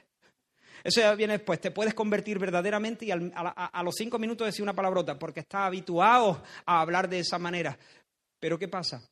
Eso 0.85 1.01
ya 1.01 1.15
viene 1.15 1.39
después. 1.39 1.59
Te 1.61 1.71
puedes 1.71 1.95
convertir 1.95 2.39
verdaderamente 2.39 3.07
y 3.07 3.11
a, 3.11 3.83
los 3.83 3.95
cinco 3.97 4.19
minutos 4.19 4.47
decir 4.47 4.63
una 4.63 4.75
palabrota, 4.75 5.19
porque 5.19 5.41
estás 5.41 5.63
habituado 5.63 6.43
a 6.67 6.83
hablar 6.83 7.09
de 7.09 7.21
esa 7.21 7.39
manera. 7.39 7.79
Pero 8.39 8.59
¿qué 8.59 8.69
pasa? 8.69 9.03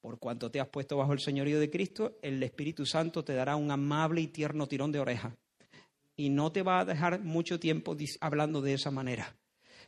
Por 0.00 0.18
cuanto 0.18 0.50
te 0.50 0.58
has 0.58 0.68
puesto 0.68 0.96
bajo 0.96 1.12
el 1.12 1.20
señorío 1.20 1.60
de 1.60 1.68
Cristo, 1.68 2.16
el 2.22 2.42
Espíritu 2.42 2.86
Santo 2.86 3.22
te 3.22 3.34
dará 3.34 3.56
un 3.56 3.70
amable 3.70 4.22
y 4.22 4.28
tierno 4.28 4.66
tirón 4.66 4.90
de 4.90 5.00
oreja. 5.00 5.36
Y 6.16 6.30
no 6.30 6.50
te 6.50 6.62
va 6.62 6.80
a 6.80 6.84
dejar 6.86 7.20
mucho 7.20 7.60
tiempo 7.60 7.94
hablando 8.20 8.62
de 8.62 8.72
esa 8.72 8.90
manera. 8.90 9.36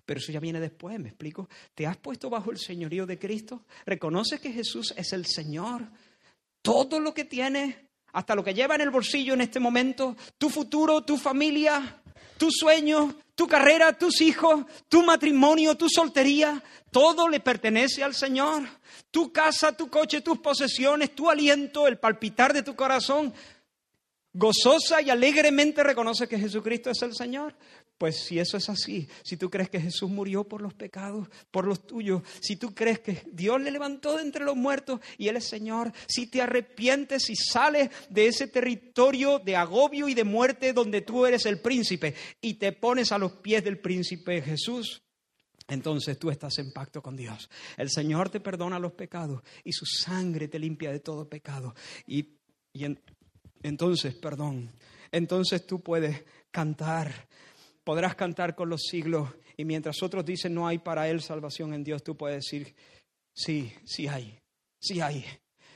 Pero 0.05 0.21
eso 0.21 0.31
ya 0.31 0.41
viene 0.41 0.61
después, 0.61 0.99
¿me 1.01 1.09
explico? 1.09 1.49
¿Te 1.75 1.87
has 1.87 1.97
puesto 1.97 2.29
bajo 2.29 2.51
el 2.51 2.59
señorío 2.59 3.07
de 3.07 3.19
Cristo? 3.19 3.65
¿Reconoces 3.87 4.41
que 4.41 4.53
Jesús 4.53 4.93
es 4.97 5.13
el 5.15 5.25
Señor? 5.25 5.89
Todo 6.61 7.01
lo 7.01 7.15
que 7.15 7.25
tienes, 7.25 7.77
hasta 8.19 8.35
lo 8.35 8.43
que 8.43 8.53
lleva 8.53 8.75
en 8.75 8.81
el 8.81 8.91
bolsillo 8.91 9.35
en 9.35 9.43
este 9.43 9.61
momento, 9.61 10.17
tu 10.39 10.51
futuro, 10.51 11.03
tu 11.03 11.17
familia, 11.17 12.03
tus 12.37 12.53
sueños, 12.59 13.15
tu 13.37 13.47
carrera, 13.47 13.93
tus 13.93 14.21
hijos, 14.21 14.65
tu 14.89 15.05
matrimonio, 15.05 15.77
tu 15.77 15.89
soltería, 15.89 16.61
todo 16.91 17.29
le 17.29 17.39
pertenece 17.39 18.03
al 18.03 18.17
Señor. 18.17 18.69
Tu 19.13 19.33
casa, 19.33 19.71
tu 19.71 19.89
coche, 19.89 20.21
tus 20.21 20.41
posesiones, 20.41 21.15
tu 21.15 21.31
aliento, 21.31 21.87
el 21.87 22.01
palpitar 22.01 22.53
de 22.53 22.65
tu 22.65 22.75
corazón, 22.75 23.33
gozosa 24.33 25.01
y 25.01 25.11
alegremente 25.11 25.85
reconoce 25.85 26.27
que 26.27 26.41
Jesucristo 26.41 26.91
es 26.91 27.01
el 27.03 27.15
Señor. 27.15 27.55
Pues 27.99 28.17
si 28.21 28.39
eso 28.39 28.57
es 28.57 28.69
así, 28.69 29.09
si 29.25 29.37
tú 29.37 29.51
crees 29.51 29.69
que 29.69 29.81
Jesús 29.81 30.09
murió 30.09 30.45
por 30.45 30.63
los 30.63 30.73
pecados, 30.73 31.29
por 31.51 31.67
los 31.67 31.85
tuyos, 31.85 32.23
si 32.41 32.55
tú 32.55 32.73
crees 32.73 33.01
que 33.01 33.25
Dios 33.33 33.61
le 33.61 33.73
levantó 33.73 34.17
de 34.17 34.23
entre 34.23 34.45
los 34.45 34.57
muertos 34.57 35.01
y 35.19 35.27
Él 35.27 35.37
es 35.37 35.45
Señor, 35.45 35.93
si 36.07 36.29
te 36.29 36.41
arrepientes 36.41 37.29
y 37.29 37.35
sales 37.35 37.91
de 38.09 38.29
ese 38.29 38.47
territorio 38.47 39.41
de 39.41 39.57
agobio 39.57 40.09
y 40.09 40.15
de 40.15 40.23
muerte 40.23 40.73
donde 40.73 41.03
tú 41.03 41.27
eres 41.27 41.45
el 41.47 41.61
príncipe 41.61 42.15
y 42.41 42.55
te 42.55 42.71
pones 42.71 43.11
a 43.11 43.19
los 43.19 43.33
pies 43.33 43.65
del 43.65 43.79
príncipe 43.79 44.41
Jesús, 44.43 45.03
entonces 45.69 46.19
tú 46.19 46.31
estás 46.31 46.59
en 46.59 46.73
pacto 46.73 47.03
con 47.03 47.15
Dios. 47.15 47.51
El 47.77 47.91
Señor 47.91 48.31
te 48.31 48.41
perdona 48.41 48.79
los 48.79 48.93
pecados 48.93 49.43
y 49.65 49.73
su 49.73 49.85
sangre 49.85 50.49
te 50.49 50.59
limpia 50.59 50.91
de 50.91 51.01
todo 51.01 51.29
pecado. 51.29 51.75
Y, 52.07 52.37
entonces, 53.63 54.15
perdón, 54.15 54.71
entonces 55.13 55.67
tú 55.67 55.81
puedes 55.81 56.25
cantar 56.51 57.29
podrás 57.89 58.17
cantar 58.17 58.55
con 58.55 58.69
los 58.69 58.83
siglos 58.83 59.31
y 59.57 59.65
mientras 59.65 60.03
otros 60.03 60.23
dicen 60.23 60.53
no 60.53 60.69
hay 60.69 60.77
para 60.77 61.09
él 61.09 61.23
salvación 61.23 61.73
en 61.73 61.83
Dios, 61.83 62.03
tú 62.03 62.19
puedes 62.19 62.45
decir, 62.45 62.75
sí, 63.33 63.73
sí 63.87 64.07
hay, 64.07 64.39
sí 64.79 65.01
hay, 65.01 65.25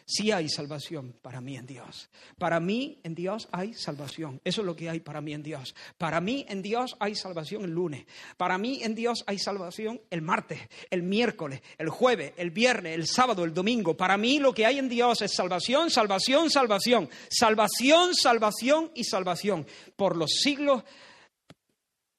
sí 0.04 0.30
hay 0.30 0.50
salvación 0.50 1.14
para 1.22 1.40
mí 1.40 1.56
en 1.56 1.64
Dios. 1.64 2.10
Para 2.36 2.60
mí 2.60 3.00
en 3.02 3.14
Dios 3.14 3.48
hay 3.50 3.72
salvación. 3.72 4.42
Eso 4.44 4.60
es 4.60 4.66
lo 4.66 4.76
que 4.76 4.90
hay 4.90 5.00
para 5.00 5.22
mí 5.22 5.32
en 5.32 5.42
Dios. 5.42 5.74
Para 5.96 6.20
mí 6.20 6.44
en 6.50 6.60
Dios 6.60 6.96
hay 7.00 7.14
salvación 7.14 7.64
el 7.64 7.70
lunes. 7.70 8.04
Para 8.36 8.58
mí 8.58 8.80
en 8.82 8.94
Dios 8.94 9.24
hay 9.26 9.38
salvación 9.38 9.98
el 10.10 10.20
martes, 10.20 10.60
el 10.90 11.02
miércoles, 11.02 11.62
el 11.78 11.88
jueves, 11.88 12.34
el 12.36 12.50
viernes, 12.50 12.94
el 12.94 13.06
sábado, 13.06 13.42
el 13.42 13.54
domingo. 13.54 13.96
Para 13.96 14.18
mí 14.18 14.38
lo 14.38 14.52
que 14.52 14.66
hay 14.66 14.78
en 14.78 14.90
Dios 14.90 15.22
es 15.22 15.32
salvación, 15.32 15.88
salvación, 15.88 16.50
salvación. 16.50 17.08
Salvación, 17.30 18.14
salvación 18.14 18.90
y 18.94 19.04
salvación. 19.04 19.66
Por 19.96 20.18
los 20.18 20.30
siglos 20.42 20.84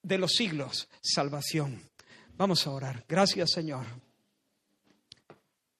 de 0.04 0.18
los 0.18 0.32
siglos, 0.32 0.88
salvación. 1.02 1.82
Vamos 2.36 2.66
a 2.66 2.70
orar. 2.70 3.04
Gracias, 3.08 3.50
Señor. 3.50 3.86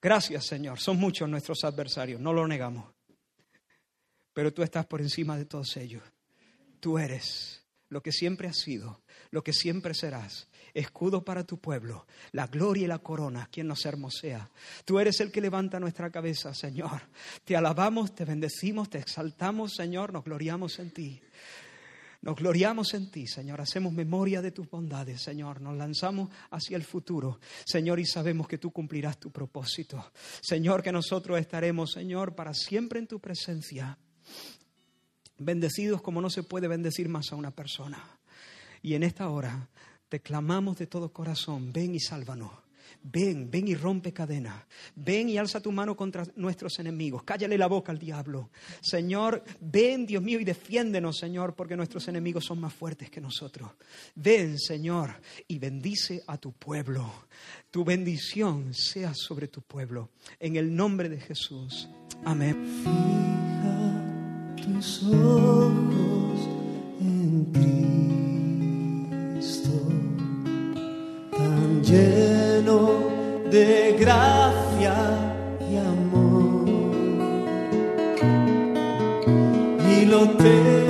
Gracias, 0.01 0.47
Señor. 0.47 0.81
Son 0.81 0.97
muchos 0.97 1.29
nuestros 1.29 1.63
adversarios, 1.63 2.21
no 2.21 2.33
lo 2.33 2.49
negamos. 2.49 2.93
Pero 4.33 4.53
tú 4.53 4.63
estás 4.63 4.87
por 4.87 5.01
encima 5.01 5.37
de 5.37 5.45
todos 5.45 5.77
ellos. 5.77 6.03
Tú 6.81 6.99
eres 6.99 7.63
lo 7.89 8.03
que 8.03 8.13
siempre 8.13 8.49
has 8.49 8.59
sido, 8.59 9.03
lo 9.31 9.45
que 9.45 9.53
siempre 9.53 9.95
serás. 9.95 10.49
Escudo 10.73 11.25
para 11.25 11.45
tu 11.45 11.59
pueblo, 11.59 12.07
la 12.33 12.49
gloria 12.49 12.85
y 12.85 12.89
la 12.89 12.99
corona, 12.99 13.49
quien 13.53 13.69
nos 13.69 13.87
hermosea. 13.87 14.51
Tú 14.85 14.99
eres 14.99 15.21
el 15.21 15.31
que 15.31 15.41
levanta 15.41 15.79
nuestra 15.79 16.11
cabeza, 16.11 16.53
Señor. 16.55 17.03
Te 17.45 17.57
alabamos, 17.57 18.15
te 18.15 18.25
bendecimos, 18.25 18.91
te 18.91 18.99
exaltamos, 18.99 19.75
Señor, 19.75 20.13
nos 20.13 20.25
gloriamos 20.25 20.79
en 20.81 20.91
ti. 20.91 21.23
Nos 22.25 22.37
gloriamos 22.37 22.95
en 22.95 23.11
ti, 23.11 23.27
Señor. 23.27 23.61
Hacemos 23.61 23.93
memoria 23.93 24.41
de 24.41 24.51
tus 24.51 24.71
bondades, 24.71 25.21
Señor. 25.21 25.61
Nos 25.61 25.77
lanzamos 25.77 26.31
hacia 26.53 26.79
el 26.79 26.83
futuro, 26.83 27.39
Señor, 27.67 28.01
y 28.01 28.07
sabemos 28.07 28.49
que 28.49 28.57
tú 28.57 28.71
cumplirás 28.71 29.21
tu 29.21 29.31
propósito. 29.31 30.11
Señor, 30.41 30.83
que 30.83 30.91
nosotros 30.91 31.39
estaremos, 31.39 31.93
Señor, 31.93 32.35
para 32.35 32.55
siempre 32.55 32.99
en 32.99 33.09
tu 33.09 33.21
presencia. 33.21 33.99
Bendecidos 35.37 36.01
como 36.01 36.23
no 36.23 36.31
se 36.31 36.45
puede 36.45 36.67
bendecir 36.67 37.11
más 37.11 37.31
a 37.31 37.37
una 37.37 37.51
persona. 37.51 38.03
Y 38.81 38.95
en 38.95 39.03
esta 39.03 39.29
hora 39.29 39.69
te 40.09 40.21
clamamos 40.21 40.79
de 40.79 40.87
todo 40.87 41.13
corazón, 41.13 41.75
ven 41.75 41.95
y 41.95 42.01
sálvanos. 42.01 42.64
Ven, 43.06 43.51
ven 43.51 43.68
y 43.68 43.74
rompe 43.74 44.14
cadena. 44.14 44.66
Ven 44.97 45.28
y 45.28 45.36
alza 45.36 45.60
tu 45.60 45.70
mano 45.70 45.94
contra 45.94 46.26
nuestros 46.36 46.78
enemigos. 46.78 47.22
Cállale 47.22 47.59
la 47.59 47.66
boca 47.66 47.93
al 47.93 47.98
diablo. 47.98 48.48
Señor, 48.81 49.44
ven, 49.60 50.06
Dios 50.06 50.22
mío, 50.22 50.40
y 50.40 50.44
defiéndenos, 50.44 51.18
Señor, 51.18 51.55
porque 51.55 51.76
nuestros 51.76 52.09
enemigos 52.09 52.47
son 52.47 52.60
más 52.60 52.72
fuertes 52.72 53.10
que 53.10 53.20
nosotros. 53.20 53.72
Ven, 54.14 54.59
Señor, 54.59 55.20
y 55.47 55.59
bendice 55.59 56.22
a 56.26 56.39
tu 56.39 56.52
pueblo. 56.52 57.26
Tu 57.70 57.85
bendición 57.85 58.72
sea 58.72 59.12
sobre 59.12 59.48
tu 59.48 59.60
pueblo. 59.60 60.09
En 60.40 60.56
el 60.56 60.74
nombre 60.74 61.10
de 61.10 61.20
Jesús. 61.20 61.90
Amén. 62.24 62.56
Fija 62.82 64.05
tus 64.64 65.02
ojos 65.02 66.48
en 67.01 67.44
Cristo, 69.43 69.68
de 73.51 73.97
gracia 73.99 74.95
y 75.71 75.77
amor. 75.77 76.69
Y 79.89 80.07
lo 80.07 80.29
terrenal 80.31 80.84